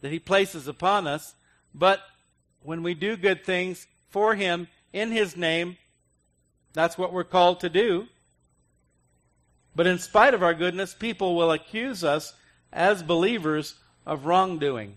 that 0.02 0.12
He 0.12 0.20
places 0.20 0.68
upon 0.68 1.08
us. 1.08 1.36
But 1.74 2.02
when 2.62 2.84
we 2.84 2.94
do 2.94 3.18
good 3.18 3.44
things 3.44 3.88
for 4.10 4.36
Him 4.36 4.68
in 4.94 5.12
His 5.12 5.36
name, 5.36 5.78
that's 6.76 6.98
what 6.98 7.14
we're 7.14 7.24
called 7.24 7.62
to 7.62 7.70
do. 7.70 8.08
But 9.76 9.88
in 9.88 9.98
spite 9.98 10.34
of 10.34 10.44
our 10.44 10.54
goodness, 10.54 10.94
people 10.94 11.36
will 11.36 11.52
accuse 11.52 12.04
us 12.04 12.34
as 12.72 13.02
believers 13.02 13.76
of 14.06 14.26
wrongdoing. 14.26 14.96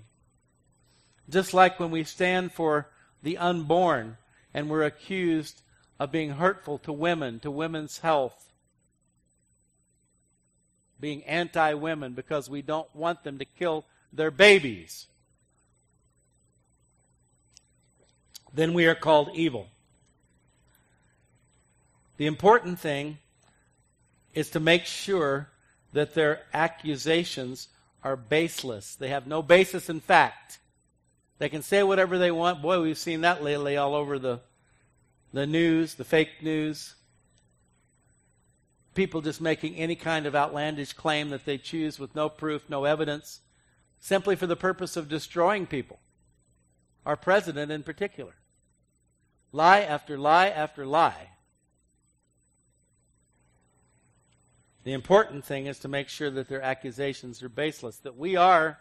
Just 1.31 1.55
like 1.55 1.79
when 1.79 1.91
we 1.91 2.05
stand 2.05 2.53
for 2.53 2.89
the 3.23 3.39
unborn 3.39 4.17
and 4.53 4.69
we're 4.69 4.85
accused 4.85 5.63
of 5.99 6.13
being 6.13 6.31
hurtful 6.31 6.79
to 6.79 6.93
women, 6.93 7.41
to 7.41 7.51
women's 7.51 7.99
health, 7.99 8.53
being 11.01 11.23
anti 11.25 11.75
women 11.75 12.13
because 12.13 12.51
we 12.51 12.61
don't 12.61 12.93
want 12.95 13.23
them 13.23 13.39
to 13.39 13.45
kill 13.45 13.85
their 14.13 14.31
babies, 14.31 15.07
then 18.53 18.75
we 18.75 18.87
are 18.87 18.95
called 18.95 19.31
evil. 19.35 19.69
The 22.19 22.27
important 22.27 22.79
thing 22.79 23.19
is 24.35 24.51
to 24.51 24.61
make 24.61 24.85
sure 24.85 25.49
that 25.95 26.15
their 26.15 26.43
accusations 26.53 27.69
are 28.05 28.17
baseless. 28.17 28.95
They 28.95 29.09
have 29.09 29.27
no 29.27 29.41
basis 29.43 29.89
in 29.89 30.01
fact. 30.01 30.59
They 31.39 31.49
can 31.49 31.63
say 31.63 31.83
whatever 31.83 32.19
they 32.19 32.31
want. 32.31 32.61
Boy, 32.61 32.83
we've 32.83 32.99
seen 32.99 33.23
that 33.23 33.43
lately 33.43 33.77
all 33.77 33.95
over 33.95 34.19
the, 34.19 34.41
the 35.33 35.47
news, 35.47 35.95
the 35.95 36.05
fake 36.05 36.43
news 36.43 36.95
people 38.99 39.21
just 39.21 39.41
making 39.41 39.77
any 39.77 39.95
kind 39.95 40.27
of 40.27 40.35
outlandish 40.35 40.93
claim 40.93 41.31
that 41.31 41.45
they 41.45 41.57
choose 41.57 42.01
with 42.01 42.17
no 42.17 42.29
proof, 42.29 42.69
no 42.69 42.83
evidence, 42.83 43.39
simply 44.01 44.35
for 44.35 44.49
the 44.49 44.57
purpose 44.57 44.97
of 44.97 45.09
destroying 45.09 45.67
people, 45.67 46.01
our 47.07 47.15
president 47.15 47.71
in 47.71 47.85
particular. 47.85 48.35
Lie 49.53 49.83
after 49.83 50.19
lie 50.19 50.49
after 50.49 50.85
lie. 50.85 51.29
The 54.85 54.93
important 54.93 55.45
thing 55.45 55.67
is 55.67 55.79
to 55.81 55.89
make 55.89 56.09
sure 56.09 56.31
that 56.31 56.49
their 56.49 56.63
accusations 56.63 57.43
are 57.43 57.49
baseless, 57.49 57.99
that 57.99 58.17
we 58.17 58.37
are 58.37 58.79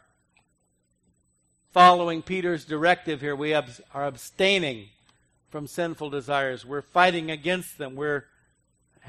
following 1.73 2.21
Peter's 2.21 2.65
directive 2.65 3.21
here. 3.21 3.35
We 3.35 3.53
are 3.53 3.65
abstaining 3.93 4.89
from 5.49 5.67
sinful 5.67 6.09
desires. 6.09 6.65
We're 6.65 6.81
fighting 6.81 7.29
against 7.31 7.77
them. 7.77 7.95
We're, 7.95 8.25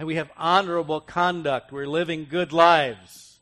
we 0.01 0.16
have 0.16 0.30
honorable 0.36 1.01
conduct. 1.01 1.72
We're 1.72 1.86
living 1.86 2.26
good 2.28 2.53
lives. 2.53 3.39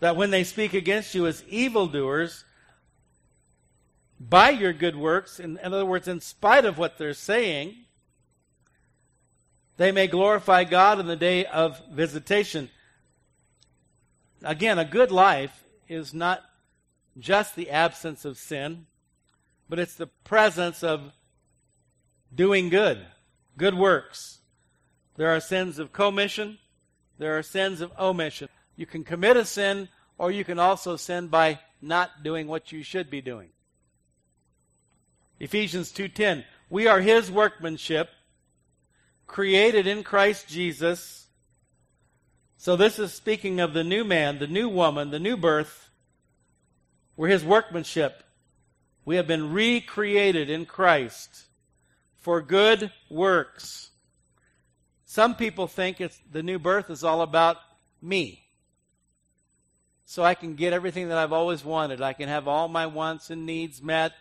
That 0.00 0.16
when 0.16 0.30
they 0.30 0.44
speak 0.44 0.74
against 0.74 1.14
you 1.14 1.26
as 1.26 1.44
evildoers, 1.48 2.44
by 4.20 4.50
your 4.50 4.72
good 4.72 4.96
works, 4.96 5.38
in, 5.38 5.58
in 5.58 5.72
other 5.72 5.86
words, 5.86 6.08
in 6.08 6.20
spite 6.20 6.64
of 6.64 6.78
what 6.78 6.98
they're 6.98 7.14
saying, 7.14 7.74
they 9.78 9.92
may 9.92 10.08
glorify 10.08 10.64
God 10.64 10.98
in 10.98 11.06
the 11.06 11.16
day 11.16 11.46
of 11.46 11.80
visitation. 11.92 12.68
Again, 14.42 14.78
a 14.78 14.84
good 14.84 15.12
life 15.12 15.64
is 15.88 16.12
not 16.12 16.42
just 17.16 17.54
the 17.54 17.70
absence 17.70 18.24
of 18.24 18.36
sin, 18.36 18.86
but 19.68 19.78
it's 19.78 19.94
the 19.94 20.08
presence 20.08 20.82
of 20.82 21.12
doing 22.34 22.68
good, 22.68 23.06
good 23.56 23.74
works. 23.74 24.40
There 25.16 25.34
are 25.34 25.40
sins 25.40 25.78
of 25.78 25.92
commission, 25.92 26.58
there 27.18 27.38
are 27.38 27.42
sins 27.42 27.80
of 27.80 27.92
omission. 27.98 28.48
You 28.76 28.86
can 28.86 29.04
commit 29.04 29.36
a 29.36 29.44
sin, 29.44 29.88
or 30.18 30.32
you 30.32 30.44
can 30.44 30.58
also 30.58 30.96
sin 30.96 31.28
by 31.28 31.60
not 31.80 32.24
doing 32.24 32.48
what 32.48 32.72
you 32.72 32.82
should 32.82 33.10
be 33.10 33.20
doing. 33.20 33.50
Ephesians 35.38 35.92
2:10 35.92 36.44
We 36.68 36.88
are 36.88 37.00
his 37.00 37.30
workmanship 37.30 38.10
created 39.28 39.86
in 39.86 40.02
Christ 40.02 40.48
Jesus. 40.48 41.28
So 42.56 42.74
this 42.74 42.98
is 42.98 43.12
speaking 43.12 43.60
of 43.60 43.72
the 43.72 43.84
new 43.84 44.02
man, 44.02 44.40
the 44.40 44.48
new 44.48 44.68
woman, 44.68 45.12
the 45.12 45.20
new 45.20 45.36
birth. 45.36 45.90
We're 47.16 47.28
his 47.28 47.44
workmanship. 47.44 48.24
We 49.04 49.14
have 49.14 49.28
been 49.28 49.52
recreated 49.52 50.50
in 50.50 50.66
Christ 50.66 51.44
for 52.18 52.42
good 52.42 52.90
works. 53.08 53.90
Some 55.04 55.36
people 55.36 55.68
think 55.68 56.00
it's 56.00 56.20
the 56.30 56.42
new 56.42 56.58
birth 56.58 56.90
is 56.90 57.04
all 57.04 57.22
about 57.22 57.58
me. 58.02 58.44
So 60.04 60.24
I 60.24 60.34
can 60.34 60.54
get 60.54 60.72
everything 60.72 61.08
that 61.08 61.18
I've 61.18 61.32
always 61.32 61.64
wanted. 61.64 62.00
I 62.00 62.12
can 62.12 62.28
have 62.28 62.48
all 62.48 62.66
my 62.66 62.86
wants 62.86 63.30
and 63.30 63.46
needs 63.46 63.82
met 63.82 64.12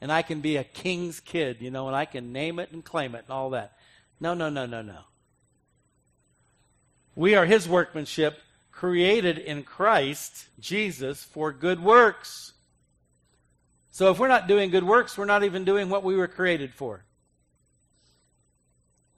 and 0.00 0.10
I 0.10 0.22
can 0.22 0.40
be 0.40 0.56
a 0.56 0.64
king's 0.64 1.20
kid, 1.20 1.58
you 1.60 1.70
know, 1.70 1.86
and 1.86 1.94
I 1.94 2.06
can 2.06 2.32
name 2.32 2.58
it 2.58 2.72
and 2.72 2.84
claim 2.84 3.14
it 3.14 3.24
and 3.28 3.30
all 3.30 3.50
that. 3.50 3.72
No, 4.20 4.34
no, 4.34 4.48
no, 4.50 4.66
no, 4.66 4.82
no. 4.82 4.98
We 7.14 7.34
are 7.34 7.46
his 7.46 7.68
workmanship, 7.68 8.38
created 8.70 9.38
in 9.38 9.62
Christ 9.62 10.46
Jesus 10.58 11.24
for 11.24 11.52
good 11.52 11.82
works. 11.82 12.52
So 13.90 14.10
if 14.10 14.18
we're 14.18 14.28
not 14.28 14.46
doing 14.48 14.70
good 14.70 14.84
works, 14.84 15.18
we're 15.18 15.24
not 15.24 15.44
even 15.44 15.64
doing 15.64 15.88
what 15.88 16.04
we 16.04 16.16
were 16.16 16.28
created 16.28 16.72
for. 16.72 17.04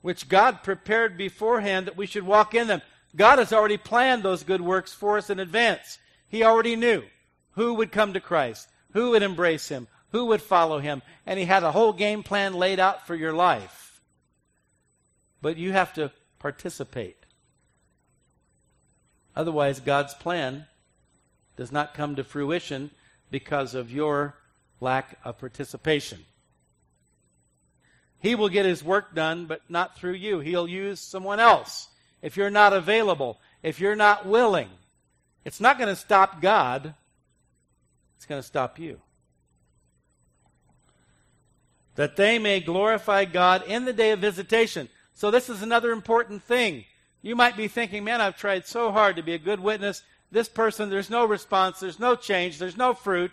Which 0.01 0.27
God 0.27 0.63
prepared 0.63 1.17
beforehand 1.17 1.87
that 1.87 1.95
we 1.95 2.07
should 2.07 2.25
walk 2.25 2.55
in 2.55 2.67
them. 2.67 2.81
God 3.15 3.39
has 3.39 3.53
already 3.53 3.77
planned 3.77 4.23
those 4.23 4.43
good 4.43 4.61
works 4.61 4.93
for 4.93 5.17
us 5.17 5.29
in 5.29 5.39
advance. 5.39 5.99
He 6.27 6.43
already 6.43 6.75
knew 6.75 7.03
who 7.51 7.75
would 7.75 7.91
come 7.91 8.13
to 8.13 8.19
Christ, 8.19 8.67
who 8.91 9.11
would 9.11 9.21
embrace 9.21 9.69
Him, 9.69 9.87
who 10.13 10.25
would 10.25 10.41
follow 10.41 10.79
him. 10.79 11.01
And 11.25 11.37
he 11.37 11.45
had 11.45 11.63
a 11.63 11.71
whole 11.71 11.91
game 11.91 12.23
plan 12.23 12.53
laid 12.53 12.79
out 12.79 13.05
for 13.05 13.15
your 13.15 13.33
life. 13.33 13.82
But 15.43 15.57
you 15.57 15.73
have 15.73 15.93
to 15.95 16.09
participate. 16.39 17.17
Otherwise, 19.35 19.81
God's 19.81 20.13
plan 20.13 20.67
does 21.57 21.69
not 21.69 21.93
come 21.93 22.15
to 22.15 22.23
fruition 22.23 22.91
because 23.29 23.75
of 23.75 23.91
your 23.91 24.35
lack 24.79 25.19
of 25.25 25.37
participation. 25.37 26.19
He 28.19 28.35
will 28.35 28.47
get 28.47 28.65
his 28.65 28.85
work 28.85 29.13
done, 29.13 29.45
but 29.45 29.61
not 29.67 29.97
through 29.97 30.13
you. 30.13 30.39
He'll 30.39 30.67
use 30.67 31.01
someone 31.01 31.41
else. 31.41 31.89
If 32.21 32.37
you're 32.37 32.49
not 32.49 32.71
available, 32.71 33.37
if 33.61 33.81
you're 33.81 33.97
not 33.97 34.25
willing, 34.25 34.69
it's 35.43 35.59
not 35.59 35.77
going 35.77 35.89
to 35.89 35.95
stop 35.97 36.41
God, 36.41 36.93
it's 38.15 38.25
going 38.25 38.41
to 38.41 38.47
stop 38.47 38.79
you 38.79 39.01
that 41.95 42.15
they 42.15 42.39
may 42.39 42.59
glorify 42.59 43.25
God 43.25 43.63
in 43.67 43.85
the 43.85 43.93
day 43.93 44.11
of 44.11 44.19
visitation. 44.19 44.89
So, 45.13 45.31
this 45.31 45.49
is 45.49 45.61
another 45.61 45.91
important 45.91 46.43
thing. 46.43 46.85
You 47.21 47.35
might 47.35 47.55
be 47.55 47.67
thinking, 47.67 48.03
man, 48.03 48.19
I've 48.19 48.37
tried 48.37 48.65
so 48.65 48.91
hard 48.91 49.15
to 49.15 49.23
be 49.23 49.33
a 49.33 49.39
good 49.39 49.59
witness. 49.59 50.03
This 50.31 50.49
person, 50.49 50.89
there's 50.89 51.09
no 51.09 51.25
response, 51.25 51.79
there's 51.79 51.99
no 51.99 52.15
change, 52.15 52.57
there's 52.57 52.77
no 52.77 52.93
fruit. 52.93 53.31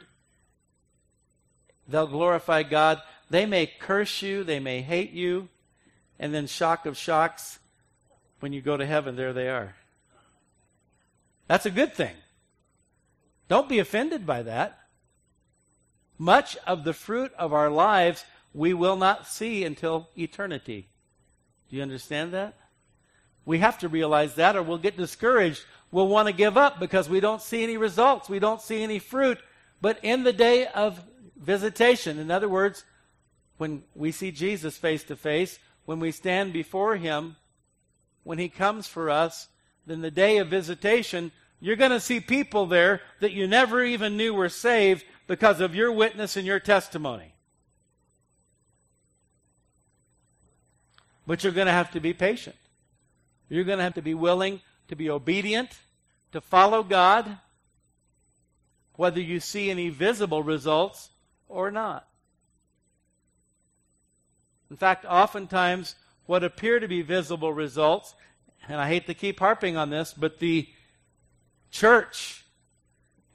They'll 1.88 2.06
glorify 2.06 2.62
God. 2.62 3.00
They 3.30 3.46
may 3.46 3.66
curse 3.66 4.22
you, 4.22 4.44
they 4.44 4.60
may 4.60 4.82
hate 4.82 5.10
you, 5.12 5.48
and 6.18 6.34
then, 6.34 6.46
shock 6.46 6.86
of 6.86 6.96
shocks, 6.96 7.58
when 8.40 8.52
you 8.52 8.60
go 8.60 8.76
to 8.76 8.86
heaven, 8.86 9.16
there 9.16 9.32
they 9.32 9.48
are. 9.48 9.74
That's 11.46 11.66
a 11.66 11.70
good 11.70 11.94
thing. 11.94 12.14
Don't 13.48 13.68
be 13.68 13.78
offended 13.78 14.26
by 14.26 14.42
that. 14.42 14.78
Much 16.18 16.56
of 16.66 16.84
the 16.84 16.92
fruit 16.92 17.32
of 17.38 17.52
our 17.52 17.70
lives 17.70 18.24
we 18.52 18.74
will 18.74 18.96
not 18.96 19.26
see 19.26 19.64
until 19.64 20.08
eternity. 20.16 20.88
Do 21.70 21.76
you 21.76 21.82
understand 21.82 22.32
that? 22.32 22.54
We 23.44 23.58
have 23.58 23.78
to 23.78 23.88
realize 23.88 24.34
that 24.34 24.56
or 24.56 24.62
we'll 24.62 24.78
get 24.78 24.96
discouraged. 24.96 25.64
We'll 25.92 26.08
want 26.08 26.28
to 26.28 26.34
give 26.34 26.56
up 26.56 26.78
because 26.78 27.08
we 27.08 27.20
don't 27.20 27.40
see 27.40 27.62
any 27.62 27.76
results. 27.76 28.28
We 28.28 28.38
don't 28.38 28.60
see 28.60 28.82
any 28.82 28.98
fruit. 28.98 29.38
But 29.80 29.98
in 30.02 30.24
the 30.24 30.32
day 30.32 30.66
of 30.66 31.02
visitation, 31.36 32.18
in 32.18 32.30
other 32.30 32.48
words, 32.48 32.84
when 33.56 33.84
we 33.94 34.12
see 34.12 34.30
Jesus 34.30 34.76
face 34.76 35.04
to 35.04 35.16
face, 35.16 35.58
when 35.84 36.00
we 36.00 36.12
stand 36.12 36.52
before 36.52 36.96
him, 36.96 37.36
when 38.24 38.38
he 38.38 38.48
comes 38.48 38.86
for 38.86 39.10
us, 39.10 39.48
then 39.86 40.00
the 40.00 40.10
day 40.10 40.38
of 40.38 40.48
visitation, 40.48 41.32
you're 41.60 41.76
going 41.76 41.90
to 41.90 42.00
see 42.00 42.20
people 42.20 42.66
there 42.66 43.00
that 43.20 43.32
you 43.32 43.46
never 43.46 43.82
even 43.82 44.16
knew 44.16 44.34
were 44.34 44.48
saved 44.48 45.04
because 45.26 45.60
of 45.60 45.74
your 45.74 45.92
witness 45.92 46.36
and 46.36 46.46
your 46.46 46.60
testimony. 46.60 47.34
But 51.30 51.44
you're 51.44 51.52
going 51.52 51.68
to 51.68 51.72
have 51.72 51.92
to 51.92 52.00
be 52.00 52.12
patient. 52.12 52.56
You're 53.48 53.62
going 53.62 53.78
to 53.78 53.84
have 53.84 53.94
to 53.94 54.02
be 54.02 54.14
willing 54.14 54.62
to 54.88 54.96
be 54.96 55.08
obedient, 55.08 55.78
to 56.32 56.40
follow 56.40 56.82
God, 56.82 57.38
whether 58.96 59.20
you 59.20 59.38
see 59.38 59.70
any 59.70 59.90
visible 59.90 60.42
results 60.42 61.10
or 61.48 61.70
not. 61.70 62.08
In 64.72 64.76
fact, 64.76 65.04
oftentimes, 65.08 65.94
what 66.26 66.42
appear 66.42 66.80
to 66.80 66.88
be 66.88 67.00
visible 67.00 67.52
results, 67.52 68.16
and 68.68 68.80
I 68.80 68.88
hate 68.88 69.06
to 69.06 69.14
keep 69.14 69.38
harping 69.38 69.76
on 69.76 69.88
this, 69.88 70.12
but 70.12 70.40
the 70.40 70.68
church, 71.70 72.44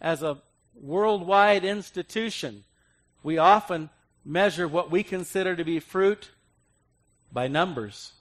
as 0.01 0.21
a 0.21 0.39
worldwide 0.73 1.63
institution, 1.63 2.65
we 3.23 3.37
often 3.37 3.89
measure 4.25 4.67
what 4.67 4.91
we 4.91 5.01
consider 5.01 5.55
to 5.55 5.63
be 5.63 5.79
fruit 5.79 6.31
by 7.35 7.49
numbers. 7.49 8.13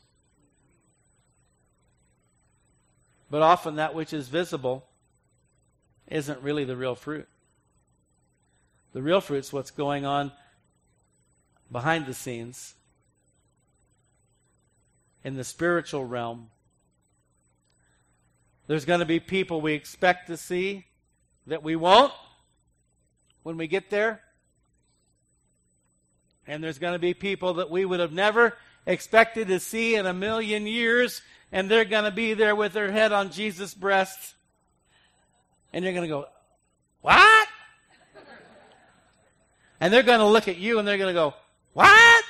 But 3.31 3.43
often 3.43 3.77
that 3.77 3.95
which 3.95 4.13
is 4.13 4.29
visible 4.29 4.85
isn't 6.09 6.43
really 6.43 6.65
the 6.65 6.77
real 6.77 6.97
fruit. 6.97 7.29
The 8.93 9.01
real 9.01 9.21
fruit 9.21 9.39
is 9.39 9.53
what's 9.53 9.71
going 9.71 10.05
on 10.05 10.33
behind 11.71 12.07
the 12.07 12.13
scenes 12.13 12.75
in 15.23 15.37
the 15.37 15.45
spiritual 15.45 16.05
realm. 16.05 16.51
There's 18.67 18.85
going 18.85 19.01
to 19.01 19.07
be 19.07 19.21
people 19.21 19.61
we 19.61 19.75
expect 19.75 20.27
to 20.27 20.37
see 20.37 20.87
that 21.47 21.63
we 21.63 21.77
won't 21.77 22.13
when 23.45 23.57
we 23.57 23.69
get 23.69 23.91
there. 23.91 24.23
And 26.49 26.65
there's 26.65 26.79
going 26.81 26.95
to 26.95 26.99
be 26.99 27.15
people 27.15 27.55
that 27.55 27.71
we 27.71 27.85
would 27.85 28.01
have 28.01 28.13
never 28.13 28.55
expected 28.87 29.49
to 29.49 29.61
see 29.61 29.95
in 29.95 30.07
a 30.07 30.15
million 30.15 30.67
years, 30.67 31.23
and 31.53 31.71
they're 31.71 31.85
going 31.85 32.05
to 32.05 32.11
be 32.11 32.35
there 32.35 32.55
with 32.55 32.73
their 32.73 32.91
head 32.91 33.13
on 33.13 33.31
Jesus' 33.31 33.75
breast. 33.75 34.35
And 35.73 35.85
you're 35.85 35.95
going 35.95 36.09
to 36.09 36.09
go, 36.09 36.27
What? 37.01 37.49
And 39.81 39.93
they're 39.93 40.03
going 40.03 40.21
to 40.21 40.27
look 40.27 40.49
at 40.49 40.57
you 40.57 40.79
and 40.79 40.87
they're 40.87 40.99
going 40.99 41.15
to 41.15 41.21
go, 41.21 41.35
What? 41.73 42.25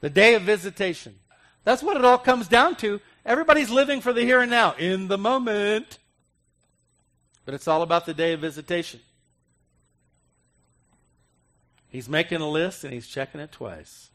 The 0.00 0.10
day 0.10 0.34
of 0.34 0.42
visitation. 0.42 1.14
That's 1.64 1.82
what 1.82 1.96
it 1.96 2.04
all 2.04 2.18
comes 2.18 2.46
down 2.46 2.76
to. 2.76 3.00
Everybody's 3.24 3.70
living 3.70 4.02
for 4.02 4.12
the 4.12 4.22
here 4.22 4.42
and 4.42 4.50
now, 4.50 4.74
in 4.74 5.08
the 5.08 5.16
moment. 5.16 5.98
But 7.46 7.54
it's 7.54 7.68
all 7.68 7.82
about 7.82 8.04
the 8.04 8.12
day 8.12 8.34
of 8.34 8.40
visitation. 8.40 9.00
He's 11.94 12.08
making 12.08 12.40
a 12.40 12.50
list 12.50 12.82
and 12.82 12.92
he's 12.92 13.06
checking 13.06 13.40
it 13.40 13.52
twice. 13.52 14.10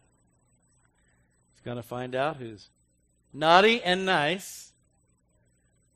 He's 1.54 1.62
going 1.64 1.78
to 1.78 1.82
find 1.82 2.14
out 2.14 2.36
who's 2.36 2.68
naughty 3.32 3.82
and 3.82 4.06
nice. 4.06 4.74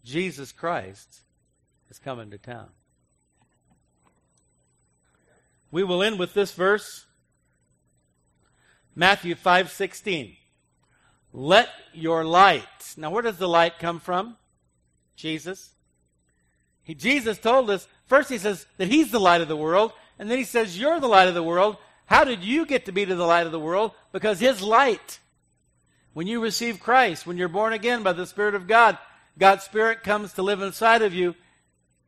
Jesus 0.05 0.53
Christ 0.53 1.19
is 1.89 1.99
coming 1.99 2.31
to 2.31 2.37
town. 2.37 2.69
We 5.71 5.83
will 5.83 6.01
end 6.01 6.19
with 6.19 6.33
this 6.33 6.53
verse. 6.53 7.05
Matthew 8.95 9.35
5:16. 9.35 10.37
Let 11.33 11.67
your 11.91 12.23
light. 12.23 12.93
Now 12.95 13.11
where 13.11 13.23
does 13.23 13.39
the 13.39 13.49
light 13.49 13.77
come 13.77 13.99
from? 13.99 14.37
Jesus. 15.17 15.71
He, 16.81 16.95
Jesus 16.95 17.39
told 17.39 17.69
us, 17.69 17.89
first 18.05 18.29
he 18.29 18.37
says 18.37 18.67
that 18.77 18.87
he's 18.87 19.11
the 19.11 19.19
light 19.19 19.41
of 19.41 19.49
the 19.49 19.57
world, 19.57 19.91
and 20.23 20.31
then 20.31 20.37
he 20.37 20.45
says 20.45 20.79
you're 20.79 21.01
the 21.01 21.07
light 21.09 21.27
of 21.27 21.33
the 21.33 21.43
world. 21.43 21.75
How 22.05 22.23
did 22.23 22.45
you 22.45 22.65
get 22.65 22.85
to 22.85 22.93
be 22.93 23.05
to 23.05 23.13
the 23.13 23.25
light 23.25 23.45
of 23.45 23.51
the 23.51 23.59
world? 23.59 23.91
Because 24.13 24.39
his 24.39 24.61
light. 24.61 25.19
When 26.13 26.27
you 26.27 26.41
receive 26.41 26.79
Christ, 26.79 27.27
when 27.27 27.35
you're 27.35 27.49
born 27.49 27.73
again 27.73 28.03
by 28.03 28.13
the 28.13 28.25
Spirit 28.25 28.55
of 28.55 28.65
God, 28.65 28.97
God's 29.37 29.65
Spirit 29.65 30.01
comes 30.01 30.31
to 30.31 30.41
live 30.41 30.61
inside 30.61 31.01
of 31.01 31.13
you. 31.13 31.35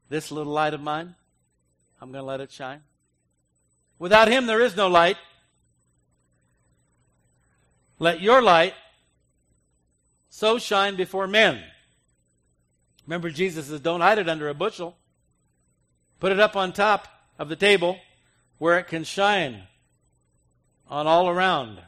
This 0.07 0.31
little 0.31 0.53
light 0.53 0.73
of 0.73 0.79
mine, 0.79 1.15
I'm 1.99 2.13
going 2.13 2.21
to 2.21 2.25
let 2.25 2.39
it 2.39 2.53
shine. 2.53 2.83
Without 3.99 4.29
Him, 4.29 4.45
there 4.45 4.61
is 4.61 4.77
no 4.77 4.87
light. 4.87 5.17
Let 7.99 8.21
your 8.21 8.41
light 8.41 8.75
so 10.29 10.57
shine 10.57 10.95
before 10.95 11.27
men. 11.27 11.61
Remember, 13.05 13.29
Jesus 13.29 13.65
says, 13.65 13.81
don't 13.81 13.99
hide 13.99 14.19
it 14.19 14.29
under 14.29 14.47
a 14.47 14.53
bushel. 14.53 14.95
Put 16.21 16.31
it 16.31 16.39
up 16.39 16.55
on 16.55 16.71
top 16.71 17.09
of 17.37 17.49
the 17.49 17.57
table 17.57 17.99
where 18.57 18.77
it 18.79 18.87
can 18.87 19.03
shine 19.03 19.63
on 20.87 21.07
all 21.07 21.27
around. 21.27 21.79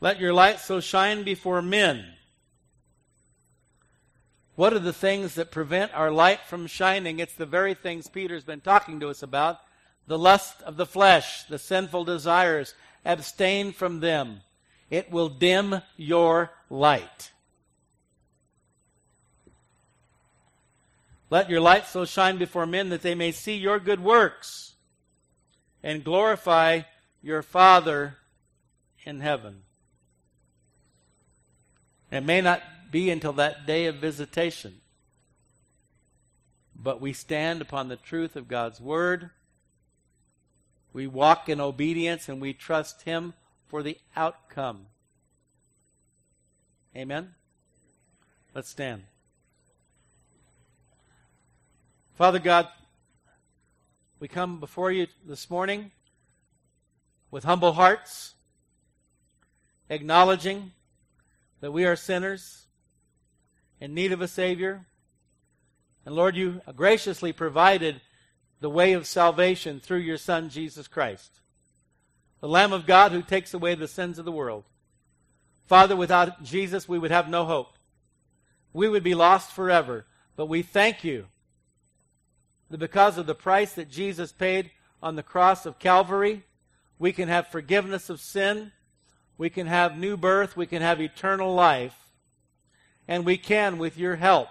Let 0.00 0.20
your 0.20 0.32
light 0.32 0.60
so 0.60 0.80
shine 0.80 1.22
before 1.22 1.62
men. 1.62 2.04
What 4.54 4.72
are 4.72 4.80
the 4.80 4.92
things 4.92 5.34
that 5.36 5.50
prevent 5.50 5.94
our 5.94 6.10
light 6.10 6.40
from 6.40 6.66
shining? 6.66 7.20
It's 7.20 7.34
the 7.34 7.46
very 7.46 7.74
things 7.74 8.08
Peter's 8.08 8.44
been 8.44 8.60
talking 8.60 9.00
to 9.00 9.08
us 9.08 9.22
about 9.22 9.58
the 10.06 10.18
lust 10.18 10.62
of 10.62 10.76
the 10.76 10.86
flesh, 10.86 11.44
the 11.44 11.58
sinful 11.58 12.04
desires. 12.04 12.74
Abstain 13.04 13.72
from 13.72 14.00
them. 14.00 14.40
It 14.90 15.10
will 15.10 15.28
dim 15.28 15.82
your 15.96 16.50
light. 16.70 17.30
Let 21.30 21.50
your 21.50 21.60
light 21.60 21.86
so 21.86 22.04
shine 22.04 22.38
before 22.38 22.66
men 22.66 22.88
that 22.88 23.02
they 23.02 23.14
may 23.14 23.32
see 23.32 23.56
your 23.56 23.78
good 23.78 24.00
works 24.00 24.67
and 25.88 26.04
glorify 26.04 26.82
your 27.22 27.40
Father 27.40 28.18
in 29.04 29.20
heaven. 29.20 29.62
It 32.12 32.20
may 32.20 32.42
not 32.42 32.60
be 32.90 33.08
until 33.08 33.32
that 33.32 33.64
day 33.64 33.86
of 33.86 33.94
visitation, 33.94 34.82
but 36.76 37.00
we 37.00 37.14
stand 37.14 37.62
upon 37.62 37.88
the 37.88 37.96
truth 37.96 38.36
of 38.36 38.48
God's 38.48 38.82
Word. 38.82 39.30
We 40.92 41.06
walk 41.06 41.48
in 41.48 41.58
obedience 41.58 42.28
and 42.28 42.38
we 42.38 42.52
trust 42.52 43.04
Him 43.04 43.32
for 43.66 43.82
the 43.82 43.96
outcome. 44.14 44.88
Amen? 46.94 47.30
Let's 48.54 48.68
stand. 48.68 49.04
Father 52.18 52.40
God, 52.40 52.68
we 54.20 54.28
come 54.28 54.60
before 54.60 54.90
you 54.90 55.06
this 55.26 55.48
morning 55.50 55.90
with 57.30 57.44
humble 57.44 57.72
hearts, 57.72 58.34
acknowledging 59.88 60.72
that 61.60 61.72
we 61.72 61.84
are 61.84 61.96
sinners 61.96 62.66
in 63.80 63.94
need 63.94 64.12
of 64.12 64.20
a 64.20 64.28
Savior. 64.28 64.86
And 66.04 66.14
Lord, 66.14 66.36
you 66.36 66.60
graciously 66.74 67.32
provided 67.32 68.00
the 68.60 68.70
way 68.70 68.92
of 68.92 69.06
salvation 69.06 69.80
through 69.80 69.98
your 69.98 70.18
Son, 70.18 70.48
Jesus 70.48 70.88
Christ 70.88 71.38
the 72.40 72.48
Lamb 72.48 72.72
of 72.72 72.86
God 72.86 73.12
who 73.12 73.22
takes 73.22 73.52
away 73.52 73.74
the 73.74 73.88
sins 73.88 74.18
of 74.18 74.24
the 74.24 74.32
world. 74.32 74.64
Father, 75.66 75.96
without 75.96 76.42
Jesus, 76.42 76.88
we 76.88 76.98
would 76.98 77.10
have 77.10 77.28
no 77.28 77.44
hope. 77.44 77.74
We 78.72 78.88
would 78.88 79.02
be 79.02 79.14
lost 79.14 79.52
forever. 79.52 80.06
But 80.36 80.46
we 80.46 80.62
thank 80.62 81.04
you 81.04 81.26
that 82.70 82.78
because 82.78 83.18
of 83.18 83.26
the 83.26 83.34
price 83.34 83.72
that 83.74 83.90
Jesus 83.90 84.32
paid 84.32 84.70
on 85.02 85.16
the 85.16 85.22
cross 85.22 85.66
of 85.66 85.78
Calvary, 85.78 86.44
we 86.98 87.12
can 87.12 87.28
have 87.28 87.48
forgiveness 87.48 88.10
of 88.10 88.20
sin, 88.20 88.72
we 89.36 89.50
can 89.50 89.66
have 89.66 89.96
new 89.96 90.16
birth, 90.16 90.56
we 90.56 90.66
can 90.66 90.82
have 90.82 91.00
eternal 91.00 91.54
life, 91.54 91.96
and 93.06 93.24
we 93.24 93.38
can, 93.38 93.78
with 93.78 93.96
your 93.96 94.16
help, 94.16 94.48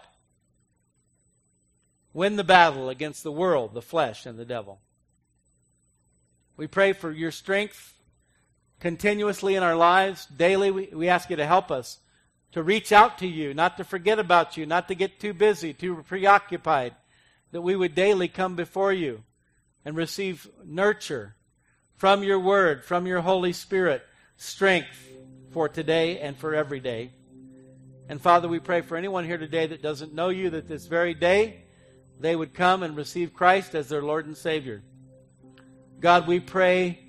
win 2.14 2.36
the 2.36 2.44
battle 2.44 2.90
against 2.90 3.24
the 3.24 3.32
world, 3.32 3.74
the 3.74 3.82
flesh, 3.82 4.26
and 4.26 4.40
the 4.40 4.46
devil. 4.46 4.80
We 6.56 6.66
pray 6.66 6.94
for 6.94 7.12
your 7.12 7.32
strength 7.32 7.94
continuously 8.80 9.56
in 9.56 9.62
our 9.62 9.76
lives. 9.76 10.26
Daily, 10.26 10.72
we, 10.72 10.90
we 10.92 11.10
ask 11.10 11.30
you 11.30 11.36
to 11.36 11.46
help 11.46 11.70
us 11.70 12.00
to 12.54 12.64
reach 12.64 12.92
out 12.92 13.20
to 13.20 13.28
you, 13.28 13.54
not 13.54 13.78
to 13.78 13.84
forget 13.84 14.18
about 14.18 14.58
you, 14.58 14.66
not 14.66 14.88
to 14.88 14.96
get 14.96 15.20
too 15.20 15.34
busy, 15.34 15.74
too 15.74 16.04
preoccupied, 16.08 16.96
that 17.52 17.62
we 17.62 17.76
would 17.76 17.96
daily 17.96 18.28
come 18.28 18.56
before 18.56 18.94
you 18.94 19.24
and 19.86 19.96
receive 19.96 20.48
nurture 20.66 21.36
from 21.96 22.24
your 22.24 22.40
word, 22.40 22.84
from 22.84 23.08
your 23.08 23.22
Holy 23.22 23.54
Spirit, 23.54 24.04
strength 24.36 25.12
for 25.52 25.68
today 25.68 26.20
and 26.20 26.38
for 26.38 26.54
every 26.54 26.80
day. 26.80 27.12
And 28.10 28.22
Father, 28.22 28.48
we 28.48 28.60
pray 28.60 28.82
for 28.82 28.96
anyone 28.96 29.26
here 29.26 29.38
today 29.38 29.68
that 29.68 29.82
doesn't 29.82 30.14
know 30.14 30.30
you, 30.30 30.50
that 30.52 30.68
this 30.68 30.86
very 30.86 31.14
day 31.14 31.64
they 32.20 32.36
would 32.36 32.54
come 32.54 32.84
and 32.84 32.96
receive 32.96 33.34
Christ 33.34 33.76
as 33.76 33.90
their 33.90 34.02
Lord 34.02 34.26
and 34.26 34.38
Savior. 34.38 34.84
God, 36.00 36.28
we 36.28 36.40
pray 36.40 37.00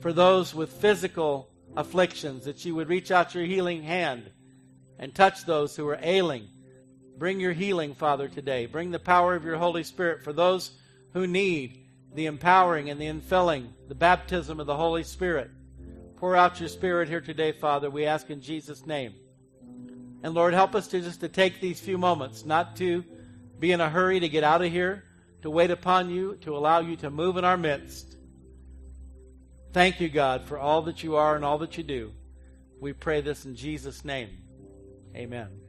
for 0.00 0.12
those 0.12 0.54
with 0.54 0.72
physical 0.72 1.50
afflictions 1.76 2.44
that 2.44 2.64
you 2.64 2.74
would 2.74 2.88
reach 2.88 3.10
out 3.10 3.34
your 3.34 3.44
healing 3.44 3.82
hand 3.82 4.30
and 4.98 5.14
touch 5.14 5.44
those 5.44 5.76
who 5.76 5.86
are 5.88 5.98
ailing. 6.02 6.48
Bring 7.18 7.40
your 7.40 7.52
healing, 7.52 7.94
Father, 7.94 8.28
today. 8.28 8.66
Bring 8.66 8.92
the 8.92 8.98
power 8.98 9.34
of 9.34 9.44
your 9.44 9.56
Holy 9.56 9.82
Spirit 9.82 10.22
for 10.22 10.32
those 10.32 10.70
who 11.12 11.26
need 11.26 11.84
the 12.14 12.26
empowering 12.26 12.90
and 12.90 13.00
the 13.00 13.06
infilling, 13.06 13.68
the 13.88 13.94
baptism 13.94 14.60
of 14.60 14.66
the 14.66 14.76
Holy 14.76 15.02
Spirit. 15.02 15.50
Pour 16.16 16.36
out 16.36 16.60
your 16.60 16.68
Spirit 16.68 17.08
here 17.08 17.20
today, 17.20 17.52
Father. 17.52 17.90
We 17.90 18.06
ask 18.06 18.30
in 18.30 18.40
Jesus' 18.40 18.86
name. 18.86 19.14
And 20.22 20.34
Lord, 20.34 20.54
help 20.54 20.74
us 20.74 20.86
to 20.88 21.00
just 21.00 21.20
to 21.20 21.28
take 21.28 21.60
these 21.60 21.80
few 21.80 21.98
moments, 21.98 22.44
not 22.44 22.76
to 22.76 23.04
be 23.58 23.72
in 23.72 23.80
a 23.80 23.90
hurry 23.90 24.20
to 24.20 24.28
get 24.28 24.44
out 24.44 24.62
of 24.62 24.70
here, 24.70 25.04
to 25.42 25.50
wait 25.50 25.70
upon 25.70 26.10
you, 26.10 26.36
to 26.42 26.56
allow 26.56 26.80
you 26.80 26.96
to 26.96 27.10
move 27.10 27.36
in 27.36 27.44
our 27.44 27.56
midst. 27.56 28.16
Thank 29.72 30.00
you, 30.00 30.08
God, 30.08 30.44
for 30.44 30.58
all 30.58 30.82
that 30.82 31.02
you 31.02 31.16
are 31.16 31.36
and 31.36 31.44
all 31.44 31.58
that 31.58 31.76
you 31.76 31.84
do. 31.84 32.12
We 32.80 32.92
pray 32.92 33.20
this 33.20 33.44
in 33.44 33.54
Jesus' 33.54 34.04
name. 34.04 34.30
Amen. 35.14 35.67